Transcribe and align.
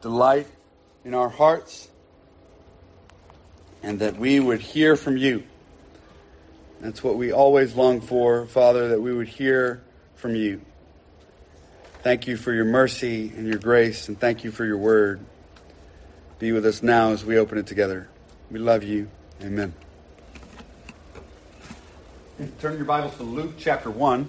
delight 0.00 0.46
in 1.04 1.14
our 1.14 1.28
hearts 1.28 1.88
and 3.82 4.00
that 4.00 4.16
we 4.16 4.40
would 4.40 4.60
hear 4.60 4.96
from 4.96 5.16
you. 5.16 5.44
That's 6.80 7.02
what 7.02 7.16
we 7.16 7.32
always 7.32 7.74
long 7.74 8.00
for, 8.00 8.46
Father, 8.46 8.88
that 8.88 9.00
we 9.00 9.12
would 9.12 9.28
hear 9.28 9.82
from 10.16 10.34
you. 10.34 10.60
Thank 12.02 12.28
you 12.28 12.36
for 12.36 12.52
your 12.52 12.64
mercy 12.64 13.32
and 13.36 13.46
your 13.46 13.58
grace, 13.58 14.08
and 14.08 14.18
thank 14.18 14.44
you 14.44 14.52
for 14.52 14.64
your 14.64 14.76
word. 14.76 15.20
Be 16.38 16.52
with 16.52 16.64
us 16.64 16.82
now 16.82 17.10
as 17.10 17.24
we 17.24 17.36
open 17.36 17.58
it 17.58 17.66
together. 17.66 18.08
We 18.50 18.60
love 18.60 18.84
you. 18.84 19.08
Amen. 19.42 19.74
Turn 22.60 22.76
your 22.76 22.84
Bibles 22.84 23.16
to 23.16 23.24
Luke 23.24 23.54
chapter 23.58 23.90
1. 23.90 24.28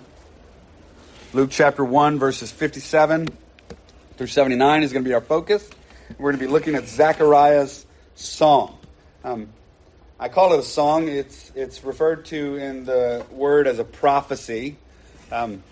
Luke 1.33 1.51
chapter 1.51 1.85
1, 1.85 2.17
verses 2.17 2.51
57 2.51 3.27
through 4.19 4.27
79 4.27 4.83
is 4.83 4.91
going 4.91 5.05
to 5.05 5.09
be 5.09 5.13
our 5.13 5.21
focus. 5.21 5.69
We're 6.17 6.31
going 6.31 6.41
to 6.41 6.45
be 6.45 6.51
looking 6.51 6.75
at 6.75 6.89
Zechariah's 6.89 7.85
song. 8.15 8.77
Um, 9.23 9.47
I 10.19 10.27
call 10.27 10.51
it 10.51 10.59
a 10.59 10.63
song. 10.63 11.07
It's 11.07 11.53
it's 11.55 11.85
referred 11.85 12.25
to 12.25 12.57
in 12.57 12.83
the 12.83 13.25
word 13.31 13.65
as 13.65 13.79
a 13.79 13.85
prophecy. 13.85 14.75
Um, 15.31 15.63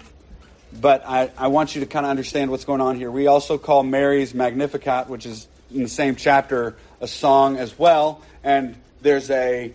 but 0.71 1.03
I, 1.05 1.29
I 1.37 1.47
want 1.47 1.75
you 1.75 1.81
to 1.81 1.87
kind 1.87 2.05
of 2.05 2.09
understand 2.09 2.49
what's 2.49 2.63
going 2.63 2.79
on 2.79 2.95
here. 2.95 3.11
We 3.11 3.27
also 3.27 3.57
call 3.57 3.83
Mary's 3.83 4.33
Magnificat, 4.33 5.09
which 5.09 5.25
is 5.25 5.45
in 5.69 5.83
the 5.83 5.89
same 5.89 6.15
chapter, 6.15 6.77
a 7.01 7.07
song 7.07 7.57
as 7.57 7.77
well. 7.77 8.21
And 8.45 8.77
there's 9.01 9.29
a, 9.29 9.73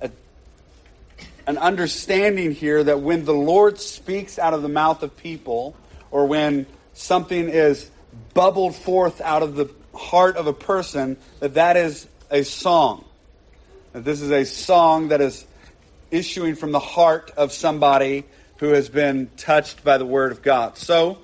a 0.00 0.10
an 1.48 1.58
understanding 1.58 2.52
here 2.52 2.84
that 2.84 3.00
when 3.00 3.24
the 3.24 3.34
Lord 3.34 3.80
speaks 3.80 4.38
out 4.38 4.54
of 4.54 4.62
the 4.62 4.68
mouth 4.68 5.02
of 5.02 5.16
people, 5.16 5.74
or 6.12 6.26
when 6.26 6.66
something 6.96 7.48
is 7.48 7.90
bubbled 8.34 8.74
forth 8.74 9.20
out 9.20 9.42
of 9.42 9.54
the 9.54 9.70
heart 9.94 10.36
of 10.36 10.46
a 10.46 10.52
person, 10.52 11.16
that 11.40 11.54
that 11.54 11.76
is 11.76 12.06
a 12.30 12.42
song. 12.42 13.04
That 13.92 14.04
this 14.04 14.20
is 14.20 14.30
a 14.30 14.44
song 14.44 15.08
that 15.08 15.20
is 15.20 15.46
issuing 16.10 16.54
from 16.54 16.72
the 16.72 16.80
heart 16.80 17.30
of 17.36 17.52
somebody 17.52 18.24
who 18.58 18.68
has 18.68 18.88
been 18.88 19.30
touched 19.36 19.84
by 19.84 19.98
the 19.98 20.06
Word 20.06 20.32
of 20.32 20.42
God. 20.42 20.78
So, 20.78 21.18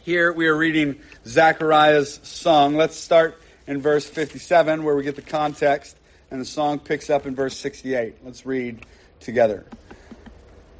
here 0.00 0.32
we 0.32 0.46
are 0.46 0.56
reading 0.56 1.00
Zechariah's 1.26 2.20
song. 2.22 2.76
Let's 2.76 2.96
start 2.96 3.40
in 3.66 3.82
verse 3.82 4.08
57, 4.08 4.82
where 4.82 4.94
we 4.94 5.02
get 5.02 5.16
the 5.16 5.22
context, 5.22 5.96
and 6.30 6.40
the 6.40 6.44
song 6.44 6.78
picks 6.78 7.10
up 7.10 7.26
in 7.26 7.34
verse 7.34 7.56
68. 7.56 8.14
Let's 8.24 8.46
read 8.46 8.86
together. 9.20 9.66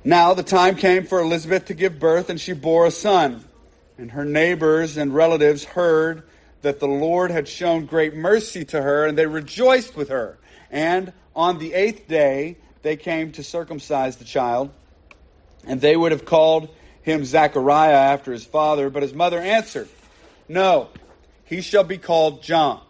Now 0.04 0.34
the 0.34 0.42
time 0.42 0.76
came 0.76 1.04
for 1.04 1.20
Elizabeth 1.20 1.66
to 1.66 1.74
give 1.74 1.98
birth, 1.98 2.30
and 2.30 2.40
she 2.40 2.52
bore 2.52 2.86
a 2.86 2.90
son. 2.90 3.44
And 3.98 4.12
her 4.12 4.24
neighbors 4.24 4.96
and 4.96 5.12
relatives 5.12 5.64
heard 5.64 6.22
that 6.62 6.78
the 6.78 6.86
Lord 6.86 7.30
had 7.30 7.48
shown 7.48 7.86
great 7.86 8.14
mercy 8.14 8.64
to 8.66 8.80
her, 8.80 9.06
and 9.06 9.18
they 9.18 9.26
rejoiced 9.26 9.96
with 9.96 10.08
her. 10.08 10.38
And 10.70 11.12
on 11.34 11.58
the 11.58 11.74
eighth 11.74 12.08
day, 12.08 12.56
they 12.82 12.96
came 12.96 13.32
to 13.32 13.42
circumcise 13.42 14.16
the 14.16 14.24
child. 14.24 14.70
And 15.66 15.80
they 15.80 15.96
would 15.96 16.12
have 16.12 16.24
called 16.24 16.68
him 17.02 17.24
Zechariah 17.24 17.92
after 17.92 18.32
his 18.32 18.44
father, 18.44 18.88
but 18.88 19.02
his 19.02 19.14
mother 19.14 19.40
answered, 19.40 19.88
No, 20.48 20.88
he 21.44 21.60
shall 21.60 21.84
be 21.84 21.98
called 21.98 22.42
John. 22.42 22.80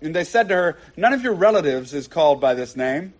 And 0.00 0.14
they 0.14 0.24
said 0.24 0.48
to 0.48 0.54
her, 0.54 0.78
None 0.96 1.12
of 1.12 1.22
your 1.22 1.34
relatives 1.34 1.94
is 1.94 2.06
called 2.06 2.40
by 2.40 2.54
this 2.54 2.76
name. 2.76 3.14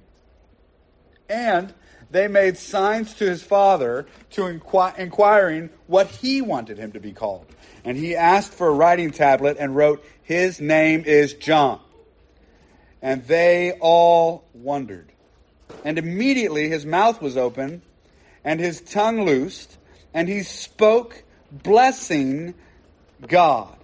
And 1.28 1.72
they 2.12 2.28
made 2.28 2.58
signs 2.58 3.14
to 3.14 3.24
his 3.24 3.42
father 3.42 4.06
to 4.30 4.42
inqu- 4.42 4.98
inquiring 4.98 5.70
what 5.86 6.08
he 6.08 6.42
wanted 6.42 6.78
him 6.78 6.92
to 6.92 7.00
be 7.00 7.12
called. 7.12 7.46
And 7.84 7.96
he 7.96 8.14
asked 8.14 8.52
for 8.52 8.68
a 8.68 8.72
writing 8.72 9.10
tablet 9.10 9.56
and 9.58 9.74
wrote, 9.74 10.04
His 10.22 10.60
name 10.60 11.04
is 11.04 11.34
John. 11.34 11.80
And 13.00 13.24
they 13.26 13.72
all 13.80 14.44
wondered. 14.52 15.10
And 15.84 15.98
immediately 15.98 16.68
his 16.68 16.86
mouth 16.86 17.20
was 17.20 17.36
open 17.36 17.82
and 18.44 18.60
his 18.60 18.80
tongue 18.80 19.24
loosed, 19.24 19.78
and 20.12 20.28
he 20.28 20.42
spoke, 20.42 21.22
blessing 21.50 22.54
God. 23.26 23.76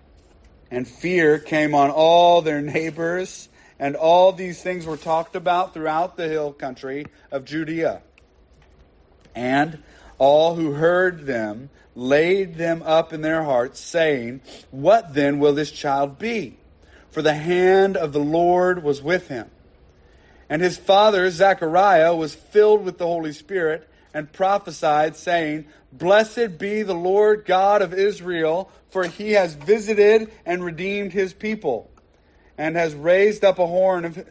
And 0.71 0.87
fear 0.87 1.39
came 1.39 1.75
on 1.75 1.91
all 1.91 2.43
their 2.43 2.61
neighbors, 2.61 3.49
and 3.79 3.97
all 3.97 4.33
these 4.33 4.63
things 4.63 4.85
were 4.85 4.97
talked 4.97 5.37
about 5.37 5.75
throughout 5.75 6.17
the 6.17 6.29
hill 6.29 6.53
country 6.53 7.07
of 7.31 7.45
Judea. 7.45 8.03
And 9.35 9.83
all 10.19 10.55
who 10.57 10.73
heard 10.73 11.27
them 11.27 11.71
laid 11.95 12.57
them 12.57 12.83
up 12.83 13.13
in 13.13 13.23
their 13.23 13.43
hearts, 13.43 13.81
saying, 13.81 14.41
What 14.71 15.15
then 15.15 15.39
will 15.39 15.55
this 15.55 15.71
child 15.71 16.19
be? 16.19 16.57
For 17.11 17.23
the 17.23 17.35
hand 17.35 17.97
of 17.97 18.13
the 18.13 18.21
Lord 18.21 18.83
was 18.83 19.03
with 19.03 19.29
him. 19.29 19.51
And 20.49 20.63
his 20.63 20.79
father, 20.79 21.31
Zechariah, 21.31 22.15
was 22.15 22.35
filled 22.35 22.85
with 22.85 22.99
the 22.99 23.07
Holy 23.07 23.33
Spirit 23.33 23.89
and 24.15 24.33
prophesied, 24.33 25.17
saying, 25.17 25.67
Blessed 25.93 26.59
be 26.59 26.83
the 26.83 26.95
Lord 26.95 27.45
God 27.45 27.83
of 27.83 27.95
Israel, 27.95 28.71
for 28.91 29.05
he 29.05 29.33
has 29.33 29.55
visited 29.55 30.31
and 30.47 30.65
redeemed 30.65 31.13
his 31.13 31.33
people, 31.33 31.91
and 32.57 32.77
has 32.77 32.95
raised 32.95 33.45
up 33.45 33.59
a 33.59 33.67
horn 33.67 34.05
of, 34.05 34.29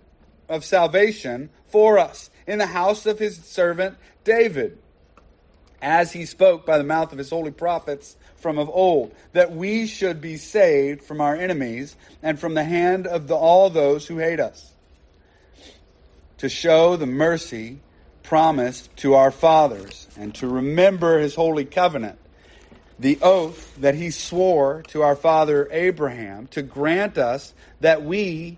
of 0.49 0.65
salvation 0.65 1.49
for 1.67 1.99
us 1.99 2.29
in 2.45 2.57
the 2.59 2.67
house 2.67 3.05
of 3.05 3.19
his 3.19 3.37
servant 3.43 3.97
David, 4.23 4.77
as 5.81 6.11
he 6.11 6.25
spoke 6.25 6.65
by 6.65 6.77
the 6.77 6.83
mouth 6.83 7.11
of 7.11 7.17
his 7.17 7.29
holy 7.29 7.51
prophets 7.51 8.15
from 8.37 8.57
of 8.57 8.69
old, 8.69 9.13
that 9.33 9.51
we 9.51 9.87
should 9.87 10.21
be 10.21 10.37
saved 10.37 11.03
from 11.03 11.21
our 11.21 11.35
enemies 11.35 11.95
and 12.23 12.39
from 12.39 12.53
the 12.53 12.63
hand 12.63 13.07
of 13.07 13.27
the, 13.27 13.35
all 13.35 13.69
those 13.69 14.07
who 14.07 14.17
hate 14.17 14.39
us, 14.39 14.71
to 16.37 16.49
show 16.49 16.95
the 16.95 17.05
mercy 17.05 17.79
promised 18.23 18.95
to 18.97 19.13
our 19.13 19.31
fathers 19.31 20.07
and 20.17 20.35
to 20.35 20.47
remember 20.47 21.19
his 21.19 21.33
holy 21.35 21.65
covenant, 21.65 22.19
the 22.99 23.17
oath 23.21 23.75
that 23.77 23.95
he 23.95 24.11
swore 24.11 24.83
to 24.87 25.01
our 25.01 25.15
father 25.15 25.67
Abraham 25.71 26.47
to 26.47 26.61
grant 26.61 27.17
us 27.17 27.53
that 27.79 28.03
we, 28.03 28.57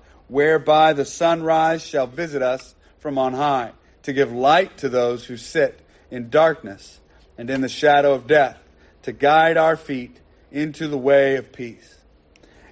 whereby 0.31 0.93
the 0.93 1.03
sunrise 1.03 1.85
shall 1.85 2.07
visit 2.07 2.41
us 2.41 2.73
from 2.99 3.17
on 3.17 3.33
high, 3.33 3.73
to 4.03 4.13
give 4.13 4.31
light 4.31 4.77
to 4.77 4.87
those 4.87 5.25
who 5.25 5.35
sit 5.35 5.77
in 6.09 6.29
darkness 6.29 7.01
and 7.37 7.49
in 7.49 7.59
the 7.59 7.67
shadow 7.67 8.13
of 8.13 8.27
death, 8.27 8.57
to 9.01 9.11
guide 9.11 9.57
our 9.57 9.75
feet 9.75 10.17
into 10.49 10.87
the 10.87 10.97
way 10.97 11.35
of 11.35 11.51
peace. 11.51 11.97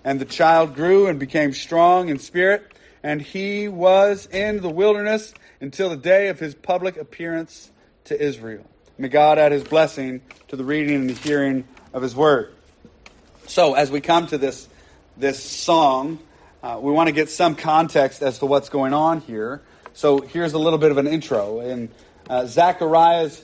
And 0.05 0.21
the 0.21 0.25
child 0.25 0.73
grew 0.73 1.07
and 1.07 1.19
became 1.19 1.51
strong 1.51 2.07
in 2.07 2.17
spirit, 2.17 2.65
and 3.03 3.21
he 3.21 3.67
was 3.67 4.25
in 4.27 4.61
the 4.61 4.69
wilderness 4.69 5.33
until 5.59 5.89
the 5.89 5.97
day 5.97 6.29
of 6.29 6.39
his 6.39 6.55
public 6.55 6.95
appearance 6.95 7.71
to 8.05 8.17
Israel. 8.19 8.65
May 8.97 9.09
God 9.09 9.37
add 9.37 9.51
his 9.51 9.65
blessing 9.65 10.21
to 10.47 10.55
the 10.55 10.63
reading 10.63 10.95
and 10.95 11.09
the 11.09 11.13
hearing 11.13 11.67
of 11.91 12.03
his 12.03 12.15
word. 12.15 12.53
So, 13.47 13.73
as 13.73 13.91
we 13.91 13.99
come 13.99 14.27
to 14.27 14.37
this, 14.37 14.69
this 15.17 15.43
song, 15.43 16.19
uh, 16.61 16.79
we 16.81 16.91
want 16.91 17.07
to 17.07 17.13
get 17.13 17.29
some 17.29 17.55
context 17.55 18.21
as 18.21 18.39
to 18.39 18.45
what's 18.45 18.69
going 18.69 18.93
on 18.93 19.21
here. 19.21 19.61
So, 19.93 20.19
here's 20.19 20.53
a 20.53 20.59
little 20.59 20.79
bit 20.79 20.91
of 20.91 20.97
an 20.97 21.07
intro. 21.07 21.59
And 21.59 21.89
uh, 22.29 22.45
Zechariah's, 22.45 23.43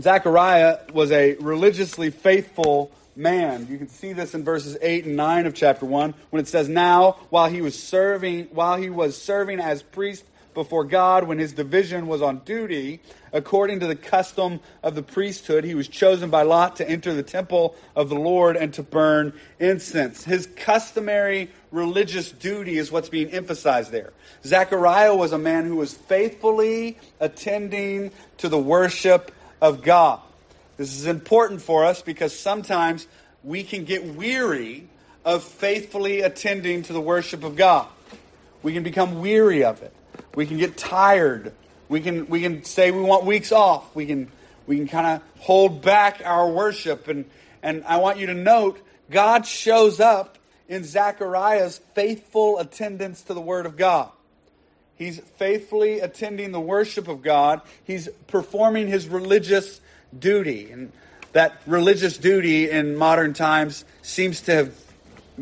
Zechariah 0.00 0.80
was 0.92 1.12
a 1.12 1.34
religiously 1.34 2.10
faithful 2.10 2.90
man. 3.14 3.66
You 3.70 3.78
can 3.78 3.88
see 3.88 4.12
this 4.12 4.34
in 4.34 4.44
verses 4.44 4.76
8 4.80 5.06
and 5.06 5.16
9 5.16 5.46
of 5.46 5.54
chapter 5.54 5.86
1 5.86 6.14
when 6.30 6.40
it 6.40 6.48
says, 6.48 6.68
Now, 6.68 7.18
while 7.30 7.48
he 7.48 7.60
was 7.60 7.80
serving, 7.80 8.46
while 8.46 8.76
he 8.76 8.90
was 8.90 9.20
serving 9.20 9.60
as 9.60 9.82
priest 9.82 10.24
before 10.54 10.84
God 10.84 11.24
when 11.24 11.38
his 11.38 11.52
division 11.52 12.06
was 12.06 12.22
on 12.22 12.38
duty. 12.40 13.00
According 13.32 13.80
to 13.80 13.86
the 13.86 13.96
custom 13.96 14.60
of 14.82 14.94
the 14.94 15.02
priesthood, 15.02 15.64
he 15.64 15.74
was 15.74 15.88
chosen 15.88 16.30
by 16.30 16.42
Lot 16.42 16.76
to 16.76 16.88
enter 16.88 17.14
the 17.14 17.22
temple 17.22 17.74
of 17.96 18.08
the 18.08 18.16
Lord 18.16 18.56
and 18.56 18.72
to 18.74 18.82
burn 18.82 19.32
incense. 19.58 20.24
His 20.24 20.46
customary 20.56 21.50
religious 21.72 22.30
duty 22.30 22.78
is 22.78 22.92
what's 22.92 23.08
being 23.08 23.30
emphasized 23.30 23.90
there. 23.90 24.12
Zechariah 24.44 25.14
was 25.14 25.32
a 25.32 25.38
man 25.38 25.64
who 25.64 25.76
was 25.76 25.92
faithfully 25.92 26.98
attending 27.18 28.12
to 28.38 28.48
the 28.48 28.58
worship 28.58 29.32
of 29.60 29.82
God. 29.82 30.20
This 30.76 30.96
is 30.96 31.06
important 31.06 31.62
for 31.62 31.84
us 31.84 32.02
because 32.02 32.38
sometimes 32.38 33.06
we 33.42 33.64
can 33.64 33.84
get 33.84 34.04
weary 34.04 34.86
of 35.24 35.42
faithfully 35.42 36.20
attending 36.20 36.82
to 36.84 36.92
the 36.92 37.00
worship 37.00 37.44
of 37.44 37.56
God. 37.56 37.86
We 38.62 38.72
can 38.72 38.82
become 38.82 39.20
weary 39.20 39.64
of 39.64 39.82
it. 39.82 39.92
We 40.34 40.46
can 40.46 40.58
get 40.58 40.76
tired. 40.76 41.52
We 41.88 42.00
can 42.00 42.28
we 42.28 42.40
can 42.40 42.64
say 42.64 42.90
we 42.90 43.02
want 43.02 43.24
weeks 43.24 43.52
off. 43.52 43.94
We 43.94 44.06
can 44.06 44.30
we 44.66 44.76
can 44.76 44.88
kind 44.88 45.06
of 45.06 45.22
hold 45.40 45.82
back 45.82 46.22
our 46.24 46.48
worship 46.48 47.08
and 47.08 47.24
and 47.62 47.84
I 47.84 47.98
want 47.98 48.18
you 48.18 48.26
to 48.26 48.34
note 48.34 48.80
God 49.10 49.46
shows 49.46 50.00
up 50.00 50.38
in 50.72 50.84
Zechariah's 50.84 51.82
faithful 51.92 52.58
attendance 52.58 53.20
to 53.24 53.34
the 53.34 53.42
word 53.42 53.66
of 53.66 53.76
God. 53.76 54.10
He's 54.96 55.20
faithfully 55.36 56.00
attending 56.00 56.50
the 56.50 56.60
worship 56.60 57.08
of 57.08 57.20
God. 57.20 57.60
He's 57.84 58.08
performing 58.26 58.88
his 58.88 59.06
religious 59.06 59.82
duty. 60.18 60.70
And 60.70 60.90
that 61.32 61.60
religious 61.66 62.16
duty 62.16 62.70
in 62.70 62.96
modern 62.96 63.34
times 63.34 63.84
seems 64.00 64.40
to 64.42 64.54
have 64.54 64.74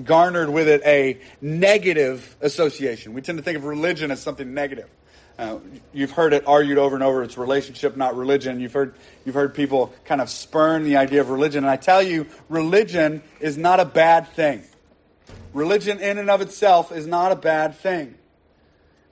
garnered 0.02 0.50
with 0.50 0.66
it 0.66 0.82
a 0.84 1.20
negative 1.40 2.36
association. 2.40 3.12
We 3.12 3.22
tend 3.22 3.38
to 3.38 3.44
think 3.44 3.56
of 3.56 3.64
religion 3.64 4.10
as 4.10 4.20
something 4.20 4.52
negative. 4.52 4.88
Uh, 5.38 5.58
you've 5.92 6.10
heard 6.10 6.32
it 6.32 6.44
argued 6.48 6.76
over 6.76 6.96
and 6.96 7.04
over. 7.04 7.22
It's 7.22 7.38
relationship, 7.38 7.96
not 7.96 8.16
religion. 8.16 8.58
You've 8.58 8.72
heard 8.72 8.94
you've 9.24 9.36
heard 9.36 9.54
people 9.54 9.92
kind 10.04 10.20
of 10.20 10.28
spurn 10.28 10.82
the 10.82 10.96
idea 10.96 11.20
of 11.20 11.30
religion, 11.30 11.64
and 11.64 11.70
I 11.70 11.76
tell 11.76 12.02
you, 12.02 12.26
religion 12.48 13.22
is 13.38 13.56
not 13.56 13.78
a 13.80 13.86
bad 13.86 14.28
thing. 14.28 14.64
Religion, 15.52 15.98
in 15.98 16.18
and 16.18 16.30
of 16.30 16.40
itself, 16.40 16.92
is 16.92 17.06
not 17.06 17.32
a 17.32 17.36
bad 17.36 17.74
thing. 17.76 18.14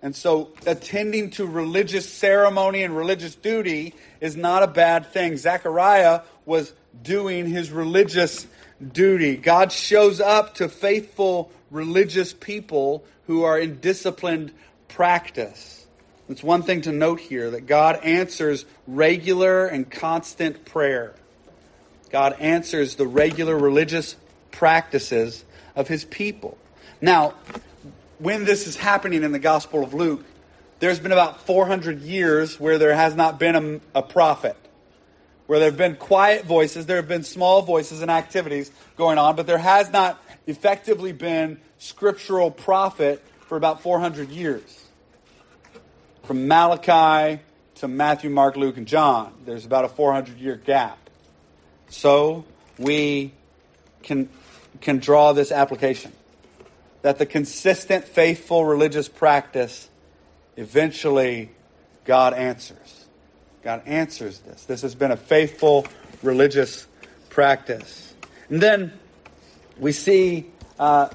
And 0.01 0.15
so, 0.15 0.51
attending 0.65 1.31
to 1.31 1.47
religious 1.47 2.09
ceremony 2.09 2.85
and 2.85 2.97
religious 2.97 3.35
duty 3.35 3.95
is 4.21 4.37
not 4.37 4.63
a 4.63 4.69
bad 4.69 5.07
thing. 5.13 5.37
Zechariah 5.37 6.21
was 6.47 6.73
doing 7.03 7.47
his 7.47 7.73
religious 7.73 8.47
duty. 8.93 9.37
God 9.37 9.73
shows 9.73 10.21
up 10.21 10.55
to 10.57 10.69
faithful 10.69 11.51
religious 11.71 12.33
people 12.33 13.05
who 13.27 13.43
are 13.43 13.59
in 13.59 13.81
disciplined 13.81 14.53
practice. 14.87 15.87
It's 16.29 16.43
one 16.43 16.63
thing 16.63 16.83
to 16.83 16.93
note 16.93 17.21
here 17.21 17.51
that 17.51 17.67
God 17.67 18.05
answers 18.05 18.67
regular 18.87 19.67
and 19.67 19.91
constant 19.91 20.65
prayer. 20.65 21.15
God 22.11 22.37
answers 22.39 22.97
the 22.97 23.07
regular 23.07 23.57
religious 23.57 24.15
practices 24.51 25.45
of 25.79 25.89
his 25.89 26.05
people. 26.05 26.59
Now, 27.01 27.35
when 28.19 28.45
this 28.45 28.67
is 28.67 28.77
happening 28.77 29.23
in 29.23 29.33
the 29.33 29.39
Gospel 29.39 29.83
of 29.83 29.95
Luke, 29.95 30.25
there's 30.81 30.99
been 30.99 31.13
about 31.13 31.47
400 31.47 32.01
years 32.01 32.61
where 32.61 32.79
there 32.79 32.95
has 32.95 33.15
not 33.15 33.39
been 33.39 33.81
a, 33.95 33.99
a 34.01 34.03
prophet 34.03 34.57
where 35.49 35.59
there 35.59 35.71
have 35.71 35.79
been 35.79 35.97
quiet 35.97 36.45
voices, 36.45 36.85
there 36.85 36.97
have 36.97 37.09
been 37.09 37.23
small 37.25 37.63
voices 37.63 38.03
and 38.03 38.11
activities 38.11 38.71
going 38.99 39.17
on, 39.17 39.35
but 39.35 39.47
there 39.47 39.57
has 39.57 39.91
not 39.91 40.23
effectively 40.47 41.11
been 41.11 41.59
scriptural 41.79 42.51
prophet 42.51 43.25
for 43.47 43.57
about 43.57 43.81
400 43.81 44.29
years. 44.29 44.85
From 46.25 46.47
Malachi 46.47 47.41
to 47.77 47.89
Matthew, 47.89 48.29
Mark, 48.29 48.57
Luke, 48.57 48.77
and 48.77 48.87
John, 48.87 49.33
there's 49.47 49.65
about 49.65 49.87
a 49.87 49.89
400 49.89 50.39
year 50.39 50.57
gap. 50.57 50.99
So 51.89 52.45
we 52.79 53.33
can, 54.03 54.29
can 54.81 54.99
draw 54.99 55.33
this 55.33 55.53
application 55.53 56.13
that 57.03 57.19
the 57.19 57.27
consistent, 57.27 58.05
faithful 58.05 58.65
religious 58.65 59.09
practice 59.09 59.89
eventually 60.57 61.51
God 62.05 62.35
answers. 62.35 63.07
God 63.63 63.83
answers 63.87 64.41
this. 64.41 64.65
This 64.65 64.83
has 64.83 64.95
been 64.95 65.11
a 65.11 65.17
faithful 65.17 65.87
religious 66.23 66.87
practice. 67.29 68.15
And 68.49 68.61
then 68.61 68.93
we 69.79 69.93
see 69.93 70.47
uh, 70.79 71.11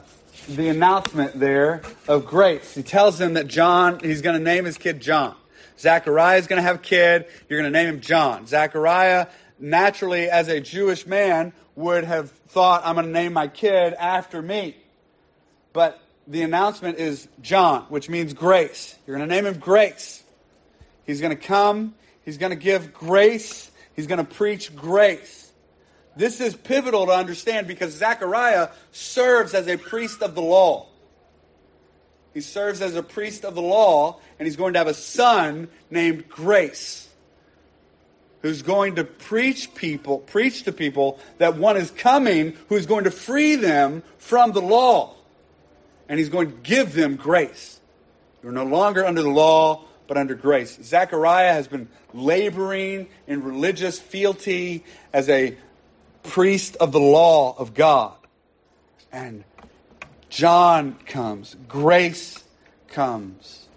the 0.47 0.69
announcement 0.69 1.39
there 1.39 1.81
of 2.07 2.25
grace. 2.25 2.73
He 2.75 2.83
tells 2.83 3.17
them 3.17 3.33
that 3.33 3.47
John, 3.47 3.99
he's 3.99 4.21
going 4.21 4.37
to 4.37 4.43
name 4.43 4.65
his 4.65 4.77
kid 4.77 5.01
John. 5.01 5.35
Zechariah 5.79 6.37
is 6.37 6.47
going 6.47 6.61
to 6.61 6.63
have 6.63 6.77
a 6.77 6.79
kid. 6.79 7.25
You're 7.49 7.59
going 7.59 7.71
to 7.71 7.77
name 7.77 7.95
him 7.95 8.01
John. 8.01 8.47
Zechariah, 8.47 9.27
naturally, 9.59 10.29
as 10.29 10.47
a 10.47 10.59
Jewish 10.59 11.05
man, 11.05 11.53
would 11.75 12.03
have 12.03 12.31
thought, 12.31 12.83
I'm 12.85 12.95
going 12.95 13.07
to 13.07 13.11
name 13.11 13.33
my 13.33 13.47
kid 13.47 13.93
after 13.93 14.41
me. 14.41 14.75
But 15.71 15.99
the 16.27 16.43
announcement 16.43 16.97
is 16.99 17.27
John, 17.41 17.83
which 17.89 18.09
means 18.09 18.33
grace. 18.33 18.95
You're 19.05 19.17
going 19.17 19.27
to 19.27 19.35
name 19.35 19.45
him 19.45 19.59
Grace. 19.59 20.23
He's 21.05 21.19
going 21.19 21.35
to 21.35 21.41
come. 21.41 21.95
He's 22.23 22.37
going 22.37 22.51
to 22.51 22.55
give 22.55 22.93
grace. 22.93 23.69
He's 23.95 24.07
going 24.07 24.25
to 24.25 24.31
preach 24.31 24.75
grace. 24.75 25.51
This 26.15 26.39
is 26.39 26.55
pivotal 26.55 27.07
to 27.07 27.11
understand 27.11 27.67
because 27.67 27.93
Zechariah 27.93 28.69
serves 28.91 29.53
as 29.53 29.67
a 29.67 29.77
priest 29.77 30.21
of 30.21 30.35
the 30.35 30.41
law. 30.41 30.87
He 32.33 32.41
serves 32.41 32.81
as 32.81 32.95
a 32.95 33.03
priest 33.03 33.45
of 33.45 33.55
the 33.55 33.61
law, 33.61 34.19
and 34.39 34.47
he's 34.47 34.55
going 34.55 34.73
to 34.73 34.79
have 34.79 34.87
a 34.87 34.93
son 34.93 35.67
named 35.91 36.29
Grace, 36.29 37.07
who's 38.43 38.61
going 38.61 38.95
to 38.95 39.03
preach 39.03 39.73
people, 39.73 40.19
preach 40.19 40.63
to 40.63 40.71
people 40.71 41.19
that 41.39 41.55
one 41.55 41.77
is 41.77 41.89
coming 41.89 42.55
who's 42.69 42.85
going 42.85 43.05
to 43.05 43.11
free 43.11 43.55
them 43.55 44.03
from 44.19 44.51
the 44.51 44.61
law. 44.61 45.15
And 46.07 46.19
he's 46.19 46.29
going 46.29 46.51
to 46.51 46.57
give 46.57 46.93
them 46.93 47.15
grace. 47.15 47.79
You're 48.43 48.51
no 48.51 48.65
longer 48.65 49.05
under 49.05 49.21
the 49.21 49.29
law, 49.29 49.85
but 50.07 50.17
under 50.17 50.35
grace. 50.35 50.77
Zechariah 50.83 51.53
has 51.53 51.69
been 51.69 51.87
laboring 52.13 53.07
in 53.25 53.43
religious 53.43 53.97
fealty 53.97 54.83
as 55.13 55.29
a 55.29 55.57
priest 56.23 56.75
of 56.75 56.91
the 56.91 56.99
law 56.99 57.55
of 57.57 57.73
God. 57.73 58.13
And 59.11 59.45
John 60.29 60.95
comes, 61.05 61.55
grace 61.69 62.43
comes. 62.89 63.69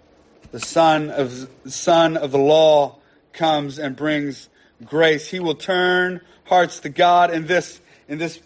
The 0.51 0.59
son 0.59 1.09
of 1.09 1.49
son 1.67 2.17
of 2.17 2.31
the 2.31 2.37
law 2.37 2.97
comes 3.31 3.79
and 3.79 3.95
brings 3.95 4.49
grace. 4.85 5.29
He 5.29 5.39
will 5.39 5.55
turn 5.55 6.21
hearts 6.45 6.79
to 6.81 6.89
God 6.89 7.31
in 7.31 7.47
this 7.47 7.81
in 8.07 8.17
this 8.17 8.39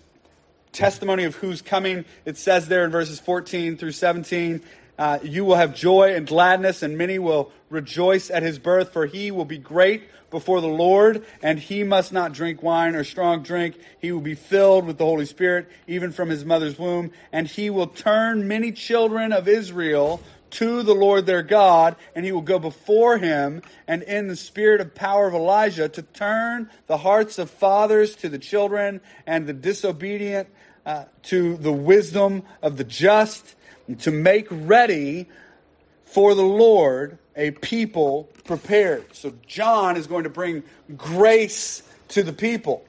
testimony 0.72 1.26
of 1.26 1.36
who's 1.36 1.62
coming. 1.62 2.06
It 2.26 2.38
says 2.38 2.68
there 2.68 2.86
in 2.86 2.92
verses 2.92 3.20
14 3.20 3.78
through 3.78 3.92
17, 3.92 4.62
uh, 4.98 5.20
you 5.24 5.46
will 5.46 5.56
have 5.56 5.76
joy 5.76 6.16
and 6.16 6.28
gladness, 6.28 6.84
and 6.84 6.98
many 6.98 7.20
will 7.20 7.52
rejoice 7.70 8.30
at 8.30 8.44
his 8.44 8.60
birth, 8.60 8.94
for 8.94 9.06
he 9.06 9.32
will 9.32 9.46
be 9.46 9.58
great 9.58 10.04
before 10.30 10.62
the 10.62 10.68
Lord, 10.68 11.26
and 11.42 11.60
he 11.60 11.84
must 11.84 12.14
not 12.14 12.34
drink 12.34 12.64
wine 12.64 12.96
or 12.96 13.04
strong 13.04 13.44
drink. 13.44 13.76
He 14.00 14.12
will 14.12 14.22
be 14.22 14.36
filled 14.36 14.86
with 14.86 14.98
the 14.98 15.06
Holy 15.06 15.26
Spirit, 15.26 15.68
even 15.88 16.12
from 16.12 16.30
his 16.30 16.46
mother's 16.46 16.80
womb, 16.80 17.12
and 17.32 17.48
he 17.48 17.70
will 17.70 17.88
turn 17.88 18.48
many 18.48 18.72
children 18.72 19.34
of 19.34 19.48
Israel 19.48 20.22
to 20.52 20.84
the 20.84 20.94
Lord 20.94 21.26
their 21.26 21.44
God, 21.44 21.96
and 22.16 22.26
he 22.26 22.32
will 22.32 22.42
go 22.42 22.60
before 22.60 23.18
him 23.18 23.62
and 23.88 24.04
in 24.04 24.28
the 24.28 24.36
spirit 24.36 24.82
of 24.82 24.94
power 24.94 25.28
of 25.28 25.34
Elijah 25.34 25.90
to 25.90 26.02
turn 26.02 26.70
the 26.88 26.98
hearts 26.98 27.40
of 27.40 27.50
fathers 27.50 28.16
to 28.18 28.30
the 28.30 28.40
children 28.40 29.02
and 29.26 29.48
the 29.48 29.54
disobedient 29.54 30.48
uh, 30.86 31.06
to 31.24 31.58
the 31.58 31.72
wisdom 31.72 32.44
of 32.62 32.78
the 32.78 32.84
just 32.84 33.56
to 34.00 34.12
make 34.12 34.48
ready 34.50 35.28
for 36.06 36.36
the 36.36 36.44
Lord 36.44 37.18
a 37.36 37.52
people 37.52 38.30
prepared. 38.44 39.16
So 39.16 39.34
John 39.48 39.96
is 39.96 40.08
going 40.08 40.24
to 40.24 40.30
bring 40.30 40.64
grace 40.98 41.84
to 42.10 42.24
the 42.24 42.34
people. 42.34 42.86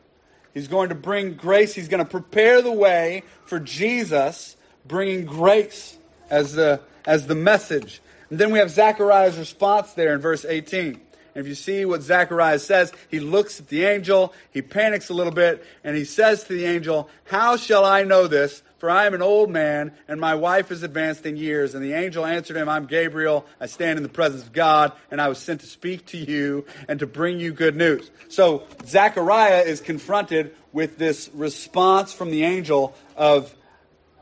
He's 0.55 0.69
going 0.69 0.91
to 0.91 0.95
bring 0.95 1.35
grace. 1.35 1.75
He's 1.75 1.89
going 1.89 2.05
to 2.05 2.11
prepare 2.11 2.61
the 2.61 2.73
way 2.73 3.23
for 3.47 3.59
Jesus, 3.59 4.57
bringing 4.87 5.25
grace 5.25 5.97
as 6.29 6.55
the, 6.55 6.81
as 7.07 7.27
the 7.27 7.35
message. 7.35 8.01
And 8.31 8.39
then 8.39 8.51
we 8.51 8.59
have 8.59 8.71
Zechariah's 8.71 9.39
response 9.39 9.93
there 9.93 10.15
in 10.15 10.21
verse 10.21 10.45
18. 10.45 11.01
And 11.35 11.43
if 11.43 11.49
you 11.49 11.55
see 11.55 11.85
what 11.85 12.03
Zechariah 12.03 12.59
says, 12.59 12.93
he 13.11 13.21
looks 13.21 13.59
at 13.59 13.69
the 13.69 13.85
angel, 13.85 14.35
he 14.51 14.61
panics 14.61 15.09
a 15.09 15.15
little 15.15 15.33
bit, 15.33 15.65
and 15.83 15.97
he 15.97 16.05
says 16.05 16.45
to 16.45 16.53
the 16.53 16.67
angel, 16.67 17.09
How 17.25 17.57
shall 17.57 17.85
I 17.85 18.05
know 18.05 18.27
this? 18.27 18.63
For 18.79 18.91
I 18.91 19.07
am 19.07 19.15
an 19.15 19.23
old 19.23 19.49
man, 19.49 19.93
and 20.09 20.21
my 20.21 20.35
wife 20.35 20.73
is 20.73 20.83
advanced 20.83 21.25
in 21.25 21.37
years. 21.37 21.75
And 21.75 21.85
the 21.85 21.93
angel 21.93 22.27
answered 22.27 22.57
him, 22.57 22.69
I'm 22.69 22.87
Gabriel. 22.87 23.47
I 23.61 23.67
stand 23.67 23.97
in 23.97 24.03
the 24.03 24.09
presence 24.09 24.43
of 24.43 24.53
God, 24.53 24.93
and 25.11 25.21
I 25.21 25.29
was 25.29 25.39
sent 25.39 25.61
to 25.61 25.67
speak 25.67 26.07
to 26.07 26.19
you 26.19 26.67
and 26.89 26.99
to 26.99 27.07
bring 27.07 27.39
you 27.39 27.53
good 27.53 27.77
news. 27.77 28.11
So 28.29 28.65
Zechariah 28.85 29.61
is 29.61 29.81
confronted 29.81 30.55
with 30.73 30.99
this 30.99 31.31
response 31.33 32.13
from 32.13 32.31
the 32.31 32.43
angel 32.43 32.95
of, 33.17 33.55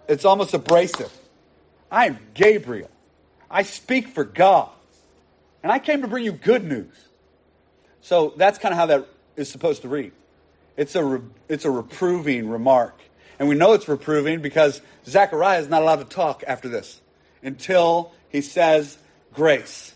it's 0.08 0.26
almost 0.26 0.52
abrasive. 0.52 1.10
I 1.90 2.06
am 2.06 2.18
Gabriel. 2.34 2.90
I 3.50 3.62
speak 3.64 4.08
for 4.08 4.24
God. 4.24 4.70
And 5.62 5.72
I 5.72 5.78
came 5.78 6.02
to 6.02 6.08
bring 6.08 6.24
you 6.24 6.32
good 6.32 6.64
news. 6.64 6.94
So 8.00 8.32
that's 8.36 8.58
kind 8.58 8.72
of 8.72 8.78
how 8.78 8.86
that 8.86 9.08
is 9.36 9.50
supposed 9.50 9.82
to 9.82 9.88
read. 9.88 10.12
It's 10.76 10.94
a, 10.94 11.04
re- 11.04 11.28
it's 11.48 11.64
a 11.64 11.70
reproving 11.70 12.48
remark. 12.48 12.98
And 13.38 13.48
we 13.48 13.54
know 13.54 13.72
it's 13.72 13.88
reproving 13.88 14.40
because 14.40 14.80
Zechariah 15.06 15.60
is 15.60 15.68
not 15.68 15.82
allowed 15.82 15.96
to 15.96 16.04
talk 16.04 16.44
after 16.46 16.68
this 16.68 17.00
until 17.42 18.12
he 18.28 18.40
says 18.40 18.96
grace. 19.34 19.94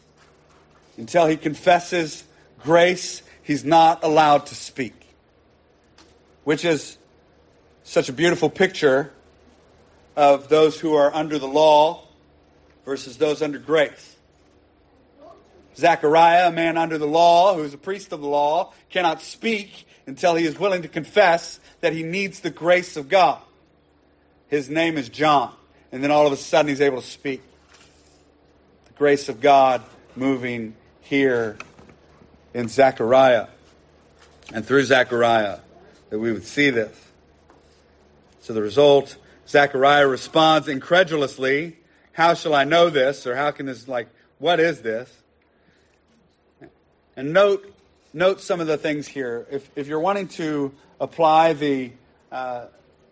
Until 0.96 1.26
he 1.26 1.36
confesses 1.36 2.24
grace, 2.62 3.22
he's 3.42 3.64
not 3.64 4.04
allowed 4.04 4.46
to 4.46 4.54
speak. 4.54 4.94
Which 6.44 6.64
is 6.64 6.98
such 7.84 8.08
a 8.08 8.12
beautiful 8.12 8.50
picture 8.50 9.12
of 10.16 10.48
those 10.48 10.78
who 10.78 10.94
are 10.94 11.14
under 11.14 11.38
the 11.38 11.48
law 11.48 12.02
versus 12.84 13.16
those 13.16 13.42
under 13.42 13.58
grace. 13.58 14.16
Zechariah, 15.76 16.48
a 16.48 16.52
man 16.52 16.76
under 16.76 16.98
the 16.98 17.06
law, 17.06 17.54
who 17.54 17.64
is 17.64 17.74
a 17.74 17.78
priest 17.78 18.12
of 18.12 18.20
the 18.20 18.28
law, 18.28 18.72
cannot 18.90 19.20
speak 19.20 19.86
until 20.06 20.34
he 20.34 20.44
is 20.44 20.58
willing 20.58 20.82
to 20.82 20.88
confess 20.88 21.58
that 21.80 21.92
he 21.92 22.02
needs 22.02 22.40
the 22.40 22.50
grace 22.50 22.96
of 22.96 23.08
God. 23.08 23.40
His 24.48 24.70
name 24.70 24.96
is 24.96 25.08
John. 25.08 25.52
And 25.90 26.02
then 26.02 26.10
all 26.10 26.26
of 26.26 26.32
a 26.32 26.36
sudden 26.36 26.68
he's 26.68 26.80
able 26.80 27.00
to 27.00 27.06
speak. 27.06 27.42
The 28.86 28.92
grace 28.92 29.28
of 29.28 29.40
God 29.40 29.82
moving 30.14 30.74
here 31.00 31.56
in 32.52 32.68
Zechariah. 32.68 33.48
And 34.52 34.64
through 34.64 34.84
Zechariah, 34.84 35.58
that 36.10 36.18
we 36.18 36.32
would 36.32 36.44
see 36.44 36.70
this. 36.70 36.96
So 38.40 38.52
the 38.52 38.62
result, 38.62 39.16
Zechariah 39.48 40.06
responds 40.06 40.68
incredulously, 40.68 41.78
How 42.12 42.34
shall 42.34 42.54
I 42.54 42.64
know 42.64 42.90
this? 42.90 43.26
Or 43.26 43.36
how 43.36 43.50
can 43.50 43.66
this, 43.66 43.88
like, 43.88 44.08
what 44.38 44.60
is 44.60 44.82
this? 44.82 45.10
And 47.16 47.32
note, 47.32 47.72
note 48.12 48.40
some 48.40 48.60
of 48.60 48.66
the 48.66 48.76
things 48.76 49.06
here. 49.06 49.46
If, 49.50 49.70
if 49.76 49.86
you're 49.86 50.00
wanting 50.00 50.28
to 50.28 50.72
apply 51.00 51.52
the, 51.52 51.92
uh, 52.32 52.66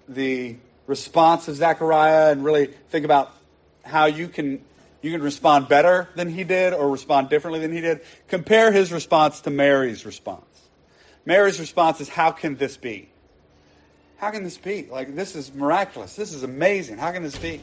the 0.08 0.56
response 0.86 1.48
of 1.48 1.56
Zechariah 1.56 2.32
and 2.32 2.44
really 2.44 2.66
think 2.66 3.04
about 3.04 3.32
how 3.84 4.06
you 4.06 4.28
can, 4.28 4.64
you 5.00 5.10
can 5.12 5.22
respond 5.22 5.68
better 5.68 6.08
than 6.16 6.28
he 6.28 6.44
did 6.44 6.72
or 6.72 6.90
respond 6.90 7.28
differently 7.28 7.60
than 7.60 7.72
he 7.72 7.80
did, 7.80 8.00
compare 8.28 8.72
his 8.72 8.92
response 8.92 9.40
to 9.42 9.50
Mary's 9.50 10.04
response. 10.04 10.44
Mary's 11.24 11.60
response 11.60 12.00
is, 12.00 12.08
How 12.08 12.32
can 12.32 12.56
this 12.56 12.76
be? 12.76 13.11
How 14.22 14.30
can 14.30 14.44
this 14.44 14.56
be? 14.56 14.86
Like, 14.88 15.16
this 15.16 15.34
is 15.34 15.52
miraculous. 15.52 16.14
This 16.14 16.32
is 16.32 16.44
amazing. 16.44 16.96
How 16.96 17.10
can 17.10 17.24
this 17.24 17.36
be? 17.36 17.60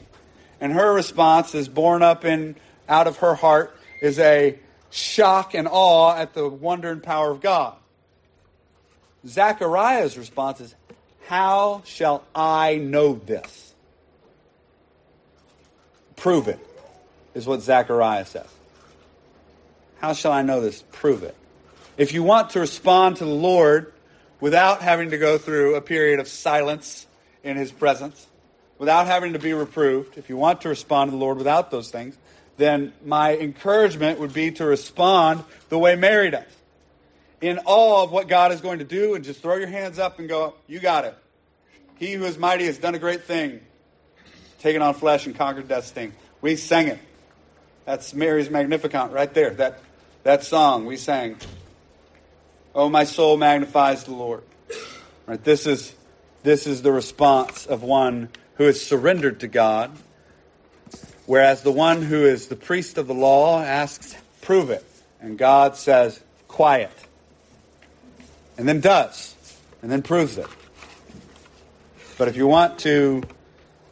And 0.60 0.74
her 0.74 0.94
response 0.94 1.56
is 1.56 1.70
born 1.70 2.04
up 2.04 2.26
in 2.26 2.58
out 2.90 3.08
of 3.08 3.16
her 3.20 3.34
heart 3.34 3.74
is 4.02 4.20
a 4.20 4.60
shock 4.90 5.54
and 5.54 5.70
awe 5.72 6.18
at 6.18 6.34
the 6.34 6.50
wonder 6.50 6.92
and 6.92 7.02
power 7.02 7.32
of 7.32 7.40
God. 7.40 7.78
Zechariah's 9.26 10.18
response 10.18 10.60
is, 10.60 10.76
How 11.28 11.82
shall 11.86 12.26
I 12.36 12.76
know 12.76 13.14
this? 13.14 13.74
Prove 16.18 16.50
it, 16.50 16.60
is 17.36 17.48
what 17.48 17.62
Zechariah 17.62 18.26
says. 18.26 18.54
How 20.02 20.12
shall 20.12 20.34
I 20.34 20.42
know 20.42 20.60
this? 20.60 20.84
Prove 20.92 21.24
it. 21.24 21.38
If 21.96 22.14
you 22.14 22.22
want 22.22 22.50
to 22.50 22.60
respond 22.60 23.16
to 23.18 23.24
the 23.24 23.32
Lord 23.32 23.94
without 24.40 24.82
having 24.82 25.12
to 25.12 25.18
go 25.18 25.38
through 25.38 25.76
a 25.76 25.82
period 25.82 26.20
of 26.20 26.28
silence 26.28 27.06
in 27.44 27.58
his 27.58 27.72
presence, 27.72 28.28
without 28.78 29.08
having 29.08 29.34
to 29.34 29.40
be 29.40 29.54
reproved, 29.54 30.18
if 30.18 30.30
you 30.30 30.38
want 30.38 30.62
to 30.62 30.70
respond 30.70 31.10
to 31.10 31.12
the 31.12 31.18
Lord 31.18 31.38
without 31.38 31.72
those 31.72 31.92
things, 31.92 32.18
then 32.58 32.94
my 33.06 33.38
encouragement 33.38 34.20
would 34.20 34.34
be 34.34 34.52
to 34.52 34.66
respond 34.66 35.44
the 35.70 35.78
way 35.80 35.96
Mary 35.96 36.30
does. 36.30 36.44
In 37.42 37.60
awe 37.66 38.04
of 38.04 38.12
what 38.12 38.28
God 38.28 38.52
is 38.52 38.60
going 38.60 38.80
to 38.80 38.86
do, 38.86 39.16
and 39.16 39.24
just 39.24 39.42
throw 39.42 39.56
your 39.56 39.70
hands 39.70 39.98
up 39.98 40.20
and 40.20 40.28
go, 40.28 40.56
You 40.68 40.80
got 40.80 41.06
it. 41.06 41.16
He 41.96 42.14
who 42.14 42.26
is 42.26 42.38
mighty 42.38 42.66
has 42.66 42.78
done 42.78 42.96
a 42.96 43.00
great 43.00 43.24
thing, 43.24 43.62
taken 44.60 44.82
on 44.82 44.94
flesh 44.94 45.26
and 45.26 45.36
conquered 45.36 45.68
death's 45.70 45.88
sting. 45.88 46.14
We 46.42 46.58
sang 46.58 46.88
it. 46.88 47.00
That's 47.86 48.14
Mary's 48.14 48.50
Magnificat 48.50 49.12
right 49.12 49.34
there. 49.34 49.52
That, 49.52 49.80
that 50.24 50.44
song 50.44 50.86
we 50.86 50.98
sang. 50.98 51.38
Oh, 52.76 52.90
my 52.90 53.04
soul 53.04 53.38
magnifies 53.38 54.04
the 54.04 54.14
Lord. 54.14 54.44
Right, 55.26 55.44
this 55.44 55.66
is 55.68 55.94
this 56.44 56.68
is 56.68 56.82
the 56.82 56.92
response 56.92 57.66
of 57.66 57.84
one 57.84 58.30
who 58.56 58.66
is 58.66 58.86
surrendered 58.86 59.42
to 59.42 59.48
God 59.48 59.92
Whereas 61.30 61.62
the 61.62 61.72
one 61.72 62.02
who 62.02 62.26
is 62.26 62.48
the 62.48 62.56
priest 62.56 62.98
of 62.98 63.06
the 63.06 63.14
law 63.14 63.62
asks, 63.62 64.16
prove 64.42 64.72
it. 64.72 64.84
And 65.22 65.38
God 65.38 65.76
says, 65.76 66.20
quiet. 66.48 66.90
And 68.58 68.68
then 68.68 68.82
does. 68.82 69.36
And 69.84 69.92
then 69.92 70.02
proves 70.02 70.40
it. 70.40 70.48
But 72.18 72.30
if 72.30 72.36
you 72.36 72.48
want 72.48 72.80
to, 72.80 73.22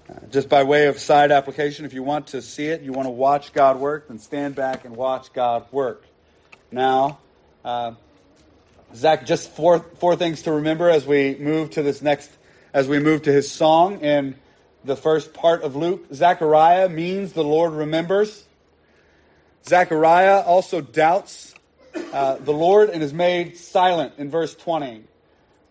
uh, 0.09 0.25
just 0.31 0.49
by 0.49 0.63
way 0.63 0.87
of 0.87 0.97
side 0.97 1.31
application, 1.31 1.85
if 1.85 1.93
you 1.93 2.01
want 2.01 2.25
to 2.29 2.41
see 2.41 2.69
it, 2.69 2.81
you 2.81 2.91
want 2.91 3.05
to 3.05 3.11
watch 3.11 3.53
God 3.53 3.79
work, 3.79 4.07
then 4.07 4.17
stand 4.17 4.55
back 4.55 4.83
and 4.83 4.95
watch 4.95 5.31
God 5.31 5.71
work. 5.71 6.07
Now, 6.71 7.19
uh, 7.63 7.91
Zach, 8.95 9.25
just 9.25 9.51
four, 9.51 9.79
four 9.79 10.15
things 10.15 10.43
to 10.43 10.53
remember 10.53 10.89
as 10.89 11.05
we 11.05 11.35
move 11.35 11.71
to 11.71 11.83
this 11.83 12.01
next, 12.01 12.31
as 12.73 12.87
we 12.87 12.99
move 12.99 13.23
to 13.23 13.31
his 13.31 13.51
song. 13.51 14.01
in 14.01 14.35
the 14.87 14.95
first 14.95 15.33
part 15.33 15.61
of 15.61 15.75
Luke. 15.75 16.05
Zechariah 16.13 16.89
means 16.89 17.33
the 17.33 17.43
Lord 17.43 17.73
remembers. 17.73 18.45
Zechariah 19.67 20.41
also 20.41 20.81
doubts 20.81 21.53
uh, 22.13 22.35
the 22.35 22.53
Lord 22.53 22.89
and 22.89 23.03
is 23.03 23.13
made 23.13 23.57
silent 23.57 24.13
in 24.17 24.29
verse 24.29 24.55
20. 24.55 25.03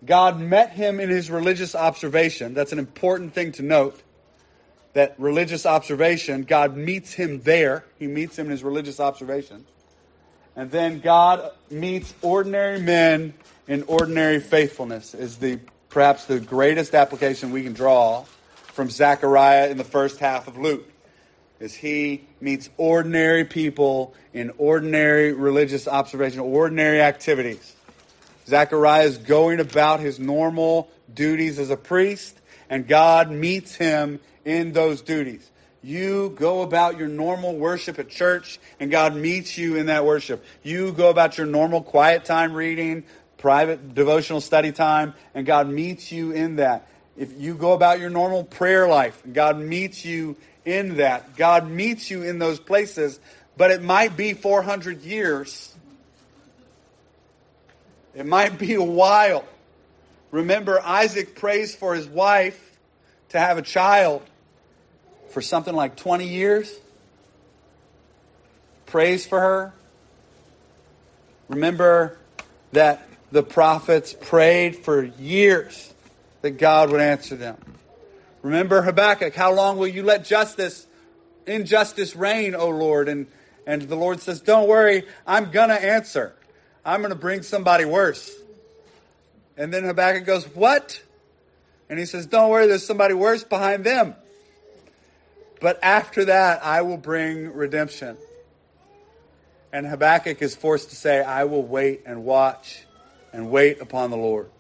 God 0.05 0.39
met 0.39 0.71
him 0.73 1.01
in 1.01 1.09
his 1.09 1.31
religious 1.31 1.75
observation. 1.75 2.53
That's 2.55 2.73
an 2.73 2.79
important 2.79 3.33
thing 3.33 3.53
to 3.53 3.63
note. 3.63 4.03
That 4.93 5.15
religious 5.19 5.67
observation, 5.67 6.43
God 6.43 6.77
meets 6.77 7.13
him 7.13 7.43
there. 7.43 7.85
He 7.99 8.07
meets 8.07 8.39
him 8.39 8.47
in 8.47 8.53
his 8.53 8.63
religious 8.63 9.01
observation. 9.01 9.67
And 10.57 10.71
then 10.71 11.01
God 11.01 11.51
meets 11.71 12.15
ordinary 12.23 12.81
men 12.81 13.35
in 13.69 13.83
ordinary 13.85 14.41
faithfulness, 14.41 15.15
is 15.15 15.37
the 15.37 15.59
perhaps 15.91 16.25
the 16.25 16.41
greatest 16.41 16.95
application 16.95 17.53
we 17.53 17.63
can 17.63 17.75
draw 17.75 18.25
from 18.73 18.91
Zechariah 18.91 19.69
in 19.69 19.77
the 19.77 19.85
first 19.85 20.19
half 20.19 20.49
of 20.49 20.57
Luke 20.57 20.89
is 21.61 21.75
he 21.75 22.25
meets 22.41 22.69
ordinary 22.77 23.45
people 23.45 24.15
in 24.33 24.53
ordinary 24.59 25.33
religious 25.33 25.89
observation, 25.89 26.41
ordinary 26.41 27.01
activities. 27.01 27.75
Zechariah 28.47 29.05
is 29.05 29.19
going 29.19 29.61
about 29.61 30.01
his 30.01 30.21
normal 30.21 30.91
duties 31.13 31.59
as 31.59 31.71
a 31.71 31.77
priest, 31.77 32.39
and 32.69 32.87
God 32.87 33.31
meets 33.31 33.75
him 33.75 34.21
in 34.45 34.73
those 34.73 35.01
duties. 35.01 35.51
You 35.87 36.31
go 36.31 36.63
about 36.63 36.99
your 36.99 37.07
normal 37.07 37.55
worship 37.55 38.01
at 38.01 38.09
church, 38.09 38.59
and 38.81 38.91
God 38.91 39.15
meets 39.15 39.57
you 39.57 39.77
in 39.77 39.87
that 39.87 40.05
worship. 40.05 40.45
You 40.65 40.91
go 40.91 41.11
about 41.11 41.39
your 41.39 41.47
normal 41.47 41.81
quiet 41.81 42.25
time 42.25 42.55
reading, 42.55 43.05
private 43.39 43.95
devotional 43.95 44.41
study 44.41 44.73
time, 44.73 45.15
and 45.33 45.47
God 45.47 45.69
meets 45.69 46.11
you 46.11 46.33
in 46.33 46.57
that 46.57 46.89
if 47.17 47.41
you 47.41 47.55
go 47.55 47.73
about 47.73 48.01
your 48.01 48.11
normal 48.11 48.43
prayer 48.43 48.89
life, 48.89 49.23
God 49.33 49.61
meets 49.61 50.05
you 50.05 50.37
in 50.65 50.97
that. 50.97 51.37
God 51.37 51.71
meets 51.71 52.11
you 52.11 52.25
in 52.25 52.41
those 52.41 52.59
places, 52.59 53.21
but 53.57 53.71
it 53.71 53.81
might 53.81 54.17
be 54.17 54.33
400 54.33 55.03
years. 55.03 55.73
It 58.13 58.27
might 58.27 58.59
be 58.59 58.75
a 58.75 58.83
while. 58.83 59.45
Remember, 60.33 60.81
Isaac 60.81 61.37
prays 61.37 61.77
for 61.77 61.95
his 61.95 62.09
wife 62.09 62.77
to 63.29 63.39
have 63.39 63.57
a 63.57 63.63
child 63.63 64.23
for 65.37 65.43
something 65.43 65.75
like 65.75 65.97
20 65.97 66.27
years. 66.27 66.75
Prays 68.87 69.27
for 69.27 69.39
her. 69.39 69.75
Remember 71.51 72.17
that 72.73 73.07
the 73.31 73.43
prophets 73.43 74.17
prayed 74.19 74.77
for 74.77 75.05
years 75.05 75.93
that 76.41 76.53
God 76.53 76.91
would 76.91 77.03
answer 77.03 77.37
them. 77.37 77.59
Remember 78.41 78.81
Habakkuk, 78.81 79.35
how 79.35 79.53
long 79.53 79.77
will 79.77 79.89
you 79.89 80.05
let 80.05 80.25
justice, 80.25 80.87
injustice 81.47 82.17
reign, 82.17 82.55
O 82.55 82.71
Lord? 82.71 83.07
And, 83.07 83.27
and 83.67 83.83
the 83.83 83.95
Lord 83.95 84.21
says, 84.21 84.41
Don't 84.41 84.67
worry, 84.67 85.05
I'm 85.27 85.51
going 85.51 85.69
to 85.69 85.85
answer. 85.85 86.33
I'm 86.83 87.03
going 87.03 87.13
to 87.13 87.15
bring 87.15 87.43
somebody 87.43 87.85
worse. 87.85 88.35
And 89.59 89.71
then 89.71 89.85
Habakkuk 89.85 90.25
goes, 90.25 90.47
What? 90.55 91.03
And 91.91 91.99
he 91.99 92.07
says, 92.07 92.25
Don't 92.25 92.49
worry, 92.49 92.67
there's 92.67 92.87
somebody 92.87 93.13
worse 93.13 93.45
behind 93.45 93.85
them. 93.85 94.15
But 95.61 95.79
after 95.83 96.27
that, 96.27 96.65
I 96.65 96.83
will 96.83 96.99
bring 96.99 97.53
redemption. 97.53 98.17
And 99.73 99.87
Habakkuk 99.87 100.43
is 100.43 100.55
forced 100.55 100.91
to 100.91 100.97
say, 100.97 101.23
I 101.23 101.45
will 101.45 101.63
wait 101.63 102.03
and 102.07 102.25
watch 102.25 102.83
and 103.33 103.51
wait 103.51 103.81
upon 103.81 104.11
the 104.11 104.17
Lord. 104.17 104.51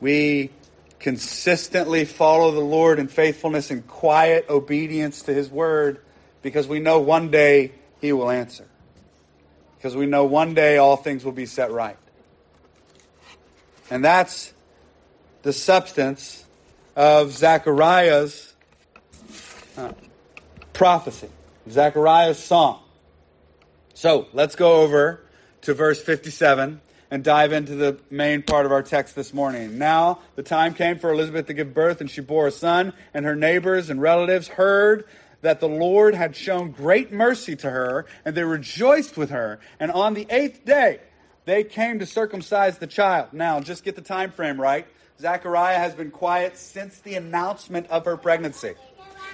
We 0.00 0.50
consistently 0.98 2.04
follow 2.04 2.52
the 2.52 2.60
Lord 2.60 2.98
in 2.98 3.08
faithfulness 3.08 3.70
and 3.70 3.86
quiet 3.86 4.46
obedience 4.48 5.22
to 5.22 5.34
His 5.34 5.50
word 5.50 6.00
because 6.42 6.68
we 6.68 6.80
know 6.80 7.00
one 7.00 7.30
day 7.30 7.72
He 8.00 8.12
will 8.12 8.30
answer. 8.30 8.66
Because 9.76 9.96
we 9.96 10.06
know 10.06 10.24
one 10.24 10.54
day 10.54 10.76
all 10.78 10.96
things 10.96 11.24
will 11.24 11.32
be 11.32 11.46
set 11.46 11.72
right. 11.72 11.96
And 13.90 14.04
that's 14.04 14.52
the 15.42 15.52
substance 15.52 16.44
of 16.94 17.32
Zechariah's 17.32 18.51
prophecy, 20.72 21.28
Zechariah's 21.68 22.38
song. 22.38 22.82
So 23.94 24.26
let's 24.32 24.56
go 24.56 24.82
over 24.82 25.20
to 25.62 25.74
verse 25.74 26.02
57 26.02 26.80
and 27.10 27.22
dive 27.22 27.52
into 27.52 27.74
the 27.74 28.00
main 28.10 28.42
part 28.42 28.64
of 28.64 28.72
our 28.72 28.82
text 28.82 29.14
this 29.14 29.34
morning. 29.34 29.78
Now, 29.78 30.20
the 30.34 30.42
time 30.42 30.72
came 30.72 30.98
for 30.98 31.12
Elizabeth 31.12 31.46
to 31.46 31.54
give 31.54 31.74
birth, 31.74 32.00
and 32.00 32.10
she 32.10 32.22
bore 32.22 32.46
a 32.46 32.50
son, 32.50 32.94
and 33.12 33.26
her 33.26 33.36
neighbors 33.36 33.90
and 33.90 34.00
relatives 34.00 34.48
heard 34.48 35.04
that 35.42 35.60
the 35.60 35.68
Lord 35.68 36.14
had 36.14 36.34
shown 36.34 36.70
great 36.70 37.12
mercy 37.12 37.54
to 37.56 37.70
her, 37.70 38.06
and 38.24 38.34
they 38.34 38.44
rejoiced 38.44 39.18
with 39.18 39.30
her. 39.30 39.60
And 39.78 39.92
on 39.92 40.14
the 40.14 40.26
eighth 40.30 40.64
day, 40.64 41.00
they 41.44 41.64
came 41.64 41.98
to 41.98 42.06
circumcise 42.06 42.78
the 42.78 42.86
child. 42.86 43.32
Now, 43.32 43.60
just 43.60 43.84
get 43.84 43.94
the 43.94 44.02
time 44.02 44.32
frame 44.32 44.60
right. 44.60 44.86
Zechariah 45.20 45.78
has 45.78 45.94
been 45.94 46.10
quiet 46.10 46.56
since 46.56 46.98
the 47.00 47.14
announcement 47.14 47.88
of 47.88 48.04
her 48.06 48.16
pregnancy. 48.16 48.74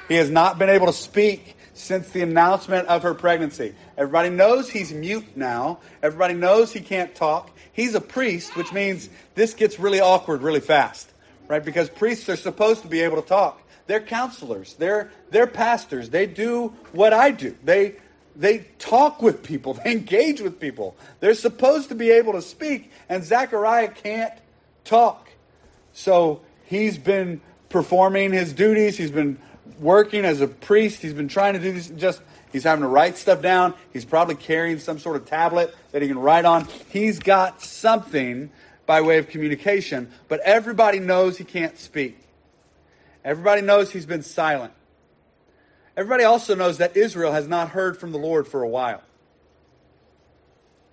He 0.08 0.14
has 0.14 0.30
not 0.30 0.58
been 0.58 0.70
able 0.70 0.86
to 0.86 0.92
speak 0.92 1.56
since 1.74 2.10
the 2.10 2.22
announcement 2.22 2.88
of 2.88 3.02
her 3.02 3.14
pregnancy. 3.14 3.74
Everybody 3.96 4.30
knows 4.30 4.68
he's 4.68 4.92
mute 4.92 5.36
now. 5.36 5.78
Everybody 6.02 6.34
knows 6.34 6.72
he 6.72 6.80
can't 6.80 7.14
talk. 7.14 7.50
He's 7.72 7.94
a 7.94 8.00
priest, 8.00 8.56
which 8.56 8.72
means 8.72 9.08
this 9.34 9.54
gets 9.54 9.78
really 9.78 10.00
awkward 10.00 10.42
really 10.42 10.60
fast, 10.60 11.08
right? 11.46 11.64
Because 11.64 11.88
priests 11.88 12.28
are 12.28 12.36
supposed 12.36 12.82
to 12.82 12.88
be 12.88 13.00
able 13.02 13.22
to 13.22 13.28
talk. 13.28 13.62
They're 13.86 14.00
counselors. 14.00 14.74
They're 14.74 15.10
they're 15.30 15.46
pastors. 15.46 16.10
They 16.10 16.26
do 16.26 16.74
what 16.92 17.12
I 17.12 17.30
do. 17.30 17.54
They 17.64 17.96
they 18.34 18.66
talk 18.78 19.22
with 19.22 19.42
people. 19.42 19.74
They 19.84 19.92
engage 19.92 20.40
with 20.40 20.58
people. 20.58 20.96
They're 21.20 21.34
supposed 21.34 21.88
to 21.90 21.94
be 21.94 22.10
able 22.10 22.32
to 22.32 22.42
speak, 22.42 22.90
and 23.08 23.24
Zechariah 23.24 23.88
can't 23.88 24.34
talk. 24.84 25.28
So 25.92 26.42
he's 26.64 26.98
been 26.98 27.40
performing 27.68 28.32
his 28.32 28.52
duties. 28.52 28.96
He's 28.96 29.10
been 29.10 29.38
working 29.80 30.24
as 30.24 30.40
a 30.40 30.48
priest. 30.48 31.02
He's 31.02 31.14
been 31.14 31.28
trying 31.28 31.54
to 31.54 31.60
do 31.60 31.72
this. 31.72 31.88
Just 31.88 32.20
he's 32.52 32.64
having 32.64 32.82
to 32.82 32.88
write 32.88 33.16
stuff 33.16 33.42
down. 33.42 33.74
He's 33.92 34.04
probably 34.04 34.34
carrying 34.34 34.78
some 34.78 34.98
sort 34.98 35.16
of 35.16 35.26
tablet 35.26 35.74
that 35.92 36.02
he 36.02 36.08
can 36.08 36.18
write 36.18 36.44
on. 36.44 36.66
He's 36.90 37.18
got 37.18 37.62
something 37.62 38.50
by 38.86 39.02
way 39.02 39.18
of 39.18 39.28
communication, 39.28 40.10
but 40.28 40.40
everybody 40.40 40.98
knows 40.98 41.36
he 41.36 41.44
can't 41.44 41.78
speak. 41.78 42.18
Everybody 43.24 43.60
knows 43.60 43.90
he's 43.90 44.06
been 44.06 44.22
silent. 44.22 44.72
Everybody 45.96 46.24
also 46.24 46.54
knows 46.54 46.78
that 46.78 46.96
Israel 46.96 47.32
has 47.32 47.48
not 47.48 47.70
heard 47.70 47.98
from 47.98 48.12
the 48.12 48.18
Lord 48.18 48.46
for 48.46 48.62
a 48.62 48.68
while. 48.68 49.02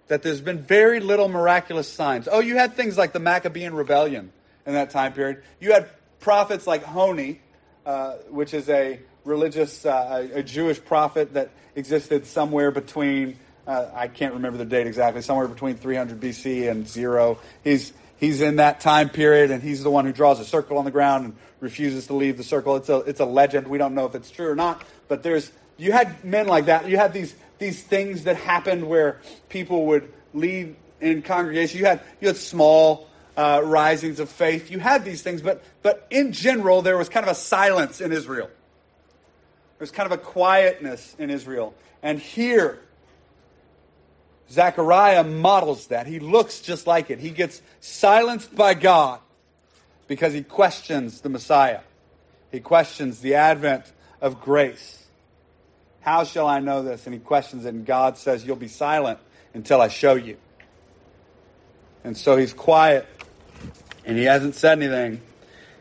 That 0.08 0.24
there's 0.24 0.42
been 0.42 0.64
very 0.64 1.00
little 1.00 1.30
miraculous 1.30 1.88
signs. 1.88 2.28
Oh, 2.30 2.40
you 2.40 2.58
had 2.58 2.76
things 2.76 2.98
like 2.98 3.14
the 3.14 3.20
Maccabean 3.20 3.74
rebellion 3.74 4.32
in 4.66 4.74
that 4.74 4.90
time 4.90 5.14
period. 5.14 5.44
You 5.60 5.72
had 5.72 5.90
prophets 6.20 6.68
like 6.68 6.84
Honi, 6.84 7.40
uh, 7.86 8.14
which 8.30 8.54
is 8.54 8.70
a 8.70 9.00
religious, 9.24 9.86
uh, 9.86 10.28
a 10.34 10.44
Jewish 10.44 10.84
prophet 10.84 11.34
that 11.34 11.52
existed 11.76 12.26
somewhere 12.26 12.72
between, 12.72 13.38
uh, 13.68 13.88
I 13.94 14.08
can't 14.08 14.36
remember 14.36 14.58
the 14.58 14.66
date 14.66 14.88
exactly, 14.88 15.22
somewhere 15.22 15.48
between 15.48 15.76
300 15.76 16.20
BC 16.20 16.70
and 16.70 16.88
zero. 16.88 17.40
He's, 17.64 17.94
he's 18.18 18.42
in 18.42 18.58
that 18.58 18.80
time 18.80 19.10
period, 19.10 19.52
and 19.52 19.62
he's 19.62 19.84
the 19.84 19.92
one 19.92 20.06
who 20.06 20.14
draws 20.14 20.40
a 20.40 20.46
circle 20.46 20.78
on 20.78 20.86
the 20.86 20.92
ground 20.92 21.26
and 21.26 21.36
refuses 21.60 22.08
to 22.08 22.14
leave 22.14 22.38
the 22.38 22.44
circle. 22.44 22.76
It's 22.76 22.90
a, 22.90 22.98
it's 23.00 23.20
a 23.20 23.26
legend. 23.26 23.68
We 23.68 23.78
don't 23.78 23.96
know 23.96 24.06
if 24.06 24.16
it's 24.16 24.30
true 24.30 24.50
or 24.50 24.56
not, 24.56 24.84
but 25.08 25.24
there's, 25.24 25.52
you 25.78 25.92
had 25.92 26.24
men 26.24 26.48
like 26.48 26.66
that. 26.66 26.88
You 26.88 26.98
had 26.98 27.14
these, 27.14 27.36
these 27.58 27.82
things 27.82 28.24
that 28.24 28.36
happened 28.36 28.88
where 28.88 29.20
people 29.50 29.88
would 29.88 30.12
leave 30.34 30.76
in 31.02 31.22
congregation. 31.22 31.80
You 31.80 31.86
had, 31.86 32.02
you 32.22 32.28
had 32.28 32.38
small, 32.38 33.10
uh, 33.38 33.62
risings 33.64 34.20
of 34.20 34.30
faith. 34.30 34.72
You 34.72 34.80
had 34.80 35.04
these 35.04 35.22
things, 35.22 35.42
but, 35.42 35.64
but 35.82 36.08
in 36.10 36.32
general, 36.32 36.82
there 36.82 36.98
was 36.98 37.10
kind 37.10 37.26
of 37.26 37.32
a 37.32 37.36
silence 37.36 38.02
in 38.02 38.12
Israel. 38.12 38.50
There's 39.78 39.92
kind 39.92 40.12
of 40.12 40.18
a 40.18 40.22
quietness 40.22 41.16
in 41.20 41.30
Israel. 41.30 41.74
And 42.02 42.20
here, 42.20 42.80
Zechariah 44.50 45.24
models 45.24 45.88
that. 45.88 46.08
He 46.08 46.20
looks 46.20 46.62
just 46.62 46.88
like 46.88 47.10
it. 47.10 47.20
He 47.20 47.32
gets 47.32 47.62
silenced 47.82 48.56
by 48.56 48.74
God 48.74 49.20
because 50.08 50.34
he 50.34 50.44
questions 50.44 51.22
the 51.22 51.30
Messiah. 51.30 51.82
He 52.52 52.60
questions 52.60 53.20
the 53.20 53.36
advent 53.36 53.92
of 54.22 54.40
grace. 54.40 55.04
How 56.02 56.24
shall 56.24 56.48
I 56.48 56.60
know 56.60 56.84
this? 56.84 57.06
And 57.06 57.14
he 57.14 57.20
questions 57.20 57.66
it, 57.66 57.74
and 57.74 57.86
God 57.86 58.18
says, 58.18 58.46
You'll 58.46 58.56
be 58.56 58.68
silent 58.68 59.20
until 59.54 59.82
I 59.82 59.88
show 59.88 60.14
you. 60.14 60.38
And 62.04 62.16
so 62.16 62.38
he's 62.38 62.54
quiet 62.54 63.08
and 64.06 64.18
he 64.18 64.26
hasn't 64.26 64.56
said 64.56 64.82
anything. 64.82 65.22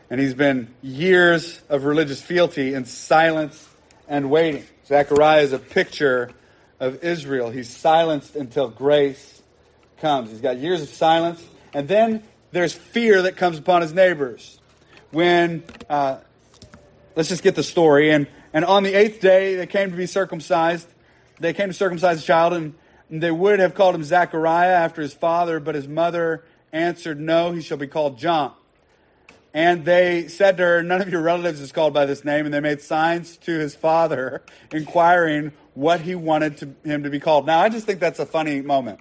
And 0.09 0.19
he's 0.19 0.33
been 0.33 0.73
years 0.81 1.61
of 1.69 1.85
religious 1.85 2.21
fealty 2.21 2.73
in 2.73 2.85
silence 2.85 3.67
and 4.07 4.29
waiting. 4.29 4.65
Zechariah 4.85 5.41
is 5.41 5.53
a 5.53 5.59
picture 5.59 6.31
of 6.79 7.03
Israel. 7.03 7.49
He's 7.49 7.69
silenced 7.69 8.35
until 8.35 8.69
grace 8.69 9.41
comes. 9.99 10.29
He's 10.29 10.41
got 10.41 10.57
years 10.57 10.81
of 10.81 10.89
silence. 10.89 11.43
And 11.73 11.87
then 11.87 12.23
there's 12.51 12.73
fear 12.73 13.23
that 13.23 13.37
comes 13.37 13.57
upon 13.57 13.81
his 13.81 13.93
neighbors. 13.93 14.59
When, 15.11 15.63
uh, 15.89 16.17
let's 17.15 17.29
just 17.29 17.43
get 17.43 17.55
the 17.55 17.63
story. 17.63 18.11
And, 18.11 18.27
and 18.53 18.65
on 18.65 18.83
the 18.83 18.93
eighth 18.93 19.21
day, 19.21 19.55
they 19.55 19.67
came 19.67 19.91
to 19.91 19.97
be 19.97 20.05
circumcised. 20.05 20.87
They 21.39 21.53
came 21.53 21.67
to 21.67 21.73
circumcise 21.73 22.21
the 22.21 22.25
child, 22.25 22.53
and, 22.53 22.75
and 23.09 23.23
they 23.23 23.31
would 23.31 23.59
have 23.59 23.75
called 23.75 23.95
him 23.95 24.03
Zechariah 24.03 24.73
after 24.73 25.01
his 25.01 25.13
father, 25.13 25.59
but 25.59 25.75
his 25.75 25.87
mother 25.87 26.43
answered, 26.71 27.19
No, 27.19 27.51
he 27.51 27.61
shall 27.61 27.77
be 27.77 27.87
called 27.87 28.17
John. 28.17 28.53
And 29.55 29.85
they 29.85 30.27
said 30.27 30.57
to 30.57 30.63
her, 30.63 30.83
None 30.83 31.01
of 31.01 31.09
your 31.09 31.21
relatives 31.21 31.61
is 31.61 31.71
called 31.71 31.93
by 31.93 32.05
this 32.05 32.25
name. 32.25 32.45
And 32.45 32.53
they 32.53 32.59
made 32.59 32.81
signs 32.81 33.37
to 33.37 33.57
his 33.57 33.73
father, 33.73 34.43
inquiring 34.71 35.53
what 35.75 36.01
he 36.01 36.13
wanted 36.13 36.57
to, 36.57 36.75
him 36.83 37.03
to 37.03 37.09
be 37.09 37.21
called. 37.21 37.45
Now, 37.45 37.59
I 37.61 37.69
just 37.69 37.85
think 37.85 38.01
that's 38.01 38.19
a 38.19 38.25
funny 38.25 38.61
moment. 38.61 38.99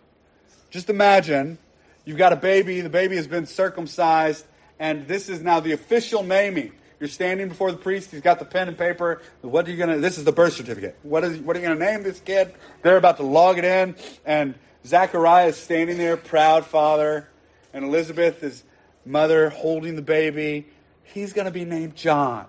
Just 0.70 0.90
imagine 0.90 1.58
you've 2.04 2.18
got 2.18 2.32
a 2.32 2.36
baby, 2.36 2.80
the 2.80 2.88
baby 2.88 3.16
has 3.16 3.26
been 3.26 3.46
circumcised, 3.46 4.44
and 4.78 5.08
this 5.08 5.28
is 5.28 5.40
now 5.40 5.58
the 5.58 5.72
official 5.72 6.22
naming. 6.22 6.72
You're 7.00 7.08
standing 7.08 7.48
before 7.48 7.72
the 7.72 7.78
priest, 7.78 8.12
he's 8.12 8.20
got 8.20 8.38
the 8.38 8.44
pen 8.44 8.68
and 8.68 8.78
paper. 8.78 9.22
What 9.40 9.66
are 9.66 9.72
you 9.72 9.86
to, 9.86 9.98
this 9.98 10.18
is 10.18 10.24
the 10.24 10.32
birth 10.32 10.54
certificate. 10.54 10.96
What, 11.02 11.24
is, 11.24 11.38
what 11.38 11.56
are 11.56 11.60
you 11.60 11.66
going 11.66 11.78
to 11.78 11.84
name 11.84 12.02
this 12.02 12.20
kid? 12.20 12.54
They're 12.82 12.96
about 12.96 13.16
to 13.16 13.24
log 13.24 13.58
it 13.58 13.64
in, 13.64 13.96
and 14.24 14.54
Zechariah 14.86 15.48
is 15.48 15.56
standing 15.56 15.98
there, 15.98 16.16
proud 16.16 16.64
father 16.64 17.28
and 17.74 17.84
Elizabeth, 17.84 18.42
is 18.42 18.62
mother, 19.04 19.50
holding 19.50 19.96
the 19.96 20.02
baby. 20.02 20.66
He's 21.02 21.34
going 21.34 21.44
to 21.44 21.50
be 21.50 21.66
named 21.66 21.96
John. 21.96 22.46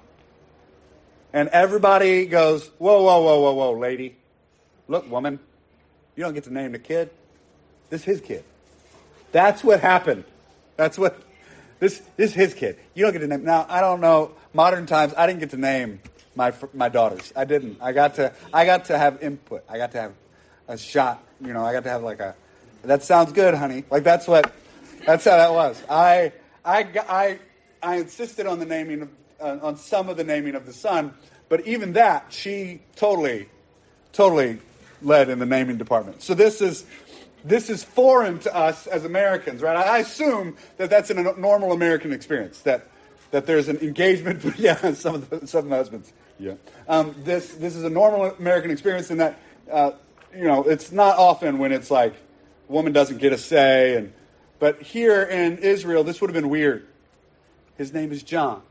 And 1.33 1.49
everybody 1.49 2.27
goes, 2.27 2.69
Whoa, 2.77 3.03
whoa, 3.03 3.21
whoa, 3.21 3.41
whoa, 3.41 3.53
whoa, 3.53 3.71
lady. 3.77 4.15
Look, 4.87 5.09
woman, 5.09 5.39
you 6.15 6.23
don't 6.23 6.33
get 6.33 6.45
to 6.45 6.53
name 6.53 6.71
the 6.71 6.79
kid. 6.79 7.09
This 7.89 8.01
is 8.01 8.05
his 8.05 8.21
kid. 8.21 8.43
That's 9.31 9.63
what 9.63 9.81
happened. 9.81 10.23
That's 10.77 10.97
what 10.97 11.19
this, 11.79 12.01
this 12.15 12.31
is 12.31 12.33
his 12.33 12.53
kid. 12.53 12.77
You 12.93 13.03
don't 13.03 13.11
get 13.11 13.19
to 13.19 13.27
name. 13.27 13.43
Now 13.43 13.65
I 13.67 13.81
don't 13.81 13.99
know. 13.99 14.31
Modern 14.53 14.85
times, 14.85 15.13
I 15.17 15.27
didn't 15.27 15.41
get 15.41 15.49
to 15.49 15.57
name 15.57 15.99
my 16.35 16.53
my 16.73 16.87
daughters. 16.87 17.33
I 17.35 17.43
didn't. 17.45 17.77
I 17.81 17.91
got 17.91 18.15
to 18.15 18.31
I 18.53 18.65
got 18.65 18.85
to 18.85 18.97
have 18.97 19.21
input. 19.21 19.65
I 19.67 19.77
got 19.77 19.91
to 19.91 20.01
have 20.01 20.13
a 20.67 20.77
shot. 20.77 21.21
You 21.41 21.51
know, 21.51 21.65
I 21.65 21.73
got 21.73 21.83
to 21.83 21.89
have 21.89 22.03
like 22.03 22.19
a. 22.21 22.35
That 22.83 23.03
sounds 23.03 23.33
good, 23.33 23.55
honey. 23.55 23.83
Like 23.89 24.03
that's 24.03 24.27
what 24.27 24.53
that's 25.05 25.25
how 25.25 25.37
that 25.37 25.53
was. 25.53 25.81
I, 25.89 26.31
I, 26.63 26.87
I, 27.07 27.39
I 27.81 27.95
insisted 27.97 28.47
on 28.47 28.59
the 28.59 28.65
naming 28.65 29.03
of, 29.03 29.09
uh, 29.39 29.57
on 29.61 29.77
some 29.77 30.09
of 30.09 30.17
the 30.17 30.23
naming 30.23 30.55
of 30.55 30.65
the 30.65 30.73
son, 30.73 31.13
but 31.49 31.65
even 31.67 31.93
that, 31.93 32.27
she 32.29 32.81
totally, 32.95 33.47
totally 34.13 34.59
led 35.01 35.29
in 35.29 35.39
the 35.39 35.45
naming 35.45 35.77
department. 35.77 36.21
So 36.23 36.33
this 36.33 36.61
is, 36.61 36.85
this 37.43 37.69
is 37.69 37.83
foreign 37.83 38.39
to 38.39 38.55
us 38.55 38.87
as 38.87 39.05
Americans, 39.05 39.61
right? 39.61 39.77
I 39.77 39.99
assume 39.99 40.57
that 40.77 40.89
that's 40.89 41.09
a 41.11 41.13
normal 41.13 41.71
American 41.71 42.11
experience, 42.11 42.61
that, 42.61 42.87
that 43.31 43.45
there's 43.45 43.67
an 43.67 43.77
engagement, 43.77 44.43
yeah, 44.57 44.93
some 44.93 45.15
of 45.15 45.29
the, 45.29 45.47
some 45.47 45.65
of 45.65 45.69
the 45.69 45.75
husbands, 45.75 46.13
yeah. 46.39 46.55
Um, 46.87 47.15
this, 47.19 47.53
this 47.53 47.75
is 47.75 47.83
a 47.83 47.89
normal 47.89 48.25
American 48.25 48.71
experience 48.71 49.09
in 49.09 49.19
that, 49.19 49.39
uh, 49.71 49.91
you 50.35 50.43
know, 50.43 50.63
it's 50.63 50.91
not 50.91 51.17
often 51.17 51.59
when 51.59 51.71
it's 51.71 51.89
like, 51.89 52.13
woman 52.67 52.91
doesn't 52.91 53.19
get 53.19 53.31
a 53.31 53.37
say 53.37 53.95
and 53.95 54.11
but 54.59 54.81
here 54.81 55.23
in 55.23 55.57
Israel, 55.59 56.03
this 56.03 56.21
would 56.21 56.29
have 56.29 56.41
been 56.41 56.49
weird. 56.49 56.87
His 57.77 57.93
name 57.93 58.11
is 58.11 58.23
John. 58.23 58.61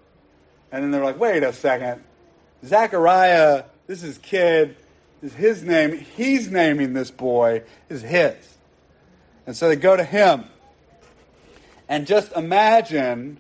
And 0.73 0.83
then 0.83 0.91
they're 0.91 1.05
like, 1.05 1.19
wait 1.19 1.43
a 1.43 1.53
second. 1.53 2.03
Zechariah, 2.65 3.65
this 3.87 4.03
is 4.03 4.19
kid, 4.19 4.77
this 5.21 5.33
is 5.33 5.39
his 5.39 5.63
name. 5.63 5.99
He's 6.17 6.51
naming 6.51 6.95
this 6.95 7.11
boy. 7.11 7.63
Is 7.89 8.03
his. 8.03 8.35
And 9.47 9.57
so 9.57 9.69
they 9.69 9.77
go 9.77 9.97
to 9.97 10.05
him. 10.05 10.45
And 11.89 12.07
just 12.07 12.33
imagine 12.33 13.39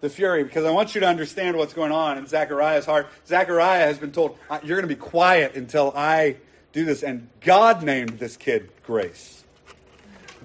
the 0.00 0.10
fury, 0.10 0.44
because 0.44 0.64
I 0.64 0.70
want 0.70 0.94
you 0.94 1.00
to 1.00 1.06
understand 1.06 1.56
what's 1.56 1.72
going 1.72 1.92
on 1.92 2.18
in 2.18 2.26
Zechariah's 2.26 2.84
heart. 2.84 3.08
Zechariah 3.26 3.86
has 3.86 3.98
been 3.98 4.12
told, 4.12 4.38
You're 4.62 4.76
going 4.76 4.88
to 4.88 4.94
be 4.94 5.00
quiet 5.00 5.54
until 5.54 5.92
I 5.96 6.36
do 6.72 6.84
this. 6.84 7.02
And 7.02 7.28
God 7.40 7.82
named 7.82 8.18
this 8.18 8.36
kid 8.36 8.70
Grace. 8.82 9.35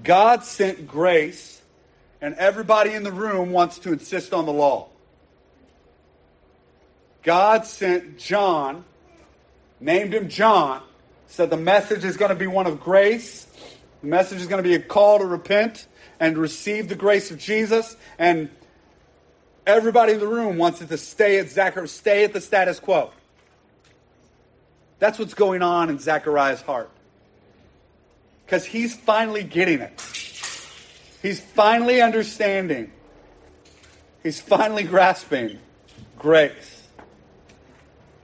God 0.04 0.44
sent 0.44 0.88
grace, 0.88 1.62
and 2.22 2.36
everybody 2.36 2.94
in 2.94 3.04
the 3.04 3.12
room 3.12 3.52
wants 3.52 3.80
to 3.80 3.94
insist 3.94 4.34
on 4.34 4.46
the 4.46 4.54
law. 4.54 4.88
God 7.24 7.66
sent 7.66 8.18
John, 8.18 8.84
named 9.80 10.14
him 10.14 10.28
John, 10.28 10.82
said 11.28 11.50
the 11.50 11.58
message 11.58 12.04
is 12.04 12.18
going 12.18 12.30
to 12.30 12.36
be 12.36 12.48
one 12.48 12.68
of 12.68 12.80
grace 12.80 13.48
The 14.02 14.08
message 14.08 14.42
is 14.42 14.48
going 14.48 14.64
to 14.64 14.68
be 14.68 14.76
a 14.76 14.80
call 14.80 15.20
to 15.20 15.26
repent 15.26 15.88
and 16.20 16.38
receive 16.38 16.90
the 16.90 16.96
grace 16.96 17.32
of 17.32 17.38
Jesus. 17.38 17.96
And 18.18 18.50
everybody 19.66 20.14
in 20.14 20.20
the 20.20 20.28
room 20.28 20.58
wants 20.58 20.82
it 20.82 20.90
to 20.90 20.98
stay 20.98 21.40
at 21.40 21.50
Zachar, 21.50 21.86
stay 21.88 22.24
at 22.24 22.34
the 22.34 22.42
status 22.42 22.80
quo. 22.80 23.12
That's 25.00 25.20
what's 25.20 25.34
going 25.34 25.62
on 25.62 25.90
in 25.90 26.00
Zechariah's 26.00 26.62
heart. 26.62 26.90
Because 28.52 28.66
he's 28.66 28.94
finally 28.94 29.46
getting 29.46 29.80
it. 29.80 29.94
He's 31.22 31.40
finally 31.40 32.02
understanding. 32.02 32.92
He's 34.24 34.42
finally 34.42 34.84
grasping 34.84 35.58
grace. 36.20 36.86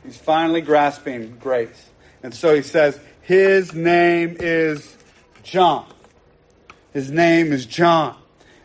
He's 0.03 0.17
finally 0.17 0.59
grasping 0.59 1.37
grace. 1.39 1.91
And 2.23 2.35
so 2.35 2.53
he 2.53 2.61
says, 2.61 2.99
His 3.21 3.73
name 3.73 4.35
is 4.37 4.97
John. 5.43 5.85
His 6.91 7.09
name 7.09 7.53
is 7.53 7.65
John. 7.65 8.17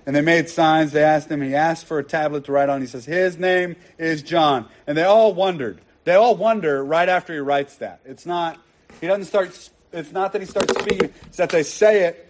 And 0.05 0.17
they 0.17 0.21
made 0.21 0.51
signs. 0.51 0.91
They 0.91 1.05
asked 1.05 1.31
him. 1.31 1.43
He 1.43 1.55
asked 1.55 1.87
for 1.87 2.01
a 2.01 2.05
tablet 2.05 2.47
to 2.47 2.51
write 2.51 2.71
on. 2.71 2.81
He 2.81 2.89
says, 2.89 3.05
His 3.05 3.39
name 3.39 3.77
is 3.99 4.25
John. 4.25 4.67
And 4.89 4.99
they 4.99 5.05
all 5.05 5.33
wondered. 5.33 5.81
They 6.03 6.17
all 6.17 6.35
wonder 6.35 6.85
right 6.85 7.09
after 7.09 7.33
he 7.33 7.39
writes 7.39 7.77
that. 7.77 8.01
It's 8.05 8.27
not, 8.27 8.59
he 9.01 9.07
doesn't 9.07 9.27
start, 9.27 9.71
it's 9.93 10.13
not 10.13 10.33
that 10.33 10.41
he 10.41 10.47
starts 10.47 10.73
speaking, 10.81 11.13
it's 11.27 11.37
that 11.37 11.51
they 11.51 11.63
say 11.63 12.05
it. 12.05 12.29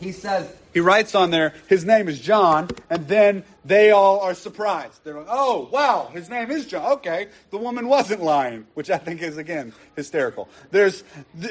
He 0.00 0.10
says, 0.10 0.52
he 0.74 0.80
writes 0.80 1.14
on 1.14 1.30
there, 1.30 1.54
his 1.68 1.84
name 1.84 2.08
is 2.08 2.18
John, 2.18 2.68
and 2.88 3.06
then 3.06 3.44
they 3.64 3.90
all 3.90 4.20
are 4.20 4.34
surprised. 4.34 5.04
They're 5.04 5.18
like, 5.18 5.28
oh, 5.28 5.68
wow, 5.70 6.10
his 6.12 6.30
name 6.30 6.50
is 6.50 6.66
John. 6.66 6.92
Okay, 6.94 7.28
the 7.50 7.58
woman 7.58 7.88
wasn't 7.88 8.22
lying, 8.22 8.66
which 8.74 8.90
I 8.90 8.96
think 8.96 9.20
is, 9.20 9.36
again, 9.36 9.72
hysterical. 9.94 10.48
There's, 10.70 11.04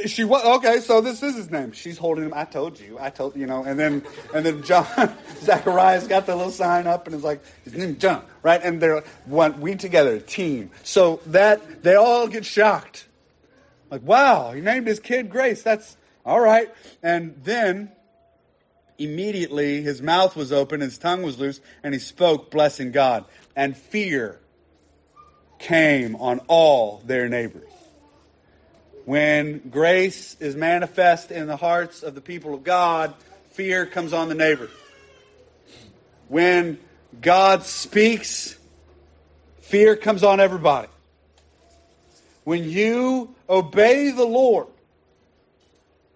she 0.07 0.23
was, 0.23 0.43
okay, 0.57 0.79
so 0.79 1.01
this 1.01 1.21
is 1.21 1.35
his 1.35 1.51
name. 1.51 1.71
She's 1.71 1.97
holding 1.97 2.25
him, 2.25 2.33
I 2.35 2.45
told 2.45 2.79
you, 2.79 2.97
I 2.99 3.09
told, 3.09 3.35
you 3.35 3.45
know, 3.45 3.63
and 3.63 3.79
then, 3.79 4.03
and 4.33 4.45
then 4.45 4.63
John, 4.63 4.85
Zacharias 5.41 6.07
got 6.07 6.25
the 6.25 6.35
little 6.35 6.51
sign 6.51 6.87
up 6.87 7.05
and 7.05 7.15
is 7.15 7.23
like, 7.23 7.43
his 7.63 7.73
name 7.73 7.97
John, 7.99 8.25
right? 8.41 8.61
And 8.63 8.81
they're, 8.81 9.03
one, 9.25 9.61
we 9.61 9.75
together, 9.75 10.19
team. 10.19 10.71
So 10.83 11.21
that, 11.27 11.83
they 11.83 11.95
all 11.95 12.27
get 12.27 12.43
shocked. 12.43 13.05
Like, 13.91 14.01
wow, 14.01 14.53
he 14.53 14.61
named 14.61 14.87
his 14.87 14.99
kid 14.99 15.29
Grace. 15.29 15.61
That's, 15.61 15.97
all 16.25 16.39
right. 16.39 16.73
And 17.03 17.35
then, 17.43 17.91
Immediately 19.01 19.81
his 19.81 19.99
mouth 19.99 20.35
was 20.35 20.51
open, 20.51 20.79
his 20.79 20.99
tongue 20.99 21.23
was 21.23 21.39
loose, 21.39 21.59
and 21.81 21.91
he 21.91 21.99
spoke, 21.99 22.51
blessing 22.51 22.91
God. 22.91 23.25
And 23.55 23.75
fear 23.75 24.39
came 25.57 26.15
on 26.17 26.39
all 26.47 27.01
their 27.07 27.27
neighbors. 27.27 27.67
When 29.05 29.57
grace 29.71 30.37
is 30.39 30.55
manifest 30.55 31.31
in 31.31 31.47
the 31.47 31.57
hearts 31.57 32.03
of 32.03 32.13
the 32.13 32.21
people 32.21 32.53
of 32.53 32.63
God, 32.63 33.15
fear 33.49 33.87
comes 33.87 34.13
on 34.13 34.29
the 34.29 34.35
neighbor. 34.35 34.69
When 36.27 36.77
God 37.19 37.63
speaks, 37.63 38.55
fear 39.61 39.95
comes 39.95 40.23
on 40.23 40.39
everybody. 40.39 40.89
When 42.43 42.69
you 42.69 43.35
obey 43.49 44.11
the 44.11 44.25
Lord, 44.25 44.67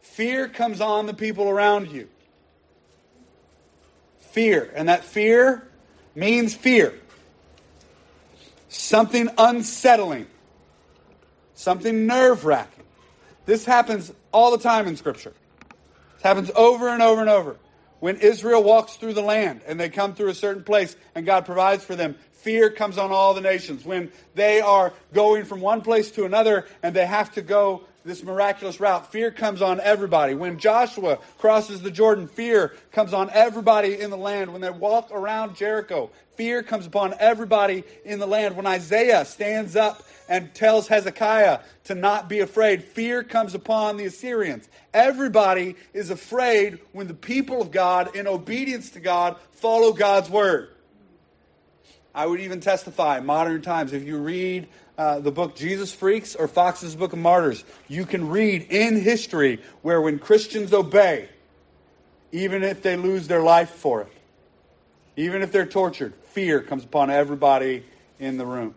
fear 0.01 0.47
comes 0.47 0.81
on 0.81 1.05
the 1.05 1.13
people 1.13 1.49
around 1.49 1.91
you 1.91 2.09
fear. 4.35 4.69
And 4.75 4.89
that 4.89 5.05
fear 5.05 5.65
means 6.13 6.53
fear. 6.53 6.93
Something 8.67 9.29
unsettling, 9.38 10.27
something 11.53 12.05
nerve 12.05 12.43
wracking. 12.43 12.83
This 13.45 13.63
happens 13.63 14.11
all 14.33 14.51
the 14.51 14.61
time 14.61 14.88
in 14.88 14.97
Scripture. 14.97 15.31
It 16.19 16.23
happens 16.23 16.51
over 16.53 16.89
and 16.89 17.01
over 17.01 17.21
and 17.21 17.29
over. 17.29 17.55
When 17.99 18.17
Israel 18.17 18.63
walks 18.63 18.95
through 18.95 19.13
the 19.13 19.21
land 19.21 19.62
and 19.65 19.79
they 19.79 19.89
come 19.89 20.13
through 20.15 20.29
a 20.29 20.36
certain 20.36 20.63
place 20.63 20.95
and 21.15 21.25
God 21.25 21.45
provides 21.45 21.84
for 21.84 21.95
them, 21.95 22.15
fear 22.31 22.69
comes 22.69 22.97
on 22.97 23.12
all 23.12 23.34
the 23.34 23.41
nations. 23.41 23.86
When 23.86 24.12
they 24.36 24.62
are 24.62 24.93
going 25.13 25.45
from 25.45 25.62
one 25.62 25.81
place 25.81 26.12
to 26.12 26.25
another 26.25 26.67
and 26.84 26.95
they 26.95 27.05
have 27.05 27.34
to 27.34 27.41
go 27.41 27.86
this 28.06 28.24
miraculous 28.24 28.80
route, 28.80 29.12
fear 29.12 29.32
comes 29.32 29.63
on 29.63 29.82
everybody. 29.82 30.36
When 30.36 30.60
Joshua 30.60 31.18
crosses 31.39 31.82
the 31.82 31.89
Jordan, 31.89 32.28
fear 32.28 32.74
comes 32.91 33.13
on 33.13 33.32
everybody 33.32 34.00
in 34.00 34.12
the 34.12 34.18
land. 34.18 34.54
When 34.54 34.62
they 34.62 34.70
walk 34.70 35.10
around 35.12 35.56
Jericho, 35.56 36.12
fear 36.36 36.62
comes 36.62 36.86
upon 36.86 37.15
everybody 37.20 37.84
in 38.06 38.20
the 38.20 38.28
land. 38.28 38.56
When 38.56 38.68
Isaiah 38.68 39.26
stands 39.26 39.76
up 39.76 40.04
and 40.30 40.54
tells 40.54 40.88
Hezekiah 40.88 41.62
to 41.86 41.96
not 41.96 42.30
be 42.30 42.41
afraid, 42.41 42.84
fear 42.84 43.24
comes 43.24 43.56
upon 43.56 43.98
the 43.98 44.06
Assyrians. 44.06 44.70
Everybody 44.94 45.76
is 45.91 46.12
afraid 46.12 46.80
when 46.91 47.08
the 47.08 47.15
people 47.15 47.60
of 47.60 47.72
God, 47.72 48.15
in 48.15 48.28
obedience 48.28 48.91
to 48.91 49.00
God, 49.00 49.36
follow 49.54 49.91
God's 49.94 50.30
word. 50.30 50.70
I 52.13 52.28
would 52.28 52.39
even 52.39 52.62
testify, 52.62 53.20
modern 53.20 53.62
times, 53.62 53.91
if 53.91 54.04
you 54.04 54.18
read 54.18 54.70
uh, 54.97 55.19
the 55.19 55.31
book 55.31 55.55
Jesus 55.55 55.93
Freaks 55.93 56.36
or 56.36 56.47
Fox's 56.47 56.95
Book 56.95 57.13
of 57.13 57.19
Martyrs, 57.19 57.63
you 57.88 58.05
can 58.05 58.29
read 58.29 58.67
in 58.69 59.01
history 59.01 59.62
where 59.81 60.01
when 60.01 60.19
Christians 60.19 60.73
obey, 60.73 61.29
even 62.31 62.63
if 62.63 62.81
they 62.81 62.95
lose 62.95 63.27
their 63.27 63.41
life 63.41 63.69
for 63.69 64.01
it, 64.01 64.12
even 65.17 65.41
if 65.41 65.51
they're 65.51 65.65
tortured, 65.65 66.13
fear 66.31 66.62
comes 66.62 66.84
upon 66.84 67.10
everybody 67.10 67.84
in 68.19 68.38
the 68.38 68.45
room. 68.45 68.75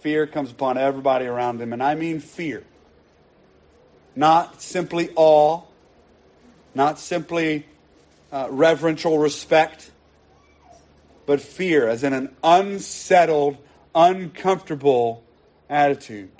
Fear 0.00 0.26
comes 0.26 0.50
upon 0.50 0.78
everybody 0.78 1.26
around 1.26 1.58
them. 1.58 1.72
And 1.72 1.82
I 1.82 1.94
mean 1.94 2.20
fear. 2.20 2.62
Not 4.14 4.62
simply 4.62 5.10
awe, 5.16 5.62
not 6.74 6.98
simply 6.98 7.66
uh, 8.32 8.48
reverential 8.50 9.18
respect, 9.18 9.90
but 11.26 11.40
fear, 11.40 11.88
as 11.88 12.04
in 12.04 12.12
an 12.12 12.34
unsettled, 12.42 13.56
uncomfortable 13.94 15.24
attitude. 15.68 16.30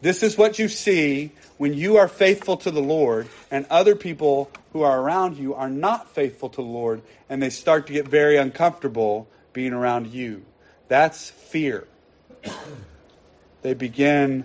This 0.00 0.22
is 0.22 0.36
what 0.36 0.58
you 0.58 0.68
see 0.68 1.32
when 1.56 1.72
you 1.72 1.96
are 1.96 2.08
faithful 2.08 2.58
to 2.58 2.70
the 2.70 2.82
Lord 2.82 3.28
and 3.50 3.64
other 3.70 3.96
people 3.96 4.50
who 4.72 4.82
are 4.82 5.00
around 5.00 5.38
you 5.38 5.54
are 5.54 5.70
not 5.70 6.14
faithful 6.14 6.50
to 6.50 6.56
the 6.56 6.62
Lord 6.62 7.00
and 7.30 7.42
they 7.42 7.48
start 7.48 7.86
to 7.86 7.92
get 7.92 8.06
very 8.06 8.36
uncomfortable 8.36 9.28
being 9.52 9.72
around 9.72 10.08
you. 10.08 10.44
That's 10.88 11.30
fear. 11.30 11.86
they 13.62 13.72
begin 13.72 14.44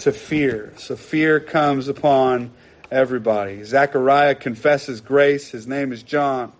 to 0.00 0.12
fear. 0.12 0.74
So 0.76 0.94
fear 0.94 1.40
comes 1.40 1.88
upon 1.88 2.50
everybody. 2.90 3.64
Zechariah 3.64 4.34
confesses 4.34 5.00
grace. 5.00 5.50
His 5.50 5.66
name 5.66 5.92
is 5.92 6.02
John. 6.02 6.52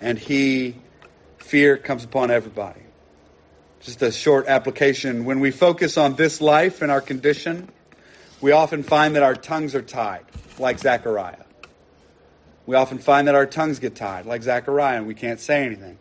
And 0.00 0.18
he, 0.18 0.76
fear 1.38 1.76
comes 1.76 2.04
upon 2.04 2.30
everybody. 2.30 2.82
Just 3.82 4.00
a 4.00 4.12
short 4.12 4.46
application. 4.46 5.24
When 5.24 5.40
we 5.40 5.50
focus 5.50 5.98
on 5.98 6.14
this 6.14 6.40
life 6.40 6.82
and 6.82 6.92
our 6.92 7.00
condition, 7.00 7.68
we 8.40 8.52
often 8.52 8.84
find 8.84 9.16
that 9.16 9.24
our 9.24 9.34
tongues 9.34 9.74
are 9.74 9.82
tied, 9.82 10.24
like 10.56 10.78
Zechariah. 10.78 11.42
We 12.64 12.76
often 12.76 12.98
find 12.98 13.26
that 13.26 13.34
our 13.34 13.44
tongues 13.44 13.80
get 13.80 13.96
tied, 13.96 14.24
like 14.24 14.44
Zechariah, 14.44 14.98
and 14.98 15.08
we 15.08 15.14
can't 15.14 15.40
say 15.40 15.64
anything. 15.64 15.98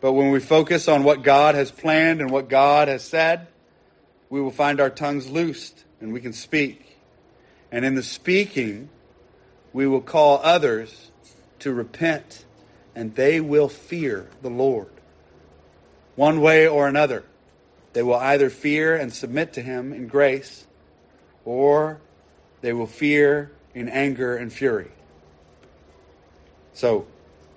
But 0.00 0.14
when 0.14 0.30
we 0.30 0.40
focus 0.40 0.88
on 0.88 1.04
what 1.04 1.22
God 1.22 1.54
has 1.54 1.70
planned 1.70 2.22
and 2.22 2.30
what 2.30 2.48
God 2.48 2.88
has 2.88 3.04
said, 3.04 3.46
we 4.30 4.40
will 4.40 4.50
find 4.50 4.80
our 4.80 4.90
tongues 4.90 5.28
loosed 5.28 5.84
and 6.00 6.14
we 6.14 6.20
can 6.22 6.32
speak. 6.32 6.96
And 7.70 7.84
in 7.84 7.94
the 7.94 8.02
speaking, 8.02 8.88
we 9.74 9.86
will 9.86 10.00
call 10.00 10.40
others 10.42 11.10
to 11.58 11.74
repent 11.74 12.46
and 12.94 13.14
they 13.14 13.38
will 13.38 13.68
fear 13.68 14.30
the 14.40 14.48
Lord 14.48 14.95
one 16.16 16.40
way 16.40 16.66
or 16.66 16.88
another. 16.88 17.24
They 17.92 18.02
will 18.02 18.16
either 18.16 18.50
fear 18.50 18.96
and 18.96 19.12
submit 19.12 19.52
to 19.54 19.62
him 19.62 19.92
in 19.92 20.08
grace, 20.08 20.66
or 21.44 22.00
they 22.60 22.72
will 22.72 22.86
fear 22.86 23.52
in 23.74 23.88
anger 23.88 24.36
and 24.36 24.52
fury. 24.52 24.90
So, 26.74 27.06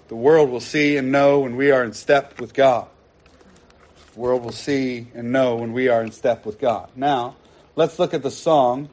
the 0.08 0.16
world 0.16 0.50
will 0.50 0.60
see 0.62 0.98
and 0.98 1.12
know 1.12 1.40
when 1.40 1.56
we 1.56 1.72
are 1.72 1.84
in 1.84 1.94
step 1.94 2.40
with 2.40 2.54
God. 2.54 2.88
The 4.14 4.20
world 4.20 4.44
will 4.44 4.52
see 4.52 5.08
and 5.14 5.32
know 5.32 5.58
when 5.58 5.74
we 5.74 5.88
are 5.88 6.02
in 6.02 6.12
step 6.12 6.46
with 6.46 6.60
God. 6.60 6.90
Now, 6.96 7.36
let's 7.76 8.00
look 8.00 8.14
at 8.14 8.24
the 8.24 8.32
song 8.32 8.90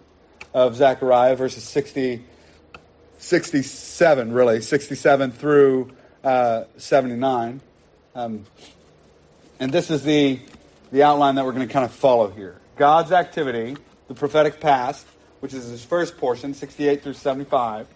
of 0.53 0.77
Zechariah, 0.77 1.37
verses 1.37 1.65
60, 1.65 2.25
67, 3.19 4.33
really, 4.33 4.61
67 4.61 5.33
through 5.33 5.91
uh, 6.23 6.65
79. 6.77 7.61
Um, 8.15 8.47
and 9.59 9.73
this 9.73 9.90
is 9.90 10.03
the, 10.03 10.38
the 10.92 11.03
outline 11.03 11.37
that 11.37 11.45
we're 11.45 11.53
going 11.53 11.66
to 11.66 11.73
kind 11.73 11.85
of 11.85 11.92
follow 11.92 12.31
here. 12.31 12.61
God's 12.77 13.12
activity, 13.12 13.77
the 14.09 14.14
prophetic 14.14 14.61
past, 14.61 15.07
which 15.40 15.55
is 15.55 15.69
his 15.69 15.85
first 15.85 16.19
portion, 16.19 16.55
68 16.55 17.03
through 17.03 17.14
75. 17.14 17.87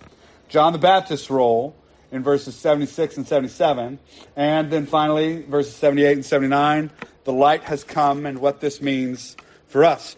John 0.48 0.72
the 0.72 0.78
Baptist's 0.78 1.30
role 1.30 1.76
in 2.10 2.22
verses 2.22 2.56
76 2.56 3.18
and 3.18 3.26
77. 3.26 3.98
And 4.36 4.70
then 4.70 4.86
finally, 4.86 5.42
verses 5.42 5.74
78 5.76 6.12
and 6.12 6.24
79, 6.24 6.90
the 7.24 7.32
light 7.32 7.64
has 7.64 7.84
come 7.84 8.26
and 8.26 8.38
what 8.38 8.60
this 8.60 8.80
means 8.80 9.36
for 9.68 9.84
us. 9.84 10.16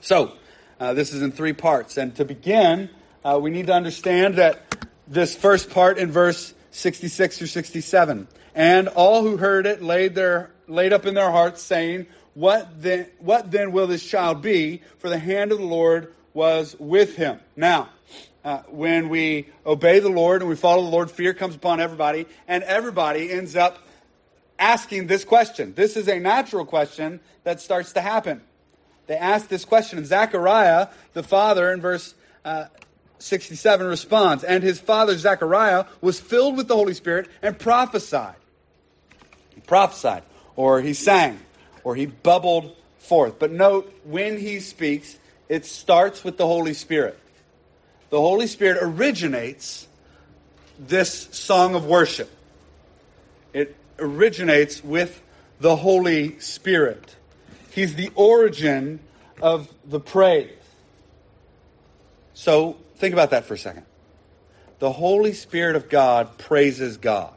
So, 0.00 0.32
uh, 0.80 0.94
this 0.94 1.12
is 1.12 1.22
in 1.22 1.32
three 1.32 1.52
parts. 1.52 1.96
And 1.96 2.14
to 2.16 2.24
begin, 2.24 2.90
uh, 3.24 3.38
we 3.40 3.50
need 3.50 3.66
to 3.68 3.74
understand 3.74 4.36
that 4.36 4.86
this 5.06 5.34
first 5.34 5.70
part 5.70 5.98
in 5.98 6.10
verse 6.10 6.54
66 6.70 7.38
through 7.38 7.46
67. 7.46 8.28
And 8.56 8.88
all 8.88 9.22
who 9.22 9.36
heard 9.36 9.66
it 9.66 9.82
laid, 9.82 10.14
their, 10.14 10.50
laid 10.66 10.94
up 10.94 11.04
in 11.04 11.14
their 11.14 11.30
hearts, 11.30 11.62
saying, 11.62 12.06
what 12.32 12.82
then, 12.82 13.06
what 13.18 13.50
then 13.50 13.70
will 13.70 13.86
this 13.86 14.04
child 14.04 14.42
be? 14.42 14.82
For 14.98 15.10
the 15.10 15.18
hand 15.18 15.52
of 15.52 15.58
the 15.58 15.64
Lord 15.64 16.14
was 16.32 16.74
with 16.78 17.16
him. 17.16 17.38
Now, 17.54 17.90
uh, 18.44 18.62
when 18.68 19.10
we 19.10 19.48
obey 19.64 20.00
the 20.00 20.08
Lord 20.08 20.40
and 20.40 20.48
we 20.48 20.56
follow 20.56 20.82
the 20.82 20.90
Lord, 20.90 21.10
fear 21.10 21.34
comes 21.34 21.54
upon 21.54 21.80
everybody, 21.80 22.26
and 22.48 22.62
everybody 22.64 23.30
ends 23.30 23.56
up 23.56 23.78
asking 24.58 25.06
this 25.06 25.24
question. 25.24 25.74
This 25.74 25.96
is 25.96 26.08
a 26.08 26.18
natural 26.18 26.64
question 26.64 27.20
that 27.44 27.60
starts 27.60 27.92
to 27.92 28.00
happen. 28.00 28.40
They 29.06 29.16
ask 29.16 29.48
this 29.48 29.64
question, 29.64 29.98
and 29.98 30.06
Zechariah, 30.06 30.88
the 31.12 31.22
father, 31.22 31.72
in 31.72 31.80
verse 31.82 32.14
uh, 32.44 32.66
67, 33.18 33.86
responds, 33.86 34.44
And 34.44 34.62
his 34.62 34.78
father, 34.80 35.16
Zechariah, 35.16 35.86
was 36.00 36.20
filled 36.20 36.56
with 36.56 36.68
the 36.68 36.76
Holy 36.76 36.94
Spirit 36.94 37.28
and 37.42 37.58
prophesied. 37.58 38.36
He 39.56 39.60
prophesied, 39.62 40.22
or 40.54 40.80
he 40.80 40.94
sang, 40.94 41.40
or 41.82 41.96
he 41.96 42.06
bubbled 42.06 42.76
forth. 42.98 43.40
But 43.40 43.50
note, 43.50 43.92
when 44.04 44.38
he 44.38 44.60
speaks, 44.60 45.18
it 45.48 45.66
starts 45.66 46.22
with 46.22 46.36
the 46.36 46.46
Holy 46.46 46.74
Spirit. 46.74 47.18
The 48.10 48.20
Holy 48.20 48.46
Spirit 48.46 48.78
originates 48.80 49.88
this 50.78 51.28
song 51.32 51.74
of 51.74 51.86
worship. 51.86 52.30
It 53.52 53.74
originates 53.98 54.84
with 54.84 55.20
the 55.58 55.74
Holy 55.74 56.38
Spirit. 56.38 57.16
He's 57.70 57.94
the 57.94 58.10
origin 58.14 59.00
of 59.40 59.72
the 59.84 60.00
praise. 60.00 60.50
So 62.34 62.76
think 62.96 63.14
about 63.14 63.30
that 63.30 63.46
for 63.46 63.54
a 63.54 63.58
second. 63.58 63.86
The 64.78 64.92
Holy 64.92 65.32
Spirit 65.32 65.76
of 65.76 65.88
God 65.88 66.36
praises 66.36 66.98
God. 66.98 67.35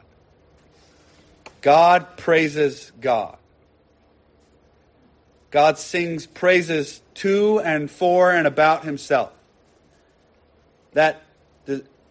God 1.62 2.16
praises 2.16 2.92
God. 3.00 3.36
God 5.50 5.78
sings 5.78 6.26
praises 6.26 7.00
to 7.14 7.60
and 7.60 7.90
for 7.90 8.30
and 8.30 8.46
about 8.46 8.84
himself. 8.84 9.32
That, 10.92 11.22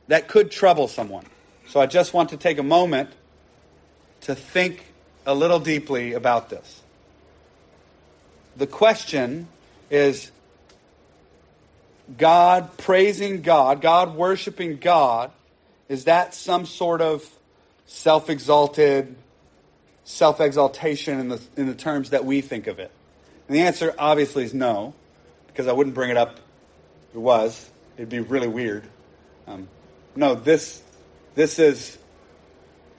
that 0.07 0.27
could 0.27 0.51
trouble 0.51 0.87
someone. 0.87 1.25
So 1.67 1.79
I 1.79 1.85
just 1.85 2.13
want 2.13 2.29
to 2.29 2.37
take 2.37 2.57
a 2.57 2.63
moment 2.63 3.09
to 4.21 4.35
think 4.35 4.85
a 5.25 5.33
little 5.33 5.59
deeply 5.59 6.13
about 6.13 6.49
this. 6.49 6.81
The 8.57 8.67
question 8.67 9.47
is 9.89 10.31
God 12.17 12.77
praising 12.77 13.41
God, 13.41 13.81
God 13.81 14.15
worshiping 14.15 14.77
God, 14.77 15.31
is 15.87 16.05
that 16.05 16.33
some 16.33 16.65
sort 16.65 17.01
of 17.01 17.27
self 17.85 18.29
exalted, 18.29 19.15
self 20.09 20.41
exaltation 20.41 21.19
in 21.19 21.29
the, 21.29 21.41
in 21.55 21.67
the 21.67 21.75
terms 21.75 22.09
that 22.09 22.25
we 22.25 22.41
think 22.41 22.67
of 22.67 22.79
it? 22.79 22.91
And 23.47 23.55
the 23.55 23.61
answer 23.61 23.93
obviously 23.97 24.43
is 24.43 24.53
no, 24.53 24.93
because 25.47 25.67
I 25.67 25.71
wouldn't 25.71 25.95
bring 25.95 26.09
it 26.09 26.17
up 26.17 26.39
if 27.09 27.15
it 27.15 27.19
was. 27.19 27.69
It'd 27.95 28.09
be 28.09 28.19
really 28.19 28.47
weird. 28.47 28.83
Um, 29.47 29.67
no, 30.15 30.35
this, 30.35 30.81
this, 31.35 31.59
is, 31.59 31.97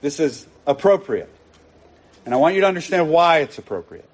this 0.01 0.19
is 0.19 0.47
appropriate. 0.65 1.29
And 2.25 2.33
I 2.33 2.37
want 2.37 2.55
you 2.55 2.61
to 2.61 2.67
understand 2.67 3.09
why 3.09 3.39
it's 3.39 3.57
appropriate. 3.57 4.07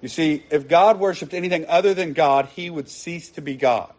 You 0.00 0.08
see, 0.08 0.42
if 0.50 0.68
God 0.68 0.98
worshiped 0.98 1.34
anything 1.34 1.66
other 1.68 1.94
than 1.94 2.14
God, 2.14 2.46
he 2.46 2.70
would 2.70 2.88
cease 2.88 3.30
to 3.30 3.40
be 3.40 3.56
God. 3.56 3.92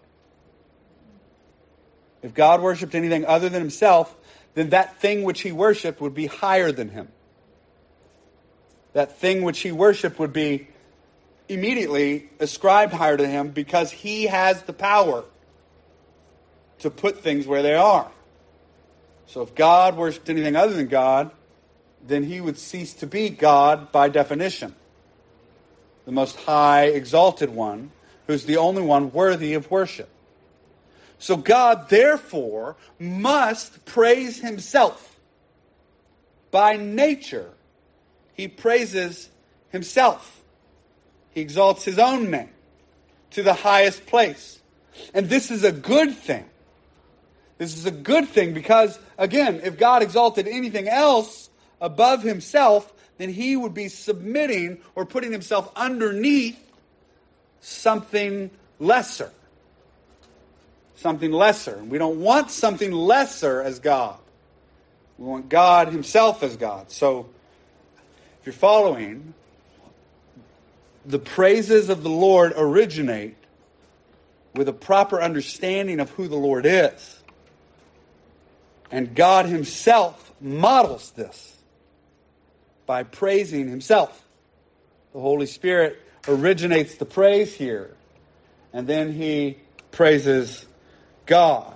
If 2.22 2.34
God 2.34 2.62
worshiped 2.62 2.96
anything 2.96 3.26
other 3.26 3.50
than 3.50 3.62
himself, 3.62 4.14
then 4.56 4.70
that 4.70 5.00
thing 5.00 5.24
which 5.24 5.42
he 5.42 5.52
worshiped 5.52 6.02
would 6.02 6.14
be 6.14 6.26
higher 6.26 6.72
than 6.72 6.90
him. 6.90 7.10
That 8.94 9.18
thing 9.18 9.44
which 9.44 9.60
he 9.60 9.72
worshiped 9.72 10.20
would 10.20 10.34
be 10.34 10.68
immediately 11.48 12.30
ascribed 12.40 12.94
higher 12.94 13.18
to 13.18 13.28
him 13.28 13.50
because 13.50 13.92
he 13.92 14.26
has 14.26 14.64
the 14.64 14.74
power 14.74 15.24
to 16.80 16.90
put 16.90 17.20
things 17.20 17.46
where 17.46 17.62
they 17.62 17.76
are. 17.76 18.10
So 19.28 19.42
if 19.42 19.54
God 19.54 19.98
worshiped 19.98 20.30
anything 20.30 20.56
other 20.56 20.74
than 20.74 20.88
God, 20.88 21.32
then 22.06 22.24
he 22.24 22.40
would 22.42 22.58
cease 22.58 22.94
to 22.96 23.08
be 23.08 23.30
God 23.30 23.92
by 23.92 24.10
definition. 24.10 24.76
The 26.06 26.12
most 26.12 26.38
high, 26.38 26.86
exalted 26.86 27.50
one, 27.50 27.92
who's 28.28 28.46
the 28.46 28.58
only 28.58 28.82
one 28.82 29.12
worthy 29.12 29.54
of 29.54 29.70
worship. 29.70 30.10
So 31.20 31.36
God, 31.36 31.90
therefore, 31.90 32.78
must 32.98 33.86
praise 33.86 34.40
himself. 34.40 35.20
By 36.50 36.78
nature, 36.78 37.52
he 38.40 38.48
praises 38.48 39.30
himself. 39.70 40.42
He 41.32 41.42
exalts 41.42 41.84
his 41.84 42.00
own 42.00 42.32
name 42.32 42.50
to 43.32 43.44
the 43.44 43.54
highest 43.54 44.06
place. 44.06 44.60
And 45.14 45.30
this 45.30 45.52
is 45.52 45.64
a 45.64 45.72
good 45.72 46.16
thing. 46.16 46.46
This 47.58 47.78
is 47.78 47.86
a 47.86 47.92
good 47.92 48.30
thing 48.30 48.54
because, 48.54 48.98
again, 49.18 49.62
if 49.64 49.78
God 49.78 50.02
exalted 50.02 50.48
anything 50.48 50.88
else 50.88 51.50
above 51.82 52.24
himself, 52.24 52.92
then 53.18 53.30
he 53.30 53.56
would 53.58 53.74
be 53.74 53.90
submitting 53.90 54.80
or 54.96 55.06
putting 55.06 55.32
himself 55.32 55.72
underneath 55.76 56.58
something 57.60 58.50
lesser 58.80 59.32
something 61.00 61.32
lesser. 61.32 61.82
We 61.82 61.98
don't 61.98 62.20
want 62.20 62.52
something 62.52 62.92
lesser 62.92 63.62
as 63.62 63.80
God. 63.80 64.20
We 65.18 65.26
want 65.28 65.50
God 65.50 65.90
Himself 65.90 66.44
as 66.44 66.58
God. 66.58 66.92
So, 66.92 67.30
if 68.40 68.46
you're 68.46 68.54
following, 68.54 69.34
the 71.06 71.20
praises 71.20 71.90
of 71.90 72.04
the 72.04 72.10
Lord 72.10 72.54
originate 72.56 73.36
with 74.56 74.68
a 74.68 74.74
proper 74.74 75.22
understanding 75.22 76.00
of 76.00 76.10
who 76.12 76.28
the 76.28 76.38
Lord 76.38 76.66
is. 76.66 77.20
And 78.92 79.16
God 79.16 79.46
Himself 79.46 80.32
models 80.42 81.12
this 81.12 81.58
by 82.86 83.04
praising 83.04 83.68
Himself. 83.68 84.26
The 85.14 85.20
Holy 85.20 85.46
Spirit 85.46 86.02
originates 86.28 86.96
the 86.96 87.06
praise 87.06 87.54
here, 87.54 87.96
and 88.74 88.88
then 88.88 89.14
He 89.14 89.58
praises 89.92 90.66
God. 91.26 91.76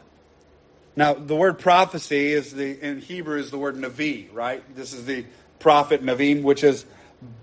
Now, 0.96 1.14
the 1.14 1.36
word 1.36 1.60
prophecy 1.60 2.34
is 2.34 2.54
the 2.54 2.80
in 2.80 3.00
Hebrew 3.00 3.40
is 3.40 3.52
the 3.52 3.58
word 3.58 3.76
navi, 3.76 4.28
right? 4.32 4.64
This 4.76 4.94
is 4.94 5.06
the 5.06 5.26
prophet 5.64 6.04
Navim, 6.04 6.44
which 6.44 6.64
is 6.64 6.86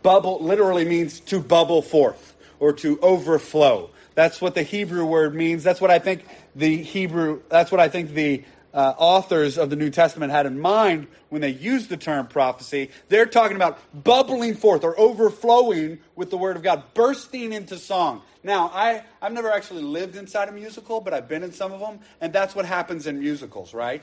bubble, 0.03 0.39
literally 0.41 0.85
means 0.85 1.19
to 1.21 1.41
bubble 1.41 1.83
forth 1.83 2.37
or 2.61 2.73
to 2.75 3.01
overflow. 3.01 3.91
That's 4.15 4.41
what 4.41 4.55
the 4.55 4.63
Hebrew 4.63 5.07
word 5.07 5.35
means. 5.35 5.65
That's 5.65 5.81
what 5.81 5.91
I 5.91 5.99
think 5.99 6.27
the 6.55 6.77
Hebrew. 6.83 7.41
That's 7.49 7.73
what 7.73 7.81
I 7.81 7.89
think 7.89 8.13
the 8.13 8.45
uh, 8.75 8.95
authors 8.99 9.57
of 9.57 9.71
the 9.71 9.77
New 9.77 9.89
Testament 9.89 10.33
had 10.33 10.45
in 10.45 10.61
mind 10.61 11.09
when 11.31 11.41
they 11.41 11.49
used 11.49 11.89
the 11.89 11.97
term 11.97 12.27
prophecy. 12.27 12.91
They're 13.09 13.27
talking 13.27 13.57
about 13.57 13.79
bubbling 14.05 14.55
forth 14.55 14.85
or 14.85 14.99
overflowing 15.01 15.99
with 16.15 16.31
the 16.31 16.37
Word 16.37 16.57
of 16.57 16.63
God, 16.63 16.85
bursting 16.93 17.55
into 17.55 17.79
song. 17.79 18.21
Now, 18.45 18.71
I, 18.73 19.03
I've 19.23 19.33
never 19.33 19.51
actually 19.51 19.83
lived 19.83 20.15
inside 20.15 20.49
a 20.49 20.53
musical, 20.53 21.01
but 21.01 21.15
I've 21.15 21.27
been 21.27 21.43
in 21.43 21.53
some 21.53 21.73
of 21.73 21.81
them, 21.81 22.01
and 22.21 22.33
that's 22.33 22.55
what 22.55 22.67
happens 22.67 23.07
in 23.07 23.19
musicals, 23.19 23.73
right? 23.73 24.03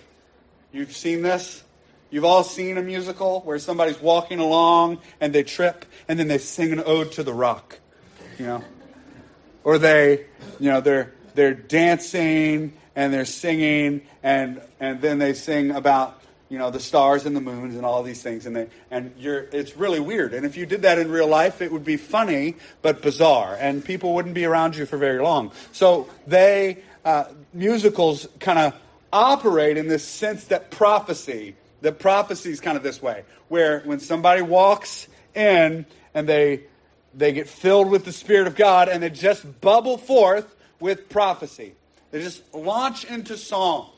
You've 0.72 0.96
seen 0.96 1.22
this? 1.22 1.64
You've 2.10 2.26
all 2.26 2.44
seen 2.44 2.78
a 2.78 2.82
musical 2.82 3.42
where 3.42 3.60
somebody's 3.60 4.00
walking 4.00 4.40
along 4.40 5.00
and 5.20 5.34
they 5.34 5.44
trip 5.44 5.86
and 6.08 6.18
then 6.18 6.28
they 6.28 6.38
sing 6.38 6.72
an 6.72 6.82
ode 6.86 7.12
to 7.14 7.24
the 7.24 7.34
rock, 7.34 7.80
you 8.40 8.46
know? 8.46 8.64
Or 9.64 9.78
they, 9.78 10.26
you 10.60 10.72
know, 10.72 10.80
they're, 10.80 11.14
they're 11.36 11.54
dancing 11.54 12.74
and 12.98 13.14
they're 13.14 13.26
singing, 13.26 14.02
and 14.24 14.60
and 14.80 15.00
then 15.02 15.20
they 15.20 15.34
sing 15.36 15.70
about 15.72 16.20
you 16.50 16.58
know 16.58 16.72
the 16.72 16.80
stars 16.80 17.28
and 17.28 17.36
the 17.36 17.42
moons 17.42 17.76
and 17.76 17.86
all 17.86 18.02
these 18.02 18.24
things, 18.24 18.48
and 18.48 18.56
they 18.56 18.68
and 18.90 19.14
you're 19.20 19.48
it's 19.52 19.78
really 19.78 20.00
weird. 20.00 20.34
And 20.34 20.46
if 20.46 20.58
you 20.58 20.66
did 20.66 20.82
that 20.82 20.98
in 20.98 21.12
real 21.12 21.28
life, 21.28 21.62
it 21.62 21.72
would 21.72 21.86
be 21.86 21.96
funny 21.96 22.56
but 22.82 23.04
bizarre, 23.04 23.56
and 23.60 23.86
people 23.86 24.16
wouldn't 24.16 24.34
be 24.34 24.46
around 24.46 24.76
you 24.76 24.88
for 24.88 24.98
very 24.98 25.22
long. 25.22 25.52
So 25.72 26.10
they 26.26 26.80
uh, 27.06 27.26
musicals 27.54 28.28
kind 28.40 28.58
of 28.58 28.74
operate 29.14 29.78
in 29.78 29.88
this 29.88 30.04
sense 30.04 30.46
that 30.46 30.72
prophecy, 30.72 31.56
that 31.82 32.00
prophecy 32.00 32.52
is 32.52 32.60
kind 32.60 32.78
of 32.78 32.84
this 32.84 33.02
way, 33.02 33.24
where 33.48 33.82
when 33.82 34.00
somebody 34.00 34.42
walks 34.42 35.08
in 35.36 35.86
and 36.14 36.28
they 36.28 36.64
they 37.14 37.32
get 37.32 37.48
filled 37.48 37.90
with 37.90 38.06
the 38.06 38.12
Spirit 38.12 38.48
of 38.48 38.56
God 38.56 38.90
and 38.90 39.02
they 39.02 39.10
just 39.10 39.60
bubble 39.60 39.98
forth 39.98 40.56
with 40.80 41.10
prophecy. 41.10 41.74
They 42.12 42.22
just 42.22 42.54
launch 42.54 43.06
into 43.06 43.38
song. 43.38 43.90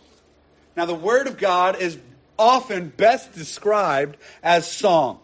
Now, 0.76 0.86
the 0.86 0.96
Word 0.96 1.28
of 1.28 1.38
God 1.38 1.82
is 1.82 1.98
often 2.38 2.88
best 2.88 3.34
described 3.34 4.18
as 4.42 4.72
song. 4.72 5.20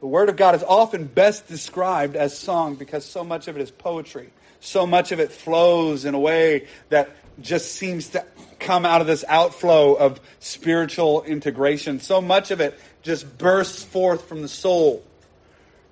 The 0.00 0.06
Word 0.06 0.28
of 0.28 0.36
God 0.36 0.54
is 0.54 0.62
often 0.62 1.06
best 1.06 1.48
described 1.48 2.14
as 2.14 2.38
song 2.38 2.76
because 2.76 3.04
so 3.04 3.24
much 3.24 3.48
of 3.48 3.56
it 3.56 3.62
is 3.62 3.70
poetry. 3.70 4.30
So 4.60 4.86
much 4.86 5.12
of 5.12 5.18
it 5.18 5.32
flows 5.32 6.04
in 6.04 6.14
a 6.14 6.18
way 6.18 6.68
that 6.90 7.10
just 7.40 7.72
seems 7.72 8.08
to 8.10 8.24
come 8.58 8.86
out 8.86 9.00
of 9.00 9.06
this 9.06 9.24
outflow 9.28 9.94
of 9.94 10.20
spiritual 10.40 11.22
integration. 11.22 12.00
So 12.00 12.20
much 12.20 12.50
of 12.50 12.60
it 12.60 12.78
just 13.02 13.38
bursts 13.38 13.82
forth 13.82 14.26
from 14.26 14.42
the 14.42 14.48
soul. 14.48 15.04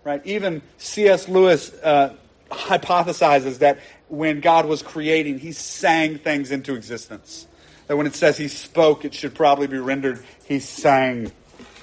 Right? 0.05 0.25
Even 0.27 0.63
C.S. 0.79 1.29
Lewis 1.29 1.73
uh, 1.75 2.15
hypothesizes 2.51 3.59
that 3.59 3.79
when 4.09 4.41
God 4.41 4.67
was 4.67 4.83
creating, 4.83 5.39
he 5.39 5.53
sang 5.53 6.19
things 6.19 6.51
into 6.51 6.75
existence. 6.75 7.47
That 7.87 7.97
when 7.97 8.07
it 8.07 8.15
says 8.15 8.37
he 8.37 8.49
spoke, 8.49 9.05
it 9.05 9.15
should 9.15 9.35
probably 9.35 9.67
be 9.67 9.79
rendered 9.79 10.23
he 10.53 10.61
sang 10.61 11.33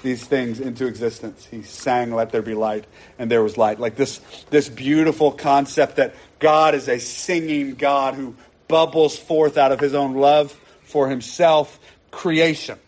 these 0.02 0.24
things 0.24 0.60
into 0.60 0.86
existence. 0.86 1.44
He 1.44 1.62
sang, 1.62 2.12
Let 2.12 2.30
there 2.30 2.42
be 2.42 2.54
light, 2.54 2.84
and 3.18 3.30
there 3.30 3.42
was 3.42 3.58
light. 3.58 3.80
Like 3.80 3.96
this, 3.96 4.20
this 4.50 4.68
beautiful 4.68 5.32
concept 5.32 5.96
that 5.96 6.14
God 6.38 6.74
is 6.74 6.88
a 6.88 6.98
singing 6.98 7.74
God 7.74 8.14
who 8.14 8.34
bubbles 8.70 9.18
forth 9.18 9.58
out 9.58 9.72
of 9.72 9.80
his 9.80 9.94
own 9.94 10.14
love 10.14 10.52
for 10.84 11.08
himself, 11.08 11.78
creation. 12.10 12.78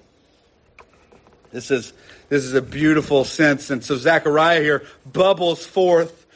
This 1.51 1.71
is, 1.71 1.93
this 2.29 2.45
is 2.45 2.55
a 2.55 2.63
beautiful 2.63 3.25
sense. 3.25 3.69
And 3.69 3.85
so 3.85 3.97
Zechariah 3.97 4.63
here 4.63 4.87
bubbles 5.05 5.67
forth 5.67 6.27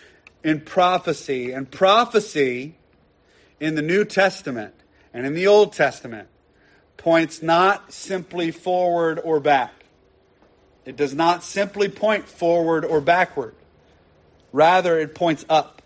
in 0.45 0.61
prophecy. 0.61 1.53
And 1.53 1.71
prophecy 1.71 2.75
in 3.59 3.75
the 3.75 3.83
New 3.83 4.05
Testament 4.05 4.75
and 5.15 5.25
in 5.25 5.35
the 5.35 5.47
Old 5.47 5.73
Testament 5.73 6.29
points 6.99 7.43
not 7.43 7.93
simply 7.93 8.51
forward 8.51 9.19
or 9.23 9.41
back. 9.41 9.73
It 10.85 10.97
does 10.97 11.15
not 11.15 11.43
simply 11.43 11.89
point 11.89 12.29
forward 12.29 12.85
or 12.85 13.01
backward. 13.01 13.55
Rather, 14.53 14.99
it 14.99 15.15
points 15.15 15.45
up. 15.49 15.83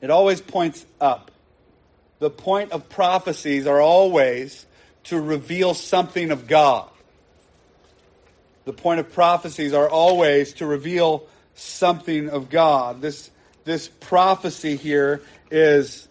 It 0.00 0.10
always 0.10 0.40
points 0.40 0.86
up. 1.00 1.30
The 2.18 2.30
point 2.30 2.72
of 2.72 2.88
prophecies 2.88 3.66
are 3.66 3.80
always 3.80 4.66
to 5.04 5.20
reveal 5.20 5.74
something 5.74 6.30
of 6.30 6.46
God. 6.46 6.88
The 8.64 8.72
point 8.72 9.00
of 9.00 9.12
prophecies 9.12 9.72
are 9.72 9.88
always 9.88 10.54
to 10.54 10.66
reveal 10.66 11.26
something 11.54 12.28
of 12.28 12.50
God. 12.50 13.00
This, 13.00 13.30
this 13.64 13.88
prophecy 13.88 14.76
here 14.76 15.22
is 15.50 16.08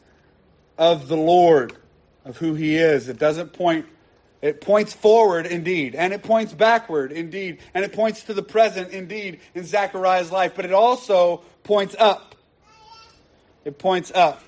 of 0.78 1.08
the 1.08 1.18
Lord, 1.18 1.76
of 2.24 2.38
who 2.38 2.54
He 2.54 2.76
is. 2.76 3.10
It 3.10 3.20
doesn't 3.20 3.54
point 3.54 3.86
it 4.46 4.62
points 4.62 4.94
forward 4.94 5.48
indeed, 5.48 5.96
and 5.96 6.14
it 6.14 6.22
points 6.22 6.54
backward 6.54 7.12
indeed, 7.12 7.58
and 7.74 7.84
it 7.84 7.94
points 7.94 8.22
to 8.26 8.34
the 8.36 8.44
present 8.44 8.92
indeed 8.92 9.40
in 9.56 9.64
Zechariah's 9.64 10.32
life, 10.32 10.54
but 10.56 10.66
it 10.66 10.72
also 10.72 11.42
points 11.64 11.96
up. 11.98 12.36
It 13.64 13.80
points 13.80 14.12
up. 14.14 14.44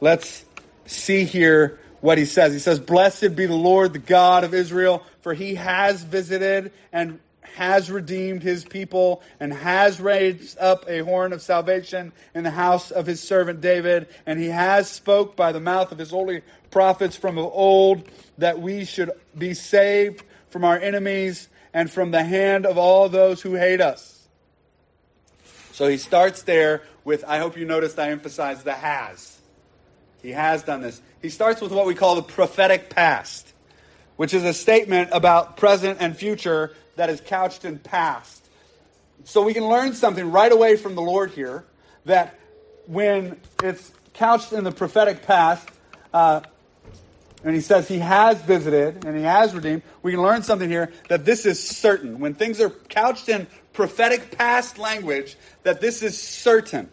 Let's 0.00 0.44
see 0.86 1.24
here 1.24 1.78
what 2.00 2.18
he 2.18 2.24
says. 2.24 2.52
He 2.52 2.58
says, 2.58 2.78
Blessed 2.78 3.34
be 3.34 3.46
the 3.46 3.54
Lord, 3.54 3.92
the 3.92 3.98
God 3.98 4.44
of 4.44 4.54
Israel, 4.54 5.02
for 5.20 5.34
he 5.34 5.56
has 5.56 6.02
visited 6.02 6.72
and 6.92 7.18
has 7.56 7.90
redeemed 7.90 8.42
his 8.42 8.64
people 8.64 9.22
and 9.40 9.52
has 9.52 10.00
raised 10.00 10.58
up 10.58 10.88
a 10.88 11.00
horn 11.00 11.32
of 11.32 11.42
salvation 11.42 12.12
in 12.34 12.44
the 12.44 12.50
house 12.50 12.90
of 12.90 13.06
his 13.06 13.20
servant 13.20 13.60
David, 13.60 14.06
and 14.26 14.38
he 14.38 14.46
has 14.46 14.88
spoke 14.88 15.34
by 15.34 15.50
the 15.50 15.60
mouth 15.60 15.90
of 15.90 15.98
his 15.98 16.10
holy 16.10 16.42
prophets 16.70 17.16
from 17.16 17.36
of 17.36 17.46
old 17.46 18.08
that 18.38 18.60
we 18.60 18.84
should 18.84 19.10
be 19.36 19.54
saved 19.54 20.22
from 20.50 20.64
our 20.64 20.78
enemies 20.78 21.48
and 21.74 21.90
from 21.90 22.10
the 22.10 22.22
hand 22.22 22.64
of 22.64 22.78
all 22.78 23.08
those 23.08 23.42
who 23.42 23.54
hate 23.54 23.80
us. 23.80 24.26
So 25.72 25.88
he 25.88 25.96
starts 25.96 26.42
there 26.42 26.82
with, 27.04 27.24
I 27.24 27.38
hope 27.38 27.56
you 27.56 27.64
noticed 27.64 27.98
I 27.98 28.10
emphasized 28.10 28.64
the 28.64 28.74
has. 28.74 29.37
He 30.22 30.30
has 30.30 30.62
done 30.62 30.82
this. 30.82 31.00
He 31.22 31.28
starts 31.28 31.60
with 31.60 31.72
what 31.72 31.86
we 31.86 31.94
call 31.94 32.16
the 32.16 32.22
prophetic 32.22 32.90
past, 32.90 33.52
which 34.16 34.34
is 34.34 34.44
a 34.44 34.52
statement 34.52 35.10
about 35.12 35.56
present 35.56 35.98
and 36.00 36.16
future 36.16 36.74
that 36.96 37.10
is 37.10 37.20
couched 37.20 37.64
in 37.64 37.78
past. 37.78 38.44
So 39.24 39.42
we 39.42 39.54
can 39.54 39.68
learn 39.68 39.94
something 39.94 40.30
right 40.30 40.50
away 40.50 40.76
from 40.76 40.94
the 40.94 41.02
Lord 41.02 41.30
here 41.32 41.64
that 42.04 42.38
when 42.86 43.38
it's 43.62 43.92
couched 44.14 44.52
in 44.52 44.64
the 44.64 44.72
prophetic 44.72 45.22
past, 45.22 45.68
uh, 46.12 46.40
and 47.44 47.54
he 47.54 47.60
says 47.60 47.86
he 47.86 47.98
has 47.98 48.40
visited 48.42 49.04
and 49.04 49.16
he 49.16 49.22
has 49.22 49.54
redeemed, 49.54 49.82
we 50.02 50.12
can 50.12 50.22
learn 50.22 50.42
something 50.42 50.68
here 50.68 50.92
that 51.08 51.24
this 51.24 51.46
is 51.46 51.62
certain. 51.62 52.18
When 52.18 52.34
things 52.34 52.60
are 52.60 52.70
couched 52.70 53.28
in 53.28 53.46
prophetic 53.72 54.36
past 54.36 54.78
language, 54.78 55.36
that 55.62 55.80
this 55.80 56.02
is 56.02 56.20
certain. 56.20 56.88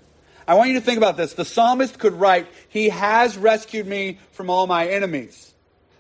I 0.48 0.56
want 0.56 0.70
you 0.70 0.76
to 0.76 0.86
think 0.86 0.98
about 0.98 1.18
this. 1.18 1.34
The 1.34 1.46
psalmist 1.46 1.98
could 1.98 2.14
write, 2.14 2.48
He 2.70 2.90
has 2.90 3.38
rescued 3.38 3.88
me 3.88 4.20
from 4.32 4.50
all 4.50 4.68
my 4.68 4.88
enemies. 4.88 5.54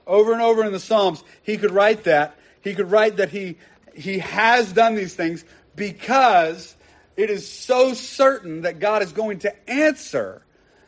Over 0.07 0.33
and 0.33 0.41
over 0.41 0.63
in 0.63 0.71
the 0.71 0.79
Psalms, 0.79 1.23
he 1.43 1.57
could 1.57 1.71
write 1.71 2.03
that. 2.03 2.37
He 2.61 2.73
could 2.73 2.91
write 2.91 3.17
that 3.17 3.29
he, 3.29 3.57
he 3.95 4.19
has 4.19 4.71
done 4.71 4.95
these 4.95 5.15
things 5.15 5.43
because 5.75 6.75
it 7.17 7.29
is 7.29 7.49
so 7.49 7.93
certain 7.93 8.61
that 8.61 8.79
God 8.79 9.01
is 9.01 9.11
going 9.11 9.39
to 9.39 9.69
answer 9.69 10.41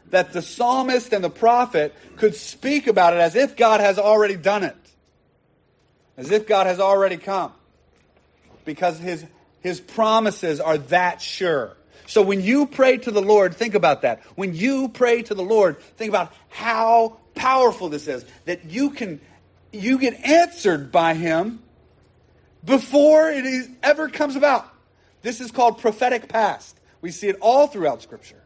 that 0.10 0.34
the 0.34 0.42
psalmist 0.42 1.14
and 1.14 1.24
the 1.24 1.30
prophet 1.30 1.94
could 2.16 2.36
speak 2.36 2.88
about 2.88 3.14
it 3.14 3.20
as 3.20 3.36
if 3.36 3.58
God 3.58 3.82
has 3.82 4.00
already 4.00 4.36
done 4.36 4.64
it, 4.64 4.78
as 6.16 6.32
if 6.32 6.48
God 6.48 6.68
has 6.68 6.80
already 6.80 7.18
come, 7.18 7.52
because 8.66 9.00
his, 9.00 9.26
his 9.62 9.82
promises 9.82 10.60
are 10.60 10.78
that 10.78 11.22
sure. 11.22 11.76
So 12.08 12.22
when 12.22 12.42
you 12.42 12.66
pray 12.66 12.98
to 12.98 13.12
the 13.12 13.22
Lord, 13.22 13.56
think 13.56 13.76
about 13.76 14.02
that. 14.02 14.24
When 14.36 14.56
you 14.56 14.90
pray 14.90 15.22
to 15.24 15.36
the 15.36 15.44
Lord, 15.44 15.80
think 15.98 16.10
about 16.10 16.34
how 16.50 17.18
powerful 17.36 17.90
this 17.90 18.08
is 18.08 18.26
that 18.46 18.66
you 18.66 18.90
can 18.90 19.22
you 19.72 20.00
get 20.00 20.14
answered 20.26 20.92
by 20.92 21.14
him 21.14 21.62
before 22.64 23.30
it 23.30 23.46
is, 23.46 23.70
ever 23.84 24.10
comes 24.10 24.36
about. 24.36 24.68
This 25.22 25.42
is 25.42 25.52
called 25.52 25.80
prophetic 25.80 26.30
past. 26.30 26.80
We 27.02 27.12
see 27.12 27.28
it 27.28 27.38
all 27.42 27.68
throughout 27.68 28.02
scripture 28.02 28.42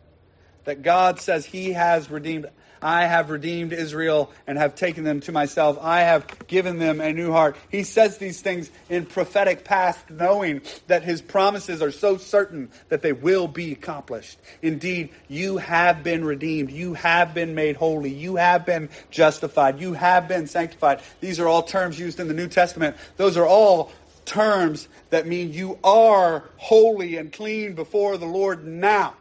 that 0.66 0.82
God 0.82 1.20
says 1.20 1.46
He 1.46 1.74
has 1.74 2.10
redeemed. 2.10 2.48
I 2.82 3.06
have 3.06 3.30
redeemed 3.30 3.74
Israel 3.74 4.32
and 4.48 4.58
have 4.58 4.76
taken 4.76 5.04
them 5.04 5.20
to 5.22 5.32
myself. 5.32 5.78
I 5.82 6.02
have 6.02 6.48
given 6.48 6.80
them 6.80 7.00
a 7.00 7.14
new 7.14 7.32
heart. 7.32 7.56
He 7.70 7.84
says 7.84 8.18
these 8.18 8.42
things 8.42 8.72
in 8.90 9.06
prophetic 9.06 9.64
past, 9.64 10.10
knowing 10.10 10.62
that 10.88 11.04
his 11.04 11.22
promises 11.22 11.82
are 11.82 11.92
so 11.92 12.18
certain 12.18 12.70
that 12.90 13.02
they 13.02 13.14
will 13.14 13.48
be 13.48 13.72
accomplished. 13.72 14.40
Indeed, 14.62 15.10
you 15.28 15.58
have 15.58 16.04
been 16.04 16.26
redeemed. 16.26 16.72
You 16.72 16.96
have 16.96 17.34
been 17.34 17.56
made 17.56 17.76
holy. 17.76 18.12
You 18.12 18.38
have 18.38 18.66
been 18.66 18.90
justified. 19.10 19.80
You 19.80 19.94
have 19.94 20.28
been 20.28 20.48
sanctified. 20.48 21.02
These 21.20 21.40
are 21.40 21.48
all 21.48 21.64
terms 21.64 22.00
used 22.00 22.20
in 22.20 22.28
the 22.28 22.34
New 22.34 22.48
Testament. 22.48 22.96
Those 23.18 23.38
are 23.38 23.46
all 23.46 23.92
terms 24.26 24.88
that 25.10 25.28
mean 25.28 25.52
you 25.52 25.78
are 25.84 26.44
holy 26.58 27.18
and 27.18 27.32
clean 27.32 27.74
before 27.74 28.18
the 28.18 28.26
Lord 28.26 28.66
now. 28.66 29.16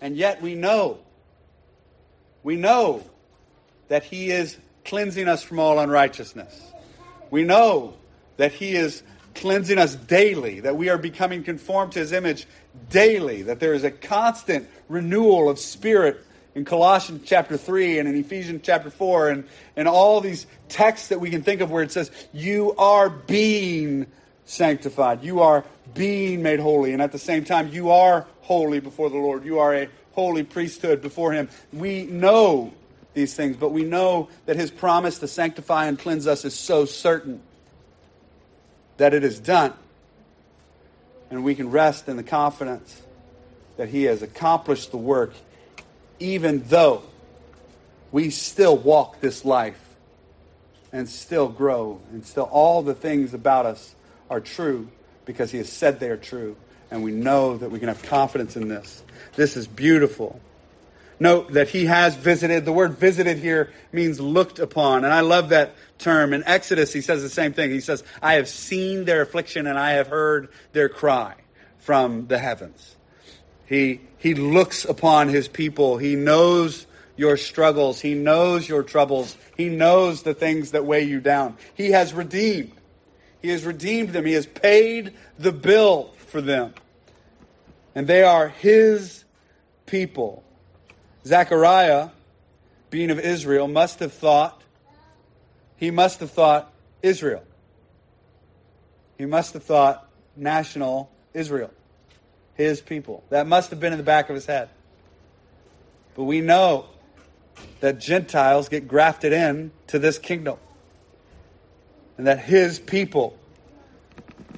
And 0.00 0.16
yet 0.16 0.40
we 0.40 0.54
know, 0.54 0.98
we 2.42 2.56
know 2.56 3.02
that 3.88 4.04
He 4.04 4.30
is 4.30 4.56
cleansing 4.84 5.28
us 5.28 5.42
from 5.42 5.58
all 5.58 5.78
unrighteousness. 5.78 6.72
We 7.30 7.44
know 7.44 7.94
that 8.36 8.52
He 8.52 8.74
is 8.74 9.02
cleansing 9.34 9.78
us 9.78 9.94
daily, 9.94 10.60
that 10.60 10.76
we 10.76 10.88
are 10.88 10.98
becoming 10.98 11.42
conformed 11.42 11.92
to 11.92 11.98
His 12.00 12.12
image 12.12 12.46
daily, 12.90 13.42
that 13.42 13.60
there 13.60 13.74
is 13.74 13.84
a 13.84 13.90
constant 13.90 14.68
renewal 14.88 15.48
of 15.48 15.58
spirit 15.58 16.24
in 16.54 16.64
Colossians 16.64 17.22
chapter 17.24 17.56
3 17.56 17.98
and 17.98 18.08
in 18.08 18.16
Ephesians 18.16 18.62
chapter 18.64 18.90
4 18.90 19.30
and, 19.30 19.44
and 19.76 19.86
all 19.86 20.20
these 20.20 20.46
texts 20.68 21.08
that 21.08 21.20
we 21.20 21.30
can 21.30 21.42
think 21.42 21.60
of 21.60 21.70
where 21.70 21.82
it 21.82 21.92
says, 21.92 22.10
You 22.32 22.74
are 22.76 23.08
being 23.08 24.06
sanctified. 24.48 25.22
You 25.22 25.40
are 25.42 25.64
being 25.94 26.42
made 26.42 26.60
holy. 26.60 26.92
And 26.92 27.02
at 27.02 27.12
the 27.12 27.18
same 27.18 27.44
time, 27.44 27.68
you 27.68 27.90
are 27.90 28.26
holy 28.42 28.80
before 28.80 29.10
the 29.10 29.16
Lord. 29.16 29.44
You 29.44 29.58
are 29.58 29.74
a 29.74 29.88
holy 30.12 30.42
priesthood 30.42 31.02
before 31.02 31.32
Him. 31.32 31.48
We 31.72 32.04
know 32.04 32.72
these 33.14 33.34
things, 33.34 33.56
but 33.56 33.70
we 33.70 33.84
know 33.84 34.28
that 34.46 34.56
His 34.56 34.70
promise 34.70 35.18
to 35.20 35.28
sanctify 35.28 35.86
and 35.86 35.98
cleanse 35.98 36.26
us 36.26 36.44
is 36.44 36.54
so 36.54 36.84
certain 36.84 37.42
that 38.96 39.14
it 39.14 39.22
is 39.22 39.38
done. 39.38 39.74
And 41.30 41.44
we 41.44 41.54
can 41.54 41.70
rest 41.70 42.08
in 42.08 42.16
the 42.16 42.22
confidence 42.22 43.02
that 43.76 43.90
He 43.90 44.04
has 44.04 44.22
accomplished 44.22 44.90
the 44.90 44.96
work, 44.96 45.34
even 46.18 46.64
though 46.68 47.02
we 48.10 48.30
still 48.30 48.76
walk 48.76 49.20
this 49.20 49.44
life 49.44 49.84
and 50.90 51.06
still 51.06 51.48
grow, 51.48 52.00
and 52.10 52.24
still 52.24 52.48
all 52.50 52.82
the 52.82 52.94
things 52.94 53.34
about 53.34 53.66
us 53.66 53.94
are 54.30 54.40
true 54.40 54.88
because 55.24 55.50
He 55.50 55.58
has 55.58 55.70
said 55.70 56.00
they 56.00 56.10
are 56.10 56.16
true 56.16 56.56
and 56.90 57.02
we 57.02 57.12
know 57.12 57.56
that 57.56 57.70
we 57.70 57.78
can 57.78 57.88
have 57.88 58.02
confidence 58.02 58.56
in 58.56 58.68
this. 58.68 59.02
This 59.36 59.56
is 59.56 59.66
beautiful. 59.66 60.40
Note 61.20 61.52
that 61.52 61.68
he 61.68 61.86
has 61.86 62.14
visited. 62.14 62.64
The 62.64 62.72
word 62.72 62.92
visited 62.94 63.38
here 63.38 63.72
means 63.92 64.20
looked 64.20 64.58
upon. 64.58 65.04
And 65.04 65.12
I 65.12 65.20
love 65.20 65.48
that 65.48 65.74
term. 65.98 66.32
In 66.32 66.44
Exodus, 66.44 66.92
he 66.92 67.00
says 67.00 67.22
the 67.22 67.28
same 67.28 67.52
thing. 67.52 67.70
He 67.70 67.80
says, 67.80 68.04
I 68.22 68.34
have 68.34 68.48
seen 68.48 69.04
their 69.04 69.22
affliction 69.22 69.66
and 69.66 69.78
I 69.78 69.92
have 69.92 70.06
heard 70.06 70.48
their 70.72 70.88
cry 70.88 71.34
from 71.78 72.28
the 72.28 72.38
heavens. 72.38 72.96
He, 73.66 74.00
he 74.18 74.34
looks 74.34 74.84
upon 74.84 75.28
his 75.28 75.48
people. 75.48 75.98
He 75.98 76.14
knows 76.14 76.86
your 77.16 77.36
struggles. 77.36 78.00
He 78.00 78.14
knows 78.14 78.68
your 78.68 78.84
troubles. 78.84 79.36
He 79.56 79.68
knows 79.68 80.22
the 80.22 80.34
things 80.34 80.70
that 80.70 80.86
weigh 80.86 81.02
you 81.02 81.20
down. 81.20 81.56
He 81.74 81.90
has 81.90 82.14
redeemed. 82.14 82.72
He 83.40 83.48
has 83.50 83.64
redeemed 83.64 84.10
them. 84.10 84.24
He 84.24 84.32
has 84.32 84.46
paid 84.46 85.14
the 85.38 85.52
bill 85.52 86.10
for 86.26 86.40
them. 86.40 86.74
And 87.94 88.06
they 88.06 88.22
are 88.22 88.48
his 88.48 89.24
people. 89.86 90.44
Zechariah, 91.24 92.10
being 92.90 93.10
of 93.10 93.18
Israel, 93.18 93.68
must 93.68 94.00
have 94.00 94.12
thought, 94.12 94.62
he 95.76 95.90
must 95.90 96.20
have 96.20 96.30
thought 96.30 96.72
Israel. 97.02 97.44
He 99.16 99.26
must 99.26 99.52
have 99.54 99.64
thought 99.64 100.08
national 100.36 101.10
Israel, 101.34 101.72
his 102.54 102.80
people. 102.80 103.24
That 103.30 103.46
must 103.46 103.70
have 103.70 103.80
been 103.80 103.92
in 103.92 103.98
the 103.98 104.04
back 104.04 104.28
of 104.28 104.34
his 104.34 104.46
head. 104.46 104.68
But 106.14 106.24
we 106.24 106.40
know 106.40 106.86
that 107.80 107.98
Gentiles 107.98 108.68
get 108.68 108.88
grafted 108.88 109.32
in 109.32 109.70
to 109.88 109.98
this 109.98 110.18
kingdom. 110.18 110.58
And 112.18 112.26
that 112.26 112.40
his 112.40 112.78
people 112.78 113.38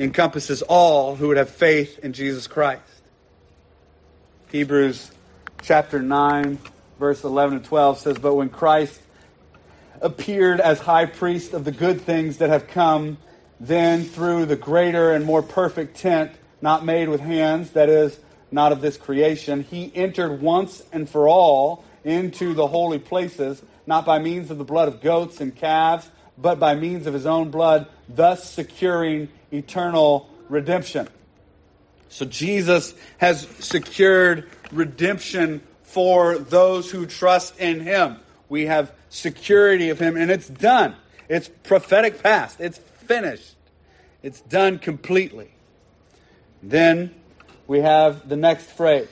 encompasses 0.01 0.63
all 0.63 1.15
who 1.15 1.29
would 1.29 1.37
have 1.37 1.51
faith 1.51 1.99
in 2.01 2.13
Jesus 2.13 2.47
Christ. 2.47 2.83
Hebrews 4.51 5.11
chapter 5.63 6.01
9, 6.01 6.59
verse 6.99 7.23
11 7.23 7.59
and 7.59 7.65
12 7.65 7.99
says, 7.99 8.19
But 8.19 8.35
when 8.35 8.49
Christ 8.49 9.01
appeared 10.01 10.61
as 10.61 10.81
high 10.81 11.07
priest 11.07 11.53
of 11.53 11.65
the 11.65 11.71
good 11.71 12.01
things 12.01 12.39
that 12.39 12.49
have 12.49 12.67
come, 12.67 13.19
then 13.61 14.05
through 14.05 14.47
the 14.47 14.57
greater 14.57 15.13
and 15.13 15.25
more 15.25 15.43
perfect 15.43 15.99
tent, 15.99 16.33
not 16.63 16.85
made 16.85 17.09
with 17.09 17.21
hands, 17.21 17.71
that 17.73 17.89
is, 17.89 18.19
not 18.51 18.73
of 18.73 18.81
this 18.81 18.97
creation, 18.97 19.63
he 19.63 19.93
entered 19.95 20.41
once 20.41 20.83
and 20.93 21.09
for 21.09 21.29
all 21.29 21.85
into 22.05 22.55
the 22.55 22.67
holy 22.67 22.99
places, 22.99 23.63
not 23.87 24.05
by 24.05 24.19
means 24.19 24.51
of 24.51 24.59
the 24.59 24.65
blood 24.65 24.89
of 24.89 25.01
goats 25.01 25.41
and 25.41 25.55
calves, 25.55 26.09
but 26.41 26.59
by 26.59 26.75
means 26.75 27.07
of 27.07 27.15
his 27.15 27.27
own 27.27 27.51
blood, 27.51 27.87
thus 28.09 28.51
securing 28.51 29.29
eternal 29.53 30.29
redemption. 30.49 31.09
So 32.09 32.25
Jesus 32.25 32.95
has 33.19 33.47
secured 33.61 34.49
redemption 34.73 35.63
for 35.83 36.39
those 36.39 36.91
who 36.91 37.07
trust 37.07 37.59
in 37.59 37.81
him. 37.81 38.17
We 38.49 38.67
have 38.67 38.93
security 39.09 39.91
of 39.91 39.99
him, 39.99 40.17
and 40.17 40.31
it's 40.31 40.49
done. 40.49 40.97
It's 41.29 41.49
prophetic 41.49 42.23
past. 42.23 42.61
It's 42.61 42.79
finished. 42.79 43.55
It's 44.23 44.41
done 44.41 44.79
completely. 44.79 45.51
Then 46.63 47.15
we 47.67 47.81
have 47.81 48.29
the 48.29 48.37
next 48.37 48.65
phrase. 48.65 49.09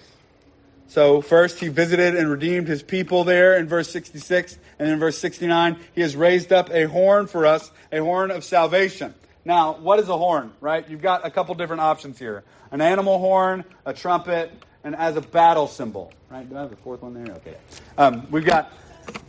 So, 0.89 1.21
first, 1.21 1.61
he 1.61 1.69
visited 1.69 2.17
and 2.17 2.31
redeemed 2.31 2.67
his 2.67 2.83
people 2.83 3.23
there 3.23 3.57
in 3.57 3.69
verse 3.69 3.91
66. 3.91 4.59
And 4.79 4.89
in 4.89 4.99
verse 4.99 5.19
69, 5.19 5.77
he 5.95 6.03
has 6.03 6.15
raised 6.15 6.53
up 6.53 6.71
a 6.71 6.85
horn 6.85 7.27
for 7.27 7.47
us, 7.47 7.71
a 7.91 7.99
horn 7.99 8.31
of 8.31 8.45
salvation. 8.45 9.15
Now, 9.45 9.75
what 9.75 9.99
is 9.99 10.09
a 10.09 10.17
horn, 10.17 10.53
right? 10.61 10.89
You've 10.89 11.03
got 11.03 11.27
a 11.27 11.31
couple 11.31 11.55
different 11.55 11.83
options 11.83 12.19
here 12.19 12.45
an 12.71 12.81
animal 12.83 13.19
horn, 13.19 13.65
a 13.87 13.95
trumpet, 13.95 14.53
and 14.85 14.95
as 14.95 15.17
a 15.17 15.21
battle 15.21 15.67
symbol, 15.67 16.13
right? 16.31 16.49
Do 16.49 16.57
I 16.57 16.61
have 16.61 16.73
a 16.73 16.77
fourth 16.77 17.03
one 17.03 17.15
there? 17.15 17.35
Okay. 17.37 17.57
Um, 17.97 18.27
we've 18.31 18.45
got 18.45 18.73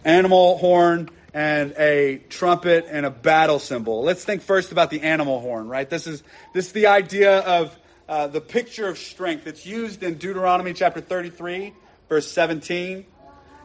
animal 0.04 0.58
horn 0.58 1.10
and 1.34 1.74
a 1.78 2.22
trumpet 2.30 2.86
and 2.90 3.06
a 3.06 3.10
battle 3.10 3.60
symbol. 3.60 4.04
Let's 4.04 4.26
think 4.26 4.42
first 4.42 4.72
about 4.72 4.90
the 4.90 5.02
animal 5.02 5.40
horn, 5.40 5.68
right? 5.68 5.90
This 5.90 6.08
is 6.08 6.24
this 6.54 6.68
is 6.68 6.72
the 6.74 6.88
idea 6.88 7.40
of 7.40 7.78
uh, 8.08 8.28
the 8.28 8.42
picture 8.42 8.88
of 8.88 8.98
strength. 8.98 9.48
It's 9.48 9.66
used 9.66 10.04
in 10.04 10.16
Deuteronomy 10.16 10.74
chapter 10.74 11.00
33, 11.00 11.74
verse 12.10 12.30
17, 12.32 13.06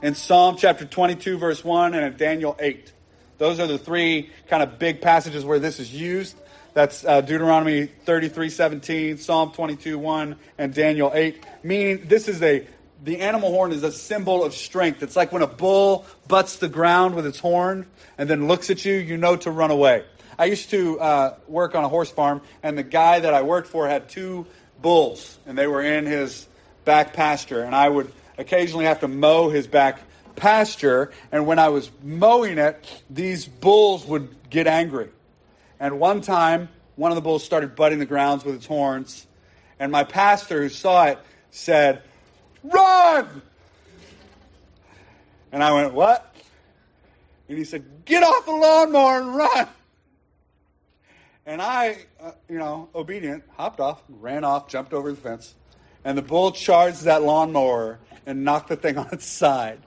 in 0.05 0.15
Psalm 0.15 0.57
chapter 0.59 0.85
22, 0.85 1.39
verse 1.39 1.65
1, 1.65 1.95
and 1.95 2.05
in 2.05 2.17
Daniel 2.19 2.55
8. 2.61 2.93
Those 3.39 3.59
are 3.59 3.67
the 3.67 3.79
three 3.79 4.29
kind 4.49 4.63
of 4.63 4.79
big 4.79 5.01
passages 5.01 5.47
where 5.47 5.59
this 5.59 5.81
is 5.81 5.95
used. 5.95 6.37
That's 6.75 7.07
uh, 7.07 7.23
Deuteronomy 7.23 7.87
33, 7.87 8.51
17, 8.51 9.17
Psalm 9.17 9.53
22, 9.53 9.99
1, 9.99 10.37
and 10.59 10.75
Daniel 10.75 11.11
8. 11.15 11.43
Meaning, 11.63 12.03
this 12.07 12.29
is 12.29 12.43
a, 12.43 12.67
the 13.03 13.21
animal 13.21 13.51
horn 13.51 13.73
is 13.73 13.83
a 13.83 13.91
symbol 13.91 14.45
of 14.45 14.53
strength. 14.53 15.03
It's 15.03 15.17
like 15.17 15.33
when 15.33 15.41
a 15.41 15.47
bull 15.47 16.05
butts 16.29 16.59
the 16.59 16.69
ground 16.69 17.15
with 17.15 17.25
its 17.25 17.39
horn 17.39 17.87
and 18.19 18.29
then 18.29 18.47
looks 18.47 18.69
at 18.69 18.85
you, 18.85 18.97
you 18.97 19.17
know 19.17 19.37
to 19.37 19.51
run 19.51 19.71
away. 19.71 20.05
I 20.39 20.45
used 20.45 20.69
to 20.69 21.01
uh, 21.01 21.35
work 21.49 21.75
on 21.75 21.83
a 21.83 21.89
horse 21.89 22.11
farm, 22.11 22.43
and 22.63 22.77
the 22.77 22.83
guy 22.83 23.21
that 23.21 23.33
I 23.33 23.41
worked 23.41 23.69
for 23.69 23.89
had 23.89 24.11
two 24.11 24.45
bulls, 24.83 25.39
and 25.47 25.57
they 25.57 25.67
were 25.67 25.81
in 25.81 26.05
his 26.05 26.47
back 26.85 27.15
pasture, 27.15 27.63
and 27.63 27.75
I 27.75 27.89
would 27.89 28.13
occasionally 28.39 28.85
have 28.85 29.01
to 29.01 29.09
mow 29.09 29.49
his 29.49 29.67
back 29.67 30.01
pasture. 30.37 31.13
And 31.33 31.47
when 31.47 31.59
I 31.59 31.69
was 31.69 31.91
mowing 32.03 32.59
it, 32.59 33.03
these 33.09 33.47
bulls 33.47 34.05
would 34.07 34.35
get 34.51 34.67
angry. 34.67 35.11
And 35.81 35.99
one 35.99 36.21
time, 36.21 36.69
one 36.97 37.11
of 37.11 37.17
the 37.17 37.23
bulls 37.23 37.45
started 37.45 37.75
butting 37.75 37.99
the 37.99 38.07
grounds 38.07 38.45
with 38.45 38.55
its 38.55 38.67
horns, 38.67 39.27
and 39.79 39.91
my 39.91 40.05
pastor, 40.05 40.63
who 40.63 40.69
saw 40.69 41.07
it, 41.07 41.19
said, 41.51 42.03
Run! 42.63 43.43
And 45.51 45.63
I 45.63 45.73
went, 45.73 45.93
What? 45.93 46.35
And 47.49 47.59
he 47.59 47.65
said, 47.65 47.85
Get 48.05 48.23
off 48.23 48.47
the 48.47 48.53
lawnmower 48.53 49.19
and 49.21 49.37
run! 49.37 49.69
And 51.47 51.61
I, 51.61 51.99
uh, 52.21 52.33
you 52.49 52.59
know, 52.59 52.89
obedient, 52.95 53.45
hopped 53.57 53.81
off, 53.81 54.03
ran 54.09 54.45
off, 54.45 54.69
jumped 54.69 54.95
over 54.95 55.11
the 55.11 55.21
fence. 55.21 55.55
And 56.05 56.17
the 56.17 56.23
bull 56.23 56.53
charged 56.53 57.03
that 57.03 57.23
lawnmower 57.23 57.99
and 58.27 58.45
knocked 58.45 58.69
the 58.69 58.77
thing 58.77 58.99
on 58.99 59.09
its 59.13 59.27
side. 59.27 59.81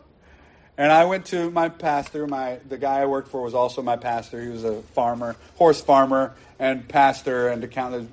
And 0.77 0.91
I 0.91 1.05
went 1.05 1.25
to 1.27 1.49
my 1.49 1.69
pastor. 1.69 2.27
My 2.27 2.59
the 2.67 2.77
guy 2.77 3.01
I 3.01 3.05
worked 3.05 3.29
for 3.29 3.41
was 3.41 3.55
also 3.55 3.81
my 3.81 3.95
pastor. 3.95 4.41
He 4.41 4.49
was 4.49 4.63
a 4.63 4.81
farmer, 4.93 5.35
horse 5.55 5.81
farmer, 5.81 6.35
and 6.59 6.87
pastor 6.87 7.47
and 7.47 7.63
accountant. 7.63 8.11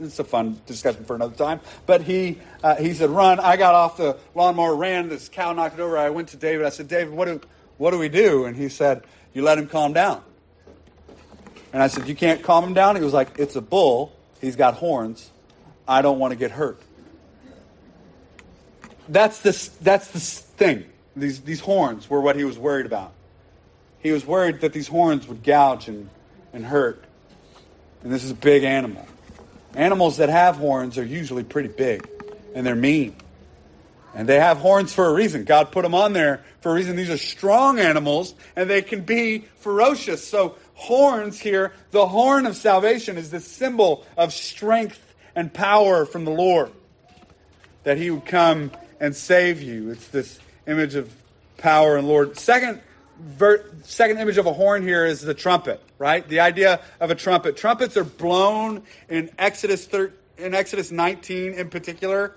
It's 0.00 0.18
a 0.18 0.24
fun 0.24 0.60
discussion 0.66 1.04
for 1.04 1.16
another 1.16 1.36
time. 1.36 1.60
But 1.86 2.02
he 2.02 2.40
uh, 2.62 2.76
he 2.76 2.92
said, 2.92 3.08
"Run!" 3.08 3.40
I 3.40 3.56
got 3.56 3.74
off 3.74 3.96
the 3.96 4.18
lawnmower, 4.34 4.76
ran. 4.76 5.08
This 5.08 5.30
cow 5.30 5.52
knocked 5.54 5.78
it 5.78 5.82
over. 5.82 5.96
I 5.96 6.10
went 6.10 6.28
to 6.30 6.36
David. 6.36 6.66
I 6.66 6.70
said, 6.70 6.88
"David, 6.88 7.14
what 7.14 7.24
do 7.24 7.40
what 7.78 7.92
do 7.92 7.98
we 7.98 8.10
do?" 8.10 8.44
And 8.44 8.54
he 8.54 8.68
said, 8.68 9.02
"You 9.32 9.42
let 9.42 9.56
him 9.56 9.66
calm 9.66 9.94
down." 9.94 10.22
And 11.74 11.82
I 11.82 11.88
said, 11.88 12.08
You 12.08 12.14
can't 12.14 12.40
calm 12.40 12.64
him 12.64 12.72
down? 12.72 12.94
He 12.94 13.02
was 13.02 13.12
like, 13.12 13.36
It's 13.36 13.56
a 13.56 13.60
bull. 13.60 14.16
He's 14.40 14.54
got 14.54 14.74
horns. 14.74 15.32
I 15.88 16.02
don't 16.02 16.20
want 16.20 16.30
to 16.30 16.36
get 16.36 16.52
hurt. 16.52 16.80
That's 19.08 19.40
the, 19.40 19.70
that's 19.82 20.10
the 20.10 20.20
thing. 20.20 20.86
These, 21.16 21.42
these 21.42 21.60
horns 21.60 22.08
were 22.08 22.20
what 22.20 22.36
he 22.36 22.44
was 22.44 22.58
worried 22.58 22.86
about. 22.86 23.12
He 24.00 24.12
was 24.12 24.26
worried 24.26 24.60
that 24.60 24.72
these 24.72 24.88
horns 24.88 25.26
would 25.28 25.42
gouge 25.42 25.88
and, 25.88 26.10
and 26.52 26.64
hurt. 26.64 27.04
And 28.02 28.12
this 28.12 28.24
is 28.24 28.30
a 28.30 28.34
big 28.34 28.64
animal. 28.64 29.06
Animals 29.74 30.18
that 30.18 30.28
have 30.28 30.56
horns 30.56 30.98
are 30.98 31.04
usually 31.04 31.44
pretty 31.44 31.68
big 31.68 32.08
and 32.54 32.66
they're 32.66 32.74
mean. 32.74 33.16
And 34.14 34.28
they 34.28 34.38
have 34.38 34.58
horns 34.58 34.92
for 34.92 35.06
a 35.06 35.12
reason. 35.12 35.44
God 35.44 35.72
put 35.72 35.82
them 35.82 35.94
on 35.94 36.12
there 36.12 36.44
for 36.60 36.70
a 36.70 36.74
reason. 36.74 36.96
These 36.96 37.10
are 37.10 37.18
strong 37.18 37.80
animals 37.80 38.34
and 38.54 38.70
they 38.70 38.82
can 38.82 39.02
be 39.02 39.46
ferocious. 39.56 40.26
So 40.26 40.56
horns 40.74 41.40
here, 41.40 41.72
the 41.90 42.06
horn 42.06 42.46
of 42.46 42.56
salvation 42.56 43.16
is 43.16 43.30
the 43.30 43.40
symbol 43.40 44.06
of 44.16 44.32
strength 44.32 45.14
and 45.34 45.52
power 45.52 46.04
from 46.06 46.24
the 46.24 46.30
Lord. 46.30 46.70
That 47.82 47.98
he 47.98 48.10
would 48.10 48.26
come 48.26 48.70
and 49.04 49.14
save 49.14 49.60
you. 49.60 49.90
It's 49.90 50.08
this 50.08 50.38
image 50.66 50.94
of 50.94 51.12
power 51.58 51.96
and 51.96 52.08
Lord. 52.08 52.38
Second, 52.38 52.80
ver- 53.20 53.64
second 53.82 54.18
image 54.18 54.38
of 54.38 54.46
a 54.46 54.52
horn 54.52 54.82
here 54.82 55.04
is 55.04 55.20
the 55.20 55.34
trumpet, 55.34 55.82
right? 55.98 56.26
The 56.26 56.40
idea 56.40 56.80
of 57.00 57.10
a 57.10 57.14
trumpet. 57.14 57.58
Trumpets 57.58 57.98
are 57.98 58.04
blown 58.04 58.82
in 59.10 59.30
Exodus 59.38 59.84
thir- 59.84 60.14
in 60.38 60.54
Exodus 60.54 60.90
19 60.90 61.52
in 61.52 61.68
particular. 61.68 62.34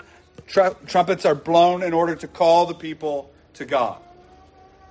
Tr- 0.48 0.76
trumpets 0.86 1.26
are 1.26 1.36
blown 1.36 1.84
in 1.84 1.94
order 1.94 2.16
to 2.16 2.28
call 2.28 2.66
the 2.66 2.76
people 2.76 3.32
to 3.54 3.64
God. 3.64 4.02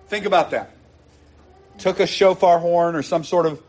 Think 0.08 0.24
about 0.24 0.52
that 0.52 0.70
took 1.78 2.00
a 2.00 2.06
shofar 2.06 2.58
horn 2.58 2.94
or 2.94 3.02
some 3.02 3.22
sort 3.22 3.44
of 3.44 3.62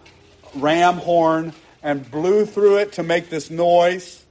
ram 0.55 0.95
horn 0.95 1.51
and 1.83 2.09
blew 2.09 2.45
through 2.45 2.77
it 2.77 2.93
to 2.93 3.03
make 3.03 3.29
this 3.29 3.49
noise. 3.49 4.23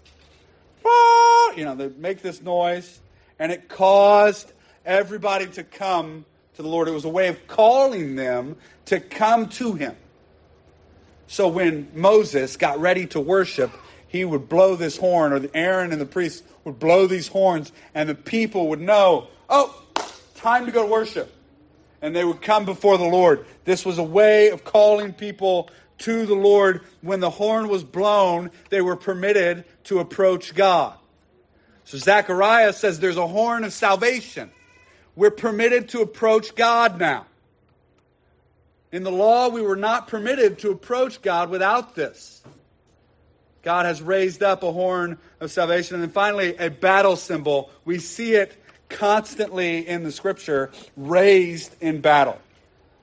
Ah, 0.82 1.52
you 1.52 1.66
know, 1.66 1.74
they 1.74 1.88
make 1.88 2.22
this 2.22 2.40
noise, 2.40 3.00
and 3.38 3.52
it 3.52 3.68
caused 3.68 4.52
everybody 4.84 5.46
to 5.46 5.64
come 5.64 6.24
to 6.54 6.62
the 6.62 6.68
Lord. 6.68 6.88
It 6.88 6.92
was 6.92 7.04
a 7.04 7.10
way 7.10 7.28
of 7.28 7.46
calling 7.46 8.16
them 8.16 8.56
to 8.86 9.00
come 9.00 9.48
to 9.50 9.74
Him. 9.74 9.96
So 11.26 11.48
when 11.48 11.88
Moses 11.94 12.56
got 12.56 12.80
ready 12.80 13.06
to 13.08 13.20
worship, 13.20 13.72
he 14.08 14.24
would 14.24 14.48
blow 14.48 14.76
this 14.76 14.96
horn, 14.96 15.32
or 15.32 15.48
Aaron 15.52 15.92
and 15.92 16.00
the 16.00 16.06
priests 16.06 16.42
would 16.64 16.78
blow 16.78 17.06
these 17.06 17.28
horns, 17.28 17.72
and 17.94 18.08
the 18.08 18.14
people 18.14 18.68
would 18.68 18.80
know, 18.80 19.28
oh, 19.50 19.82
time 20.36 20.66
to 20.66 20.72
go 20.72 20.82
to 20.84 20.90
worship. 20.90 21.32
And 22.00 22.14
they 22.14 22.24
would 22.24 22.42
come 22.42 22.64
before 22.64 22.98
the 22.98 23.04
Lord. 23.04 23.44
This 23.64 23.84
was 23.84 23.98
a 23.98 24.02
way 24.02 24.50
of 24.50 24.64
calling 24.64 25.12
people 25.12 25.68
to 25.98 26.26
the 26.26 26.34
Lord. 26.34 26.82
When 27.00 27.20
the 27.20 27.30
horn 27.30 27.68
was 27.68 27.82
blown, 27.82 28.50
they 28.70 28.80
were 28.80 28.96
permitted 28.96 29.64
to 29.84 29.98
approach 29.98 30.54
God. 30.54 30.96
So 31.86 31.98
Zechariah 31.98 32.72
says 32.72 32.98
there's 32.98 33.16
a 33.16 33.28
horn 33.28 33.62
of 33.62 33.72
salvation. 33.72 34.50
We're 35.14 35.30
permitted 35.30 35.88
to 35.90 36.02
approach 36.02 36.54
God 36.56 36.98
now. 36.98 37.26
In 38.90 39.04
the 39.04 39.12
law, 39.12 39.48
we 39.48 39.62
were 39.62 39.76
not 39.76 40.08
permitted 40.08 40.58
to 40.60 40.72
approach 40.72 41.22
God 41.22 41.48
without 41.48 41.94
this. 41.94 42.42
God 43.62 43.86
has 43.86 44.02
raised 44.02 44.42
up 44.42 44.64
a 44.64 44.72
horn 44.72 45.18
of 45.38 45.52
salvation. 45.52 45.94
And 45.94 46.02
then 46.02 46.10
finally, 46.10 46.56
a 46.56 46.70
battle 46.70 47.14
symbol. 47.14 47.70
We 47.84 48.00
see 48.00 48.34
it 48.34 48.60
constantly 48.88 49.86
in 49.86 50.02
the 50.02 50.12
scripture, 50.12 50.72
raised 50.96 51.76
in 51.80 52.00
battle. 52.00 52.40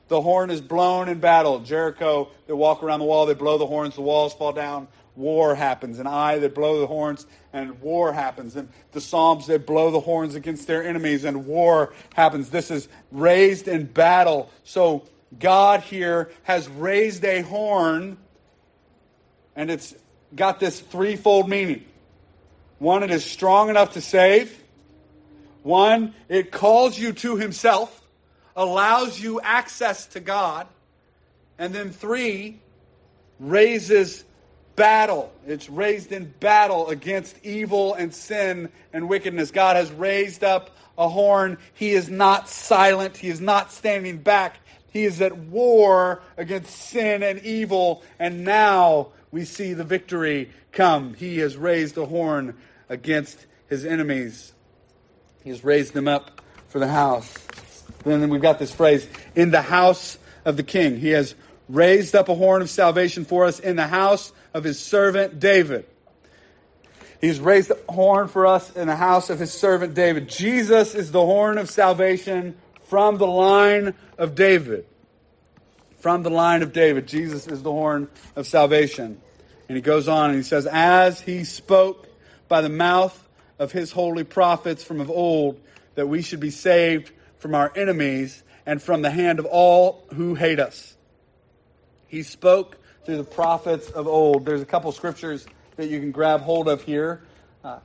The 0.09 0.21
horn 0.21 0.49
is 0.49 0.59
blown 0.59 1.07
in 1.07 1.19
battle. 1.19 1.59
Jericho, 1.59 2.29
they 2.47 2.53
walk 2.53 2.83
around 2.83 2.99
the 2.99 3.05
wall, 3.05 3.25
they 3.25 3.33
blow 3.33 3.57
the 3.57 3.65
horns, 3.65 3.95
the 3.95 4.01
walls 4.01 4.33
fall 4.33 4.51
down, 4.51 4.89
war 5.15 5.55
happens. 5.55 5.99
And 5.99 6.07
I 6.07 6.39
that 6.39 6.55
blow 6.55 6.79
the 6.79 6.87
horns, 6.87 7.25
and 7.51 7.79
war 7.81 8.13
happens. 8.13 8.55
And 8.55 8.69
the 8.91 9.01
Psalms, 9.01 9.47
that 9.47 9.65
blow 9.65 9.91
the 9.91 9.99
horns 9.99 10.35
against 10.35 10.67
their 10.67 10.83
enemies, 10.83 11.23
and 11.23 11.45
war 11.45 11.93
happens. 12.13 12.49
This 12.49 12.71
is 12.71 12.87
raised 13.11 13.67
in 13.67 13.85
battle. 13.85 14.49
So 14.63 15.03
God 15.39 15.81
here 15.81 16.31
has 16.43 16.67
raised 16.67 17.23
a 17.25 17.41
horn, 17.41 18.17
and 19.55 19.69
it's 19.69 19.95
got 20.35 20.59
this 20.59 20.79
threefold 20.79 21.49
meaning. 21.49 21.85
One, 22.79 23.03
it 23.03 23.11
is 23.11 23.23
strong 23.23 23.69
enough 23.69 23.93
to 23.93 24.01
save. 24.01 24.61
One, 25.61 26.13
it 26.27 26.51
calls 26.51 26.97
you 26.99 27.13
to 27.13 27.37
Himself, 27.37 28.01
allows 28.55 29.19
you 29.19 29.39
access 29.39 30.05
to 30.07 30.19
God. 30.19 30.67
And 31.57 31.73
then 31.73 31.91
three, 31.91 32.59
raises 33.39 34.23
battle. 34.75 35.31
It's 35.45 35.69
raised 35.69 36.11
in 36.11 36.33
battle 36.39 36.89
against 36.89 37.37
evil 37.43 37.93
and 37.93 38.13
sin 38.13 38.69
and 38.91 39.09
wickedness. 39.09 39.51
God 39.51 39.75
has 39.75 39.91
raised 39.91 40.43
up 40.43 40.75
a 40.97 41.09
horn. 41.09 41.57
He 41.73 41.91
is 41.91 42.09
not 42.09 42.49
silent, 42.49 43.17
He 43.17 43.29
is 43.29 43.41
not 43.41 43.71
standing 43.71 44.17
back. 44.17 44.57
He 44.91 45.05
is 45.05 45.21
at 45.21 45.35
war 45.35 46.21
against 46.37 46.69
sin 46.69 47.23
and 47.23 47.39
evil, 47.39 48.03
and 48.19 48.43
now 48.43 49.07
we 49.31 49.43
see 49.43 49.73
the 49.73 49.83
victory 49.83 50.51
come. 50.71 51.15
He 51.15 51.39
has 51.39 51.57
raised 51.57 51.97
a 51.97 52.05
horn 52.05 52.55
against 52.89 53.47
his 53.67 53.85
enemies. 53.85 54.53
He 55.43 55.49
has 55.49 55.63
raised 55.63 55.93
them 55.93 56.07
up 56.07 56.41
for 56.67 56.77
the 56.77 56.87
house. 56.87 57.33
then 58.03 58.29
we've 58.29 58.41
got 58.41 58.59
this 58.59 58.71
phrase, 58.71 59.07
in 59.35 59.49
the 59.49 59.63
house 59.63 60.19
of 60.45 60.57
the 60.57 60.63
king. 60.63 60.99
He 60.99 61.09
has 61.09 61.33
raised 61.69 62.13
up 62.13 62.29
a 62.29 62.35
horn 62.35 62.61
of 62.61 62.69
salvation 62.69 63.25
for 63.25 63.45
us 63.45 63.59
in 63.59 63.75
the 63.75 63.87
house 63.87 64.31
of 64.53 64.63
his 64.63 64.79
servant 64.79 65.39
David. 65.39 65.85
He's 67.21 67.39
raised 67.39 67.71
a 67.71 67.77
horn 67.91 68.27
for 68.27 68.45
us 68.45 68.75
in 68.75 68.87
the 68.87 68.95
house 68.95 69.29
of 69.29 69.39
his 69.39 69.53
servant 69.53 69.93
David. 69.93 70.27
Jesus 70.27 70.93
is 70.93 71.11
the 71.11 71.25
horn 71.25 71.57
of 71.57 71.69
salvation 71.69 72.57
from 72.83 73.17
the 73.17 73.27
line 73.27 73.93
of 74.17 74.35
David. 74.35 74.85
From 75.99 76.21
the 76.23 76.29
line 76.29 76.63
of 76.63 76.73
David. 76.73 77.07
Jesus 77.07 77.47
is 77.47 77.63
the 77.63 77.71
horn 77.71 78.09
of 78.35 78.45
salvation. 78.45 79.21
And 79.69 79.77
he 79.77 79.81
goes 79.81 80.09
on 80.09 80.31
and 80.31 80.37
he 80.37 80.43
says, 80.43 80.67
As 80.67 81.21
he 81.21 81.45
spoke 81.45 82.07
by 82.49 82.59
the 82.59 82.69
mouth 82.69 83.17
of 83.57 83.71
his 83.71 83.91
holy 83.91 84.25
prophets 84.25 84.83
from 84.83 84.99
of 84.99 85.09
old, 85.09 85.59
that 85.95 86.07
we 86.07 86.21
should 86.21 86.41
be 86.41 86.51
saved 86.51 87.09
from 87.37 87.55
our 87.55 87.71
enemies 87.75 88.43
and 88.65 88.81
from 88.81 89.01
the 89.01 89.11
hand 89.11 89.39
of 89.39 89.45
all 89.45 90.03
who 90.13 90.35
hate 90.35 90.59
us. 90.59 90.95
He 92.07 92.23
spoke 92.23 92.77
through 93.05 93.17
the 93.17 93.23
prophets 93.23 93.89
of 93.89 94.07
old. 94.07 94.45
There's 94.45 94.61
a 94.61 94.65
couple 94.65 94.91
scriptures 94.91 95.45
that 95.75 95.89
you 95.89 95.99
can 95.99 96.11
grab 96.11 96.41
hold 96.41 96.67
of 96.67 96.83
here. 96.83 97.23
Uh, 97.63 97.79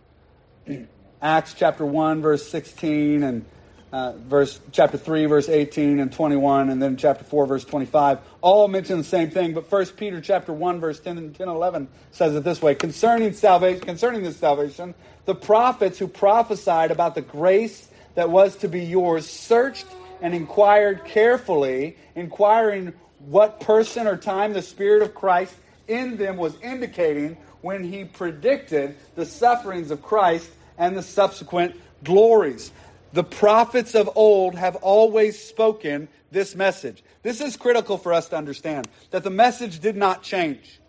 Acts 1.23 1.55
chapter 1.55 1.85
1, 1.85 2.23
verse 2.23 2.47
16, 2.49 3.23
and 3.25 3.45
uh, 3.91 4.12
verse 4.12 4.61
chapter 4.71 4.99
3 4.99 5.25
verse 5.25 5.49
18 5.49 5.99
and 5.99 6.12
21 6.12 6.69
and 6.69 6.83
then 6.83 6.99
chapter 6.99 7.25
4 7.25 7.47
verse 7.47 7.64
25 7.64 8.19
all 8.43 8.69
mention 8.69 8.99
the 8.99 9.03
same 9.03 9.31
thing 9.31 9.55
but 9.55 9.71
first 9.71 9.97
peter 9.97 10.21
chapter 10.21 10.53
1 10.53 10.79
verse 10.79 11.01
10 11.01 11.16
and 11.16 11.35
10 11.35 11.49
11 11.49 11.89
says 12.11 12.35
it 12.37 12.45
this 12.45 12.61
way 12.61 12.75
concerning 12.75 13.33
salvation 13.33 13.81
concerning 13.81 14.23
this 14.23 14.37
salvation 14.37 14.95
the 15.25 15.35
prophets 15.35 15.99
who 15.99 16.07
prophesied 16.07 16.91
about 16.91 17.14
the 17.14 17.23
grace 17.23 17.89
that 18.14 18.29
was 18.29 18.57
to 18.57 18.69
be 18.69 18.85
yours 18.85 19.27
searched 19.27 19.87
and 20.21 20.35
inquired 20.35 21.07
carefully 21.07 21.97
inquiring 22.14 22.93
what 23.21 23.61
person 23.61 24.07
or 24.07 24.16
time 24.16 24.53
the 24.53 24.62
spirit 24.62 25.03
of 25.03 25.14
christ 25.14 25.55
in 25.87 26.16
them 26.16 26.37
was 26.37 26.55
indicating 26.62 27.37
when 27.61 27.83
he 27.83 28.05
predicted 28.05 28.97
the 29.14 29.27
sufferings 29.27 29.91
of 29.91 30.03
christ 30.03 30.51
and 30.77 30.97
the 30.97 31.03
subsequent 31.03 31.75
glories 32.05 32.71
the 33.12 33.25
prophets 33.25 33.95
of 33.95 34.11
old 34.14 34.55
have 34.55 34.77
always 34.77 35.43
spoken 35.43 36.09
this 36.31 36.55
message. 36.55 37.03
This 37.23 37.41
is 37.41 37.57
critical 37.57 37.97
for 37.97 38.12
us 38.12 38.29
to 38.29 38.37
understand 38.37 38.89
that 39.11 39.25
the 39.25 39.31
message 39.31 39.81
did 39.81 39.97
not 39.97 40.23
change. 40.23 40.81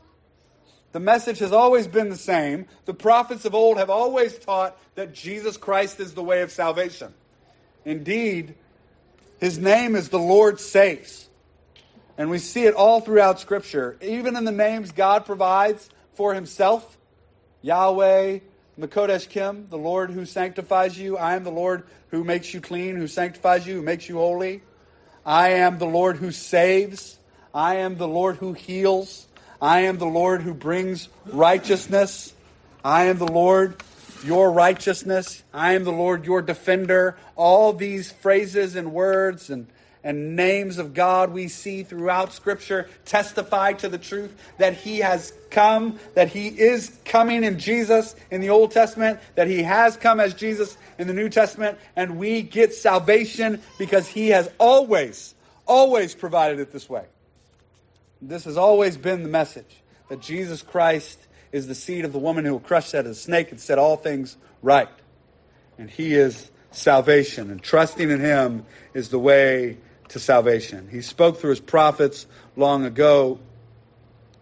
The 0.92 1.00
message 1.00 1.40
has 1.40 1.52
always 1.52 1.88
been 1.88 2.10
the 2.10 2.18
same. 2.18 2.66
The 2.86 2.94
prophets 2.94 3.46
of 3.46 3.56
old 3.56 3.78
have 3.78 3.90
always 3.90 4.38
taught 4.38 4.78
that 4.96 5.14
Jesus 5.14 5.56
Christ 5.56 6.00
is 6.00 6.14
the 6.14 6.24
way 6.24 6.42
of 6.42 6.52
salvation. 6.52 7.14
Indeed, 7.86 8.56
his 9.40 9.58
name 9.58 9.96
is 9.96 10.10
the 10.10 10.20
Lord 10.20 10.60
saves. 10.60 11.29
And 12.20 12.30
we 12.30 12.38
see 12.38 12.65
it 12.65 12.74
all 12.74 12.99
throughout 12.99 13.39
Scripture. 13.39 13.97
Even 14.01 14.36
in 14.36 14.43
the 14.43 14.51
names 14.51 14.91
God 14.91 15.26
provides 15.26 15.89
for 16.15 16.34
himself 16.34 16.97
Yahweh, 17.61 18.39
Mekoddishkem, 18.78 19.70
the 19.70 19.78
Lord 19.78 20.11
who 20.11 20.26
sanctifies 20.26 20.99
you. 20.99 21.17
I 21.17 21.36
am 21.36 21.45
the 21.45 21.51
Lord 21.51 21.84
who 22.09 22.26
makes 22.26 22.53
you 22.53 22.59
clean, 22.59 22.97
who 22.97 23.07
sanctifies 23.07 23.65
you, 23.65 23.76
who 23.76 23.82
makes 23.82 24.09
you 24.09 24.17
holy. 24.17 24.61
I 25.26 25.51
am 25.51 25.78
the 25.78 25.86
Lord 25.86 26.17
who 26.17 26.34
saves. 26.34 27.17
I 27.53 27.78
am 27.78 27.95
the 27.95 28.07
Lord 28.07 28.36
who 28.36 28.51
heals. 28.51 29.26
I 29.61 29.82
am 29.82 29.97
the 29.97 30.05
Lord 30.05 30.41
who 30.41 30.53
brings 30.53 31.07
righteousness. 31.26 32.34
I 32.84 33.05
am 33.05 33.17
the 33.17 33.32
Lord 33.32 33.82
your 34.26 34.51
righteousness. 34.51 35.41
I 35.53 35.74
am 35.74 35.86
the 35.86 35.93
Lord 35.93 36.26
your 36.26 36.41
defender. 36.41 37.15
All 37.38 37.72
these 37.72 38.11
phrases 38.11 38.76
and 38.76 38.91
words 38.91 39.49
and 39.49 39.67
and 40.04 40.36
names 40.36 40.78
of 40.78 40.93
God 40.93 41.32
we 41.32 41.47
see 41.47 41.84
throughout 41.84 42.34
Scripture 42.34 42.89
testify 43.06 43.74
to 43.74 43.89
the 43.89 43.97
truth 43.97 44.34
that 44.58 44.74
He 44.74 45.00
has 45.00 45.34
come, 45.50 46.00
that 46.16 46.30
He 46.30 46.47
is 46.47 46.97
coming 47.06 47.43
in 47.43 47.60
Jesus 47.60 48.16
in 48.32 48.41
the 48.41 48.50
Old 48.50 48.72
Testament, 48.72 49.20
that 49.36 49.47
He 49.47 49.64
has 49.64 49.97
come 49.97 50.20
as 50.20 50.34
Jesus 50.34 50.78
in 50.97 51.08
the 51.08 51.14
New 51.14 51.30
Testament, 51.30 51.78
and 51.95 52.18
we 52.18 52.41
get 52.41 52.74
salvation 52.74 53.62
because 53.78 54.08
He 54.08 54.30
has 54.30 54.50
always, 54.58 55.36
always 55.66 56.16
provided 56.16 56.60
it 56.60 56.72
this 56.72 56.89
way. 56.89 57.06
This 58.22 58.45
has 58.45 58.58
always 58.58 58.97
been 58.97 59.24
the 59.24 59.30
message 59.30 59.82
that 60.10 60.22
Jesus 60.22 60.62
Christ 60.62 61.20
is 61.52 61.68
the 61.68 61.76
seed 61.76 62.06
of 62.06 62.14
the 62.14 62.20
woman 62.20 62.45
who 62.45 62.60
crushed 62.60 62.91
that 62.93 63.06
as 63.06 63.18
a 63.18 63.20
snake 63.20 63.52
and 63.52 63.60
set 63.60 63.80
all 63.80 63.97
things 63.97 64.38
right. 64.62 64.89
And 65.78 65.89
He 65.89 66.14
is 66.14 66.52
salvation, 66.72 67.50
and 67.50 67.62
trusting 67.62 68.10
in 68.10 68.20
Him 68.20 68.66
is 68.93 69.10
the 69.10 69.20
way 69.20 69.78
to 70.10 70.20
salvation. 70.20 70.88
He 70.89 71.01
spoke 71.01 71.39
through 71.39 71.51
his 71.51 71.60
prophets 71.60 72.26
long 72.55 72.86
ago. 72.86 73.39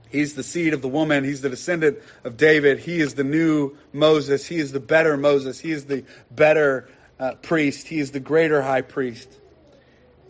He's 0.09 0.35
the 0.35 0.43
seed 0.43 0.73
of 0.73 0.81
the 0.81 0.87
woman. 0.87 1.23
He's 1.23 1.41
the 1.41 1.49
descendant 1.49 1.99
of 2.23 2.37
David. 2.37 2.79
He 2.79 2.99
is 2.99 3.15
the 3.15 3.23
new 3.23 3.77
Moses. 3.91 4.45
He 4.45 4.57
is 4.57 4.71
the 4.71 4.79
better 4.79 5.17
Moses. 5.17 5.59
He 5.59 5.71
is 5.71 5.85
the 5.85 6.05
better 6.31 6.89
uh, 7.19 7.35
priest. 7.35 7.87
He 7.87 7.99
is 7.99 8.11
the 8.11 8.19
greater 8.19 8.61
high 8.61 8.81
priest. 8.81 9.29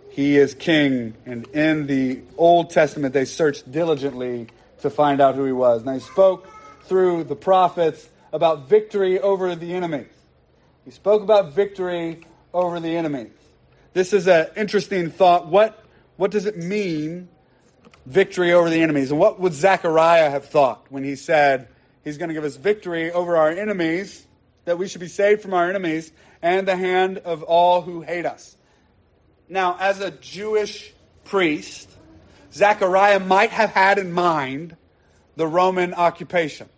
He 0.09 0.37
is 0.37 0.55
king. 0.55 1.13
And 1.27 1.47
in 1.49 1.85
the 1.85 2.21
Old 2.37 2.71
Testament, 2.71 3.13
they 3.13 3.25
searched 3.25 3.71
diligently 3.71 4.47
to 4.81 4.89
find 4.89 5.21
out 5.21 5.35
who 5.35 5.45
he 5.45 5.51
was. 5.51 5.83
And 5.83 5.93
he 5.93 5.99
spoke 5.99 6.47
through 6.85 7.25
the 7.25 7.35
prophets 7.35 8.09
about 8.33 8.67
victory 8.67 9.19
over 9.19 9.55
the 9.55 9.73
enemy. 9.73 10.05
He 10.85 10.91
spoke 10.91 11.21
about 11.21 11.53
victory 11.53 12.25
over 12.53 12.79
the 12.79 12.95
enemies. 12.95 13.31
This 13.97 14.13
is 14.13 14.27
an 14.27 14.45
interesting 14.55 15.09
thought. 15.09 15.47
What, 15.47 15.83
what 16.17 16.29
does 16.29 16.45
it 16.45 16.55
mean, 16.55 17.29
victory 18.05 18.53
over 18.53 18.69
the 18.69 18.79
enemies? 18.79 19.09
And 19.09 19.19
what 19.19 19.39
would 19.39 19.53
Zechariah 19.53 20.29
have 20.29 20.45
thought 20.45 20.85
when 20.91 21.03
he 21.03 21.15
said 21.15 21.67
he's 22.03 22.19
going 22.19 22.27
to 22.27 22.35
give 22.35 22.43
us 22.43 22.57
victory 22.57 23.11
over 23.11 23.35
our 23.35 23.49
enemies, 23.49 24.27
that 24.65 24.77
we 24.77 24.87
should 24.87 25.01
be 25.01 25.07
saved 25.07 25.41
from 25.41 25.55
our 25.55 25.67
enemies, 25.67 26.11
and 26.43 26.67
the 26.67 26.75
hand 26.75 27.17
of 27.17 27.41
all 27.41 27.81
who 27.81 28.01
hate 28.01 28.27
us? 28.27 28.55
Now, 29.49 29.75
as 29.79 29.99
a 29.99 30.11
Jewish 30.11 30.93
priest, 31.23 31.89
Zechariah 32.53 33.19
might 33.19 33.49
have 33.49 33.71
had 33.71 33.97
in 33.97 34.11
mind 34.11 34.77
the 35.37 35.47
Roman 35.47 35.95
occupation. 35.95 36.69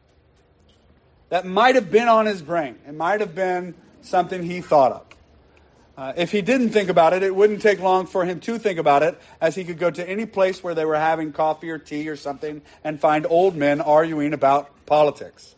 That 1.27 1.45
might 1.45 1.75
have 1.75 1.91
been 1.91 2.07
on 2.07 2.27
his 2.27 2.41
brain. 2.41 2.77
It 2.87 2.93
might 2.93 3.19
have 3.19 3.35
been 3.35 3.75
something 4.03 4.41
he 4.41 4.61
thought 4.61 4.93
of. 4.93 5.08
Uh, 5.99 6.13
if 6.15 6.31
he 6.31 6.41
didn't 6.41 6.69
think 6.69 6.87
about 6.87 7.11
it, 7.11 7.23
it 7.23 7.35
wouldn't 7.35 7.61
take 7.61 7.81
long 7.81 8.07
for 8.07 8.23
him 8.23 8.39
to 8.39 8.57
think 8.57 8.79
about 8.79 9.03
it, 9.03 9.19
as 9.41 9.53
he 9.53 9.65
could 9.65 9.77
go 9.77 9.91
to 9.91 10.09
any 10.09 10.25
place 10.25 10.63
where 10.63 10.73
they 10.73 10.85
were 10.85 10.95
having 10.95 11.33
coffee 11.33 11.69
or 11.69 11.77
tea 11.77 12.07
or 12.07 12.15
something 12.15 12.61
and 12.85 13.01
find 13.01 13.27
old 13.29 13.53
men 13.53 13.81
arguing 13.81 14.31
about 14.31 14.85
politics. 14.85 15.57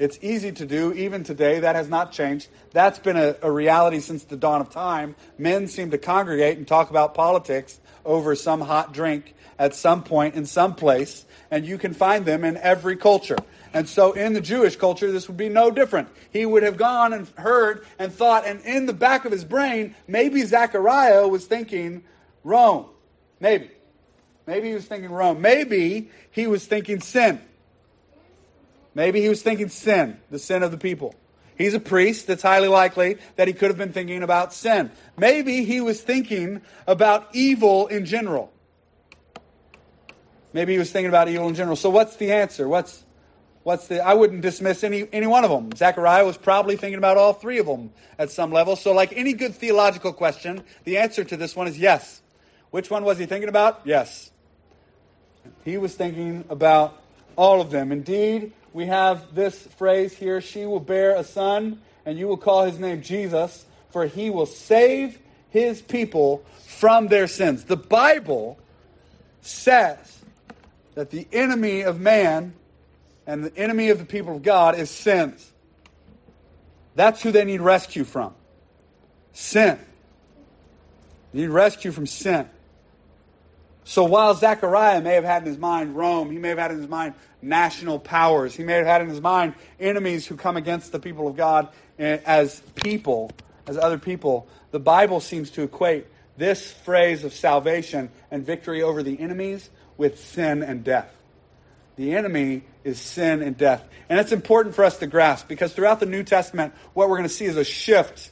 It's 0.00 0.18
easy 0.20 0.50
to 0.50 0.66
do, 0.66 0.92
even 0.94 1.22
today. 1.22 1.60
That 1.60 1.76
has 1.76 1.88
not 1.88 2.10
changed. 2.10 2.48
That's 2.72 2.98
been 2.98 3.16
a, 3.16 3.36
a 3.40 3.52
reality 3.52 4.00
since 4.00 4.24
the 4.24 4.36
dawn 4.36 4.60
of 4.60 4.70
time. 4.70 5.14
Men 5.38 5.68
seem 5.68 5.92
to 5.92 5.98
congregate 5.98 6.58
and 6.58 6.66
talk 6.66 6.90
about 6.90 7.14
politics 7.14 7.78
over 8.04 8.34
some 8.34 8.60
hot 8.60 8.92
drink 8.92 9.36
at 9.60 9.76
some 9.76 10.02
point 10.02 10.34
in 10.34 10.44
some 10.44 10.74
place, 10.74 11.24
and 11.52 11.64
you 11.64 11.78
can 11.78 11.94
find 11.94 12.26
them 12.26 12.42
in 12.42 12.56
every 12.56 12.96
culture. 12.96 13.38
And 13.72 13.88
so 13.88 14.12
in 14.12 14.32
the 14.32 14.40
Jewish 14.40 14.76
culture, 14.76 15.10
this 15.12 15.28
would 15.28 15.36
be 15.36 15.48
no 15.48 15.70
different. 15.70 16.08
He 16.30 16.46
would 16.46 16.62
have 16.62 16.76
gone 16.76 17.12
and 17.12 17.28
heard 17.36 17.84
and 17.98 18.12
thought, 18.12 18.46
and 18.46 18.60
in 18.62 18.86
the 18.86 18.92
back 18.92 19.24
of 19.24 19.32
his 19.32 19.44
brain, 19.44 19.94
maybe 20.06 20.42
Zechariah 20.42 21.28
was 21.28 21.46
thinking 21.46 22.04
Rome. 22.44 22.86
Maybe. 23.40 23.70
Maybe 24.46 24.68
he 24.68 24.74
was 24.74 24.86
thinking 24.86 25.10
Rome. 25.10 25.42
Maybe 25.42 26.10
he 26.30 26.46
was 26.46 26.66
thinking 26.66 27.00
sin. 27.00 27.40
Maybe 28.94 29.20
he 29.20 29.28
was 29.28 29.42
thinking 29.42 29.68
sin, 29.68 30.18
the 30.30 30.38
sin 30.38 30.62
of 30.62 30.70
the 30.70 30.78
people. 30.78 31.14
He's 31.56 31.74
a 31.74 31.80
priest. 31.80 32.30
It's 32.30 32.42
highly 32.42 32.68
likely 32.68 33.18
that 33.36 33.48
he 33.48 33.54
could 33.54 33.68
have 33.68 33.76
been 33.76 33.92
thinking 33.92 34.22
about 34.22 34.54
sin. 34.54 34.90
Maybe 35.16 35.64
he 35.64 35.80
was 35.80 36.00
thinking 36.00 36.62
about 36.86 37.28
evil 37.34 37.88
in 37.88 38.06
general. 38.06 38.52
Maybe 40.52 40.72
he 40.72 40.78
was 40.78 40.90
thinking 40.90 41.08
about 41.08 41.28
evil 41.28 41.48
in 41.48 41.54
general. 41.54 41.76
So 41.76 41.90
what's 41.90 42.16
the 42.16 42.32
answer? 42.32 42.68
What's 42.68 43.04
what's 43.68 43.88
the 43.88 44.02
I 44.02 44.14
wouldn't 44.14 44.40
dismiss 44.40 44.82
any 44.82 45.06
any 45.12 45.26
one 45.26 45.44
of 45.44 45.50
them. 45.50 45.76
Zechariah 45.76 46.24
was 46.24 46.38
probably 46.38 46.76
thinking 46.76 46.96
about 46.96 47.18
all 47.18 47.34
three 47.34 47.58
of 47.58 47.66
them 47.66 47.90
at 48.18 48.30
some 48.30 48.50
level. 48.50 48.76
So 48.76 48.94
like 48.94 49.12
any 49.12 49.34
good 49.34 49.54
theological 49.54 50.14
question, 50.14 50.64
the 50.84 50.96
answer 50.96 51.22
to 51.22 51.36
this 51.36 51.54
one 51.54 51.68
is 51.68 51.78
yes. 51.78 52.22
Which 52.70 52.90
one 52.90 53.04
was 53.04 53.18
he 53.18 53.26
thinking 53.26 53.50
about? 53.50 53.82
Yes. 53.84 54.30
He 55.66 55.76
was 55.76 55.94
thinking 55.94 56.46
about 56.48 56.98
all 57.36 57.60
of 57.60 57.70
them. 57.70 57.92
Indeed, 57.92 58.54
we 58.72 58.86
have 58.86 59.34
this 59.34 59.66
phrase 59.76 60.14
here, 60.14 60.40
she 60.40 60.64
will 60.64 60.80
bear 60.80 61.14
a 61.16 61.22
son 61.22 61.82
and 62.06 62.18
you 62.18 62.26
will 62.26 62.38
call 62.38 62.64
his 62.64 62.78
name 62.78 63.02
Jesus, 63.02 63.66
for 63.90 64.06
he 64.06 64.30
will 64.30 64.46
save 64.46 65.18
his 65.50 65.82
people 65.82 66.42
from 66.64 67.08
their 67.08 67.26
sins. 67.26 67.64
The 67.64 67.76
Bible 67.76 68.58
says 69.42 70.20
that 70.94 71.10
the 71.10 71.28
enemy 71.32 71.82
of 71.82 72.00
man 72.00 72.54
and 73.28 73.44
the 73.44 73.56
enemy 73.58 73.90
of 73.90 73.98
the 73.98 74.06
people 74.06 74.34
of 74.36 74.42
God 74.42 74.78
is 74.78 74.90
sins. 74.90 75.52
That's 76.94 77.22
who 77.22 77.30
they 77.30 77.44
need 77.44 77.60
rescue 77.60 78.04
from. 78.04 78.34
Sin. 79.34 79.78
They 81.32 81.42
need 81.42 81.50
rescue 81.50 81.92
from 81.92 82.06
sin. 82.06 82.48
So 83.84 84.04
while 84.04 84.34
Zechariah 84.34 85.02
may 85.02 85.14
have 85.14 85.24
had 85.24 85.42
in 85.42 85.48
his 85.48 85.58
mind 85.58 85.94
Rome, 85.94 86.30
he 86.30 86.38
may 86.38 86.48
have 86.48 86.58
had 86.58 86.70
in 86.70 86.78
his 86.78 86.88
mind 86.88 87.14
national 87.42 87.98
powers, 87.98 88.54
he 88.54 88.64
may 88.64 88.72
have 88.72 88.86
had 88.86 89.02
in 89.02 89.10
his 89.10 89.20
mind 89.20 89.52
enemies 89.78 90.26
who 90.26 90.34
come 90.34 90.56
against 90.56 90.90
the 90.90 90.98
people 90.98 91.28
of 91.28 91.36
God 91.36 91.68
eh, 91.98 92.18
as 92.24 92.60
people, 92.82 93.30
as 93.66 93.76
other 93.76 93.98
people, 93.98 94.48
the 94.70 94.80
Bible 94.80 95.20
seems 95.20 95.50
to 95.50 95.62
equate 95.62 96.06
this 96.38 96.72
phrase 96.72 97.24
of 97.24 97.34
salvation 97.34 98.08
and 98.30 98.44
victory 98.44 98.82
over 98.82 99.02
the 99.02 99.20
enemies 99.20 99.68
with 99.98 100.18
sin 100.18 100.62
and 100.62 100.82
death. 100.82 101.17
The 101.98 102.14
enemy 102.14 102.62
is 102.84 103.00
sin 103.00 103.42
and 103.42 103.56
death. 103.58 103.84
And 104.08 104.20
it's 104.20 104.30
important 104.30 104.76
for 104.76 104.84
us 104.84 104.98
to 104.98 105.08
grasp 105.08 105.48
because 105.48 105.72
throughout 105.72 105.98
the 105.98 106.06
New 106.06 106.22
Testament, 106.22 106.72
what 106.94 107.08
we're 107.08 107.16
going 107.16 107.28
to 107.28 107.34
see 107.34 107.44
is 107.44 107.56
a 107.56 107.64
shift. 107.64 108.30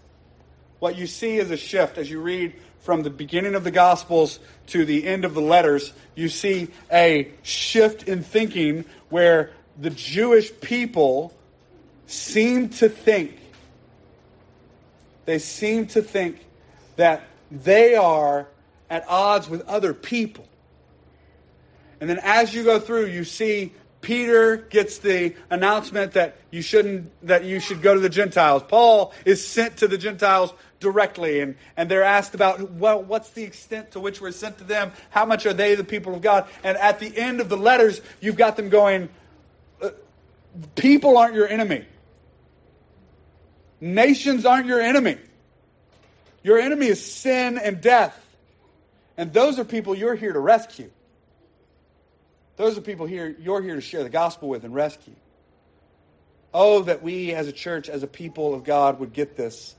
What 0.78 0.96
you 0.96 1.08
see 1.08 1.38
is 1.38 1.50
a 1.50 1.56
shift 1.56 1.98
as 1.98 2.08
you 2.08 2.20
read 2.20 2.54
from 2.82 3.02
the 3.02 3.10
beginning 3.10 3.56
of 3.56 3.64
the 3.64 3.72
Gospels 3.72 4.38
to 4.68 4.84
the 4.84 5.04
end 5.04 5.24
of 5.24 5.34
the 5.34 5.40
letters. 5.40 5.92
You 6.14 6.28
see 6.28 6.68
a 6.92 7.32
shift 7.42 8.04
in 8.04 8.22
thinking 8.22 8.84
where 9.08 9.50
the 9.76 9.90
Jewish 9.90 10.52
people 10.60 11.34
seem 12.06 12.68
to 12.68 12.88
think, 12.88 13.36
they 15.24 15.40
seem 15.40 15.88
to 15.88 16.02
think 16.02 16.38
that 16.94 17.24
they 17.50 17.96
are 17.96 18.46
at 18.88 19.04
odds 19.08 19.48
with 19.48 19.62
other 19.62 19.92
people. 19.92 20.46
And 22.00 22.10
then 22.10 22.20
as 22.22 22.54
you 22.54 22.64
go 22.64 22.78
through, 22.78 23.06
you 23.06 23.24
see 23.24 23.72
Peter 24.00 24.56
gets 24.56 24.98
the 24.98 25.34
announcement 25.50 26.12
that 26.12 26.36
you 26.50 26.62
shouldn't 26.62 27.10
that 27.26 27.44
you 27.44 27.58
should 27.58 27.82
go 27.82 27.94
to 27.94 28.00
the 28.00 28.08
Gentiles. 28.08 28.62
Paul 28.68 29.12
is 29.24 29.46
sent 29.46 29.78
to 29.78 29.88
the 29.88 29.98
Gentiles 29.98 30.52
directly, 30.78 31.40
and, 31.40 31.56
and 31.76 31.90
they're 31.90 32.04
asked 32.04 32.34
about 32.34 32.70
well, 32.72 33.02
what's 33.02 33.30
the 33.30 33.42
extent 33.42 33.92
to 33.92 34.00
which 34.00 34.20
we're 34.20 34.30
sent 34.30 34.58
to 34.58 34.64
them? 34.64 34.92
How 35.10 35.24
much 35.24 35.46
are 35.46 35.52
they 35.52 35.74
the 35.74 35.84
people 35.84 36.14
of 36.14 36.22
God? 36.22 36.46
And 36.62 36.76
at 36.76 37.00
the 37.00 37.16
end 37.16 37.40
of 37.40 37.48
the 37.48 37.56
letters, 37.56 38.00
you've 38.20 38.36
got 38.36 38.56
them 38.56 38.68
going, 38.68 39.08
uh, 39.82 39.90
people 40.74 41.16
aren't 41.16 41.34
your 41.34 41.48
enemy. 41.48 41.84
Nations 43.80 44.46
aren't 44.46 44.66
your 44.66 44.80
enemy. 44.80 45.18
Your 46.42 46.58
enemy 46.58 46.86
is 46.86 47.04
sin 47.04 47.58
and 47.58 47.80
death. 47.80 48.16
And 49.16 49.32
those 49.32 49.58
are 49.58 49.64
people 49.64 49.94
you're 49.94 50.14
here 50.14 50.32
to 50.32 50.38
rescue. 50.38 50.90
Those 52.56 52.78
are 52.78 52.80
people 52.80 53.06
here 53.06 53.34
you're 53.38 53.62
here 53.62 53.74
to 53.74 53.80
share 53.80 54.02
the 54.02 54.10
gospel 54.10 54.48
with 54.48 54.64
and 54.64 54.74
rescue. 54.74 55.14
Oh, 56.54 56.82
that 56.84 57.02
we 57.02 57.32
as 57.32 57.48
a 57.48 57.52
church, 57.52 57.88
as 57.88 58.02
a 58.02 58.06
people 58.06 58.54
of 58.54 58.64
God, 58.64 58.98
would 59.00 59.12
get 59.12 59.36
this. 59.36 59.74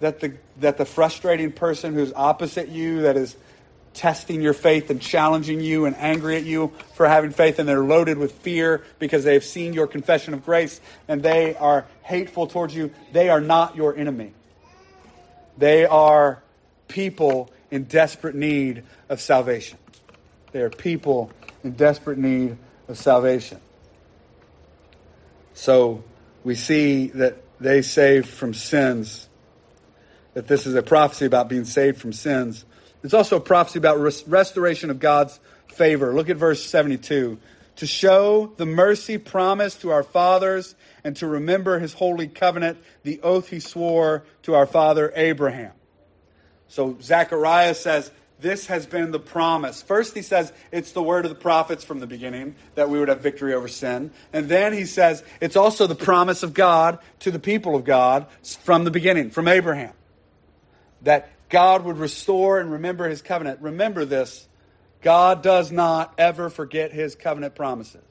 That 0.00 0.20
the, 0.20 0.34
that 0.58 0.76
the 0.76 0.84
frustrating 0.84 1.50
person 1.52 1.94
who's 1.94 2.12
opposite 2.12 2.68
you, 2.68 3.02
that 3.02 3.16
is 3.16 3.34
testing 3.94 4.42
your 4.42 4.52
faith 4.52 4.90
and 4.90 5.00
challenging 5.00 5.60
you 5.60 5.86
and 5.86 5.96
angry 5.96 6.36
at 6.36 6.44
you 6.44 6.72
for 6.94 7.06
having 7.08 7.30
faith, 7.30 7.58
and 7.58 7.68
they're 7.68 7.84
loaded 7.84 8.18
with 8.18 8.32
fear 8.32 8.84
because 8.98 9.24
they 9.24 9.34
have 9.34 9.44
seen 9.44 9.72
your 9.72 9.86
confession 9.86 10.34
of 10.34 10.44
grace 10.44 10.80
and 11.08 11.22
they 11.22 11.54
are 11.54 11.86
hateful 12.02 12.46
towards 12.46 12.74
you, 12.74 12.92
they 13.12 13.30
are 13.30 13.40
not 13.40 13.76
your 13.76 13.96
enemy. 13.96 14.34
They 15.56 15.86
are 15.86 16.42
people 16.88 17.50
in 17.70 17.84
desperate 17.84 18.34
need 18.34 18.82
of 19.08 19.20
salvation. 19.20 19.78
They 20.54 20.62
are 20.62 20.70
people 20.70 21.32
in 21.64 21.72
desperate 21.72 22.16
need 22.16 22.56
of 22.86 22.96
salvation. 22.96 23.60
So 25.52 26.04
we 26.44 26.54
see 26.54 27.08
that 27.08 27.38
they 27.58 27.82
saved 27.82 28.28
from 28.28 28.54
sins, 28.54 29.28
that 30.34 30.46
this 30.46 30.64
is 30.64 30.76
a 30.76 30.82
prophecy 30.82 31.26
about 31.26 31.48
being 31.48 31.64
saved 31.64 32.00
from 32.00 32.12
sins. 32.12 32.64
It's 33.02 33.14
also 33.14 33.38
a 33.38 33.40
prophecy 33.40 33.80
about 33.80 33.98
res- 33.98 34.28
restoration 34.28 34.90
of 34.90 35.00
God's 35.00 35.40
favor. 35.66 36.14
Look 36.14 36.30
at 36.30 36.36
verse 36.36 36.64
72. 36.64 37.36
To 37.74 37.86
show 37.88 38.52
the 38.56 38.64
mercy 38.64 39.18
promised 39.18 39.80
to 39.80 39.90
our 39.90 40.04
fathers 40.04 40.76
and 41.02 41.16
to 41.16 41.26
remember 41.26 41.80
his 41.80 41.94
holy 41.94 42.28
covenant, 42.28 42.78
the 43.02 43.20
oath 43.22 43.48
he 43.48 43.58
swore 43.58 44.22
to 44.44 44.54
our 44.54 44.66
father 44.66 45.12
Abraham. 45.16 45.72
So 46.68 46.96
Zechariah 47.02 47.74
says, 47.74 48.12
this 48.44 48.66
has 48.66 48.86
been 48.86 49.10
the 49.10 49.18
promise. 49.18 49.80
First, 49.80 50.14
he 50.14 50.20
says 50.20 50.52
it's 50.70 50.92
the 50.92 51.02
word 51.02 51.24
of 51.24 51.30
the 51.30 51.34
prophets 51.34 51.82
from 51.82 51.98
the 51.98 52.06
beginning 52.06 52.56
that 52.74 52.90
we 52.90 52.98
would 52.98 53.08
have 53.08 53.22
victory 53.22 53.54
over 53.54 53.68
sin. 53.68 54.10
And 54.34 54.50
then 54.50 54.74
he 54.74 54.84
says 54.84 55.24
it's 55.40 55.56
also 55.56 55.86
the 55.86 55.94
promise 55.94 56.42
of 56.42 56.52
God 56.52 56.98
to 57.20 57.30
the 57.30 57.38
people 57.38 57.74
of 57.74 57.84
God 57.84 58.26
from 58.62 58.84
the 58.84 58.90
beginning, 58.90 59.30
from 59.30 59.48
Abraham. 59.48 59.94
That 61.02 61.30
God 61.48 61.86
would 61.86 61.96
restore 61.96 62.60
and 62.60 62.70
remember 62.70 63.08
his 63.08 63.22
covenant. 63.22 63.62
Remember 63.62 64.04
this 64.04 64.46
God 65.00 65.42
does 65.42 65.72
not 65.72 66.12
ever 66.18 66.50
forget 66.50 66.92
his 66.92 67.14
covenant 67.14 67.54
promises, 67.54 68.04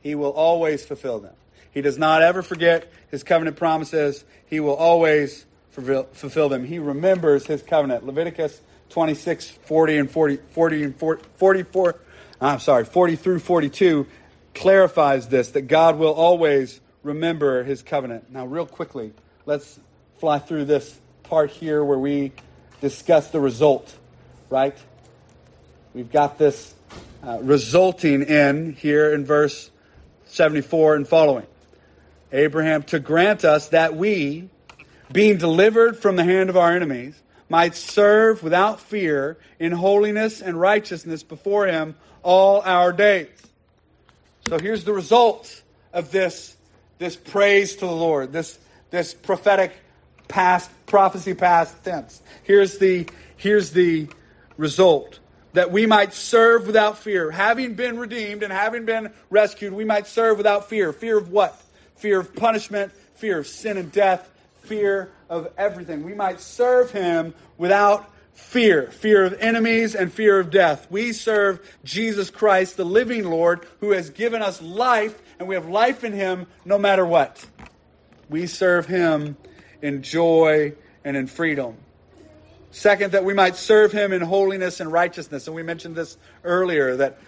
he 0.00 0.14
will 0.14 0.32
always 0.32 0.86
fulfill 0.86 1.20
them. 1.20 1.34
He 1.70 1.82
does 1.82 1.98
not 1.98 2.22
ever 2.22 2.42
forget 2.42 2.90
his 3.10 3.22
covenant 3.22 3.58
promises, 3.58 4.24
he 4.46 4.58
will 4.58 4.74
always 4.74 5.44
fulfill 5.70 6.48
them. 6.48 6.64
He 6.64 6.78
remembers 6.78 7.46
his 7.46 7.60
covenant. 7.60 8.06
Leviticus 8.06 8.60
26, 8.94 9.50
40 9.50 9.96
and 9.96 10.08
40, 10.08 10.36
40 10.52 10.84
and 10.84 10.96
40, 10.96 11.24
44, 11.34 12.00
I'm 12.40 12.60
sorry, 12.60 12.84
40 12.84 13.16
through 13.16 13.40
42 13.40 14.06
clarifies 14.54 15.26
this 15.26 15.50
that 15.50 15.62
God 15.62 15.98
will 15.98 16.12
always 16.12 16.80
remember 17.02 17.64
his 17.64 17.82
covenant. 17.82 18.30
Now, 18.30 18.46
real 18.46 18.66
quickly, 18.66 19.12
let's 19.46 19.80
fly 20.20 20.38
through 20.38 20.66
this 20.66 20.96
part 21.24 21.50
here 21.50 21.82
where 21.82 21.98
we 21.98 22.30
discuss 22.80 23.32
the 23.32 23.40
result, 23.40 23.92
right? 24.48 24.76
We've 25.92 26.12
got 26.12 26.38
this 26.38 26.72
uh, 27.24 27.40
resulting 27.42 28.22
in 28.22 28.74
here 28.74 29.12
in 29.12 29.24
verse 29.24 29.72
74 30.26 30.94
and 30.94 31.08
following. 31.08 31.48
Abraham 32.30 32.84
to 32.84 33.00
grant 33.00 33.44
us 33.44 33.70
that 33.70 33.96
we, 33.96 34.50
being 35.10 35.36
delivered 35.36 35.96
from 35.96 36.14
the 36.14 36.22
hand 36.22 36.48
of 36.48 36.56
our 36.56 36.70
enemies, 36.70 37.20
might 37.48 37.74
serve 37.74 38.42
without 38.42 38.80
fear 38.80 39.36
in 39.58 39.72
holiness 39.72 40.40
and 40.40 40.60
righteousness 40.60 41.22
before 41.22 41.66
him 41.66 41.94
all 42.22 42.62
our 42.62 42.92
days. 42.92 43.28
So 44.48 44.58
here's 44.58 44.84
the 44.84 44.92
result 44.92 45.62
of 45.92 46.10
this, 46.10 46.56
this 46.98 47.16
praise 47.16 47.76
to 47.76 47.86
the 47.86 47.92
Lord, 47.92 48.32
this, 48.32 48.58
this 48.90 49.14
prophetic 49.14 49.72
past 50.28 50.70
prophecy 50.86 51.34
past 51.34 51.84
tense. 51.84 52.22
Here's 52.42 52.78
the 52.78 53.08
here's 53.36 53.70
the 53.70 54.08
result 54.56 55.18
that 55.52 55.70
we 55.70 55.86
might 55.86 56.12
serve 56.12 56.66
without 56.66 56.98
fear. 56.98 57.30
Having 57.30 57.74
been 57.74 57.98
redeemed 57.98 58.42
and 58.42 58.52
having 58.52 58.84
been 58.84 59.12
rescued, 59.30 59.72
we 59.72 59.84
might 59.84 60.06
serve 60.06 60.36
without 60.36 60.68
fear. 60.68 60.92
Fear 60.92 61.18
of 61.18 61.30
what? 61.30 61.60
Fear 61.96 62.20
of 62.20 62.34
punishment, 62.34 62.92
fear 63.14 63.38
of 63.38 63.46
sin 63.46 63.76
and 63.76 63.92
death, 63.92 64.30
fear 64.64 65.12
of 65.28 65.52
everything. 65.56 66.04
We 66.04 66.14
might 66.14 66.40
serve 66.40 66.90
him 66.90 67.34
without 67.58 68.10
fear 68.34 68.90
fear 68.90 69.24
of 69.24 69.34
enemies 69.40 69.94
and 69.94 70.12
fear 70.12 70.40
of 70.40 70.50
death. 70.50 70.88
We 70.90 71.12
serve 71.12 71.60
Jesus 71.84 72.30
Christ, 72.30 72.76
the 72.76 72.84
living 72.84 73.24
Lord, 73.24 73.66
who 73.80 73.92
has 73.92 74.10
given 74.10 74.42
us 74.42 74.60
life, 74.60 75.20
and 75.38 75.48
we 75.48 75.54
have 75.54 75.68
life 75.68 76.04
in 76.04 76.12
him 76.12 76.46
no 76.64 76.78
matter 76.78 77.06
what. 77.06 77.44
We 78.28 78.46
serve 78.46 78.86
him 78.86 79.36
in 79.82 80.02
joy 80.02 80.74
and 81.04 81.16
in 81.16 81.26
freedom. 81.26 81.76
Second, 82.70 83.12
that 83.12 83.24
we 83.24 83.34
might 83.34 83.54
serve 83.54 83.92
him 83.92 84.12
in 84.12 84.20
holiness 84.20 84.80
and 84.80 84.90
righteousness. 84.90 85.46
And 85.46 85.54
we 85.54 85.62
mentioned 85.62 85.94
this 85.94 86.16
earlier 86.42 86.96
that 86.96 87.18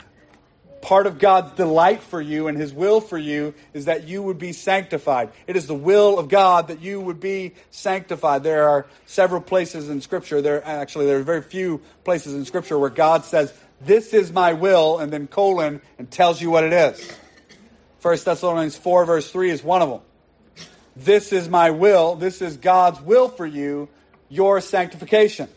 part 0.86 1.08
of 1.08 1.18
God's 1.18 1.50
delight 1.56 2.00
for 2.00 2.20
you 2.20 2.46
and 2.46 2.56
his 2.56 2.72
will 2.72 3.00
for 3.00 3.18
you 3.18 3.54
is 3.74 3.86
that 3.86 4.06
you 4.06 4.22
would 4.22 4.38
be 4.38 4.52
sanctified. 4.52 5.30
It 5.48 5.56
is 5.56 5.66
the 5.66 5.74
will 5.74 6.16
of 6.16 6.28
God 6.28 6.68
that 6.68 6.80
you 6.80 7.00
would 7.00 7.18
be 7.18 7.54
sanctified. 7.72 8.44
There 8.44 8.68
are 8.68 8.86
several 9.04 9.40
places 9.40 9.88
in 9.88 10.00
scripture, 10.00 10.40
there 10.40 10.64
actually 10.64 11.06
there 11.06 11.18
are 11.18 11.24
very 11.24 11.42
few 11.42 11.80
places 12.04 12.34
in 12.34 12.44
scripture 12.44 12.78
where 12.78 12.88
God 12.88 13.24
says, 13.24 13.52
"This 13.80 14.14
is 14.14 14.30
my 14.30 14.52
will," 14.52 14.98
and 15.00 15.12
then 15.12 15.26
colon 15.26 15.82
and 15.98 16.08
tells 16.08 16.40
you 16.40 16.50
what 16.50 16.62
it 16.62 16.72
is. 16.72 17.10
1 18.00 18.24
Thessalonians 18.24 18.76
4 18.76 19.04
verse 19.04 19.28
3 19.28 19.50
is 19.50 19.64
one 19.64 19.82
of 19.82 19.90
them. 19.90 20.02
This 20.94 21.32
is 21.32 21.48
my 21.48 21.70
will. 21.70 22.14
This 22.14 22.40
is 22.40 22.58
God's 22.58 23.00
will 23.00 23.28
for 23.28 23.44
you 23.44 23.88
your 24.28 24.60
sanctification, 24.60 25.48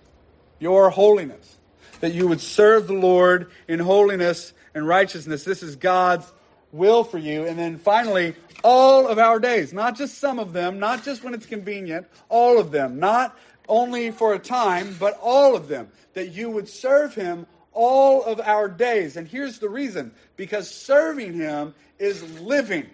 your 0.58 0.90
holiness, 0.90 1.58
that 2.00 2.14
you 2.14 2.28
would 2.28 2.42
serve 2.42 2.88
the 2.88 2.94
Lord 2.94 3.52
in 3.68 3.80
holiness 3.80 4.54
and 4.74 4.88
righteousness. 4.88 5.44
This 5.44 5.64
is 5.64 5.76
God's 5.76 6.32
will 6.72 7.04
for 7.04 7.18
you. 7.18 7.46
And 7.46 7.58
then 7.58 7.78
finally, 7.78 8.36
all 8.64 9.08
of 9.08 9.18
our 9.18 9.40
days, 9.40 9.74
not 9.74 9.98
just 9.98 10.18
some 10.18 10.40
of 10.40 10.54
them, 10.54 10.80
not 10.80 11.04
just 11.04 11.24
when 11.24 11.34
it's 11.34 11.46
convenient, 11.46 12.08
all 12.28 12.60
of 12.60 12.72
them, 12.72 13.00
not 13.00 13.38
only 13.68 14.12
for 14.12 14.34
a 14.34 14.40
time, 14.40 14.96
but 15.00 15.18
all 15.22 15.56
of 15.56 15.68
them, 15.68 15.90
that 16.14 16.32
you 16.32 16.50
would 16.50 16.68
serve 16.68 17.16
Him 17.16 17.46
all 17.72 18.24
of 18.24 18.40
our 18.40 18.68
days. 18.68 19.16
And 19.16 19.28
here's 19.28 19.60
the 19.60 19.70
reason 19.70 20.12
because 20.36 20.70
serving 20.70 21.34
Him 21.34 21.74
is 21.98 22.40
living. 22.42 22.90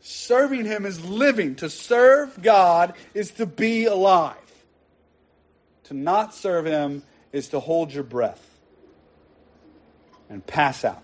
Serving 0.00 0.64
Him 0.64 0.86
is 0.86 1.04
living. 1.04 1.56
To 1.56 1.70
serve 1.70 2.42
God 2.42 2.94
is 3.14 3.32
to 3.32 3.46
be 3.46 3.84
alive. 3.84 4.36
To 5.84 5.94
not 5.94 6.34
serve 6.34 6.66
Him 6.66 7.02
is 7.32 7.48
to 7.48 7.60
hold 7.60 7.92
your 7.92 8.04
breath 8.04 8.49
and 10.30 10.46
pass 10.46 10.84
out. 10.84 11.02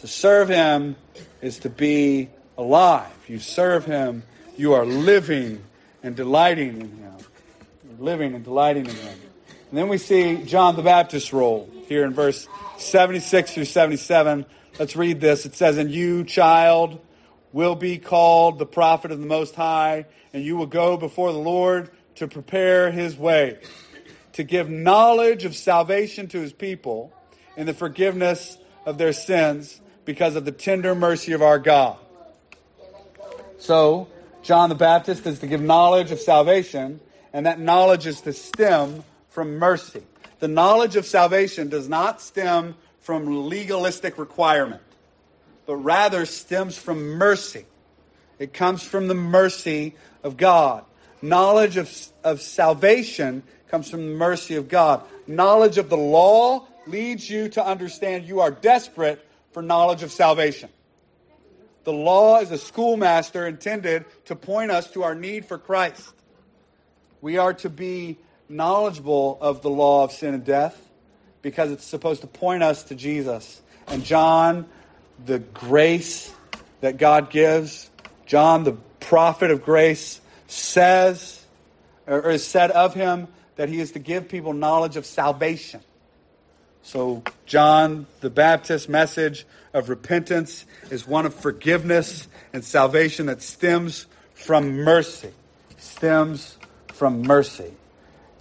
To 0.00 0.08
serve 0.08 0.48
Him 0.48 0.96
is 1.40 1.60
to 1.60 1.70
be 1.70 2.30
alive. 2.56 3.12
You 3.28 3.38
serve 3.38 3.84
Him, 3.84 4.24
you 4.56 4.72
are 4.72 4.84
living 4.84 5.62
and 6.02 6.16
delighting 6.16 6.80
in 6.80 6.90
Him. 6.96 7.16
You're 7.84 8.04
living 8.04 8.34
and 8.34 8.42
delighting 8.42 8.86
in 8.86 8.96
Him. 8.96 9.18
And 9.70 9.78
then 9.78 9.88
we 9.88 9.98
see 9.98 10.42
John 10.44 10.76
the 10.76 10.82
Baptist's 10.82 11.32
role 11.32 11.68
here 11.86 12.04
in 12.04 12.14
verse 12.14 12.48
76 12.78 13.52
through 13.52 13.66
77. 13.66 14.46
Let's 14.78 14.96
read 14.96 15.20
this. 15.20 15.44
It 15.44 15.54
says, 15.54 15.76
And 15.76 15.90
you, 15.90 16.24
child, 16.24 17.00
will 17.52 17.74
be 17.74 17.98
called 17.98 18.58
the 18.58 18.66
prophet 18.66 19.10
of 19.10 19.20
the 19.20 19.26
Most 19.26 19.54
High, 19.54 20.06
and 20.32 20.42
you 20.42 20.56
will 20.56 20.66
go 20.66 20.96
before 20.96 21.32
the 21.32 21.38
Lord 21.38 21.90
to 22.16 22.28
prepare 22.28 22.90
his 22.90 23.16
way, 23.16 23.58
to 24.34 24.42
give 24.42 24.70
knowledge 24.70 25.44
of 25.44 25.54
salvation 25.54 26.28
to 26.28 26.40
his 26.40 26.52
people 26.52 27.12
in 27.58 27.66
the 27.66 27.74
forgiveness 27.74 28.56
of 28.86 28.98
their 28.98 29.12
sins 29.12 29.80
because 30.04 30.36
of 30.36 30.44
the 30.44 30.52
tender 30.52 30.94
mercy 30.94 31.32
of 31.32 31.42
our 31.42 31.58
God. 31.58 31.98
So, 33.58 34.08
John 34.42 34.68
the 34.68 34.76
Baptist 34.76 35.26
is 35.26 35.40
to 35.40 35.48
give 35.48 35.60
knowledge 35.60 36.12
of 36.12 36.20
salvation, 36.20 37.00
and 37.32 37.46
that 37.46 37.58
knowledge 37.58 38.06
is 38.06 38.20
to 38.22 38.32
stem 38.32 39.02
from 39.28 39.58
mercy. 39.58 40.04
The 40.38 40.46
knowledge 40.46 40.94
of 40.94 41.04
salvation 41.04 41.68
does 41.68 41.88
not 41.88 42.22
stem 42.22 42.76
from 43.00 43.48
legalistic 43.48 44.18
requirement, 44.18 44.82
but 45.66 45.76
rather 45.76 46.26
stems 46.26 46.78
from 46.78 47.18
mercy. 47.18 47.66
It 48.38 48.54
comes 48.54 48.84
from 48.84 49.08
the 49.08 49.14
mercy 49.14 49.96
of 50.22 50.36
God. 50.36 50.84
Knowledge 51.20 51.76
of, 51.76 51.92
of 52.22 52.40
salvation 52.40 53.42
comes 53.66 53.90
from 53.90 54.06
the 54.06 54.14
mercy 54.14 54.54
of 54.54 54.68
God. 54.68 55.02
Knowledge 55.26 55.76
of 55.76 55.88
the 55.88 55.96
law 55.96 56.68
leads 56.90 57.28
you 57.28 57.48
to 57.50 57.64
understand 57.64 58.24
you 58.24 58.40
are 58.40 58.50
desperate 58.50 59.24
for 59.52 59.62
knowledge 59.62 60.02
of 60.02 60.12
salvation. 60.12 60.70
The 61.84 61.92
law 61.92 62.40
is 62.40 62.50
a 62.50 62.58
schoolmaster 62.58 63.46
intended 63.46 64.04
to 64.26 64.36
point 64.36 64.70
us 64.70 64.90
to 64.90 65.04
our 65.04 65.14
need 65.14 65.46
for 65.46 65.58
Christ. 65.58 66.12
We 67.20 67.38
are 67.38 67.54
to 67.54 67.70
be 67.70 68.18
knowledgeable 68.48 69.38
of 69.40 69.62
the 69.62 69.70
law 69.70 70.04
of 70.04 70.12
sin 70.12 70.34
and 70.34 70.44
death 70.44 70.78
because 71.42 71.70
it's 71.70 71.84
supposed 71.84 72.20
to 72.22 72.26
point 72.26 72.62
us 72.62 72.84
to 72.84 72.94
Jesus. 72.94 73.62
And 73.86 74.04
John, 74.04 74.66
the 75.24 75.38
grace 75.38 76.32
that 76.80 76.98
God 76.98 77.30
gives, 77.30 77.90
John, 78.26 78.64
the 78.64 78.76
prophet 79.00 79.50
of 79.50 79.64
grace, 79.64 80.20
says, 80.46 81.44
or 82.06 82.30
is 82.30 82.46
said 82.46 82.70
of 82.70 82.94
him, 82.94 83.28
that 83.56 83.68
he 83.68 83.80
is 83.80 83.92
to 83.92 83.98
give 83.98 84.28
people 84.28 84.52
knowledge 84.52 84.96
of 84.96 85.06
salvation. 85.06 85.80
So, 86.88 87.22
John 87.44 88.06
the 88.20 88.30
Baptist's 88.30 88.88
message 88.88 89.44
of 89.74 89.90
repentance 89.90 90.64
is 90.88 91.06
one 91.06 91.26
of 91.26 91.34
forgiveness 91.34 92.26
and 92.54 92.64
salvation 92.64 93.26
that 93.26 93.42
stems 93.42 94.06
from 94.32 94.72
mercy. 94.84 95.34
Stems 95.76 96.56
from 96.94 97.20
mercy. 97.20 97.74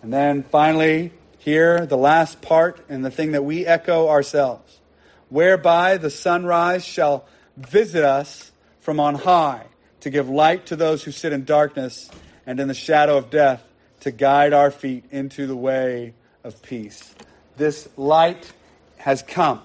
And 0.02 0.14
then 0.14 0.44
finally, 0.44 1.12
here, 1.40 1.86
the 1.86 1.98
last 1.98 2.42
part, 2.42 2.86
and 2.88 3.04
the 3.04 3.12
thing 3.12 3.34
that 3.34 3.44
we 3.44 3.66
echo 3.66 4.08
ourselves 4.08 4.80
whereby 5.28 5.98
the 5.98 6.10
sunrise 6.10 6.86
shall 6.86 7.26
visit 7.58 8.06
us 8.06 8.54
from 8.80 8.98
on 8.98 9.16
high 9.16 9.66
to 10.00 10.10
give 10.10 10.30
light 10.30 10.68
to 10.68 10.78
those 10.78 11.04
who 11.04 11.12
sit 11.12 11.34
in 11.34 11.44
darkness 11.44 12.10
and 12.46 12.62
in 12.62 12.70
the 12.70 12.74
shadow 12.74 13.18
of 13.18 13.30
death, 13.30 13.62
to 14.00 14.12
guide 14.12 14.54
our 14.54 14.72
feet 14.72 15.04
into 15.12 15.48
the 15.48 15.56
way 15.58 16.14
of 16.46 16.62
peace. 16.62 17.14
This 17.58 17.88
light 17.98 18.52
has 18.98 19.22
come. 19.22 19.62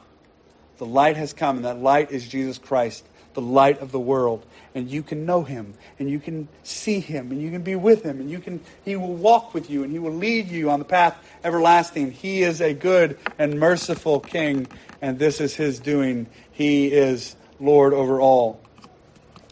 The 0.78 0.86
light 0.86 1.16
has 1.16 1.32
come, 1.32 1.56
and 1.56 1.64
that 1.64 1.78
light 1.78 2.10
is 2.10 2.26
Jesus 2.26 2.58
Christ, 2.58 3.04
the 3.34 3.40
light 3.40 3.80
of 3.80 3.92
the 3.92 4.00
world. 4.00 4.44
And 4.74 4.90
you 4.90 5.02
can 5.02 5.26
know 5.26 5.42
him, 5.42 5.74
and 5.98 6.10
you 6.10 6.18
can 6.18 6.48
see 6.62 6.98
him, 6.98 7.30
and 7.30 7.40
you 7.40 7.50
can 7.50 7.62
be 7.62 7.76
with 7.76 8.02
him, 8.02 8.20
and 8.20 8.30
you 8.30 8.40
can 8.40 8.60
he 8.84 8.96
will 8.96 9.14
walk 9.14 9.54
with 9.54 9.70
you, 9.70 9.84
and 9.84 9.92
he 9.92 9.98
will 9.98 10.14
lead 10.14 10.48
you 10.48 10.70
on 10.70 10.78
the 10.78 10.84
path 10.84 11.16
everlasting. 11.44 12.10
He 12.10 12.42
is 12.42 12.60
a 12.60 12.72
good 12.72 13.18
and 13.38 13.60
merciful 13.60 14.20
king, 14.20 14.66
and 15.00 15.18
this 15.18 15.40
is 15.40 15.54
his 15.54 15.78
doing. 15.78 16.26
He 16.50 16.90
is 16.90 17.36
Lord 17.60 17.92
over 17.92 18.20
all 18.20 18.62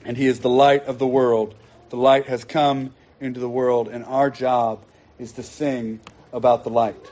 and 0.05 0.16
He 0.16 0.26
is 0.26 0.41
the 0.41 0.51
light 0.51 0.86
of 0.86 0.99
the 0.99 1.07
world. 1.07 1.55
The 1.91 1.97
light 1.97 2.26
has 2.26 2.45
come 2.45 2.95
into 3.20 3.41
the 3.41 3.49
world, 3.49 3.88
and 3.88 4.05
our 4.05 4.30
job 4.30 4.82
is 5.18 5.32
to 5.32 5.43
sing 5.43 6.01
about 6.32 6.64
the 6.64 6.70
light. 6.70 7.11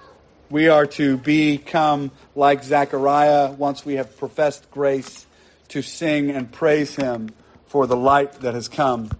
We 0.50 0.68
are 0.68 0.86
to 0.86 1.18
become 1.18 2.10
like 2.34 2.64
Zechariah 2.64 3.52
once 3.52 3.84
we 3.84 3.96
have 3.96 4.16
professed 4.16 4.70
grace 4.70 5.26
to 5.68 5.82
sing 5.82 6.30
and 6.30 6.50
praise 6.50 6.96
Him 6.96 7.30
for 7.66 7.86
the 7.86 7.96
light 7.96 8.32
that 8.40 8.54
has 8.54 8.66
come 8.66 9.10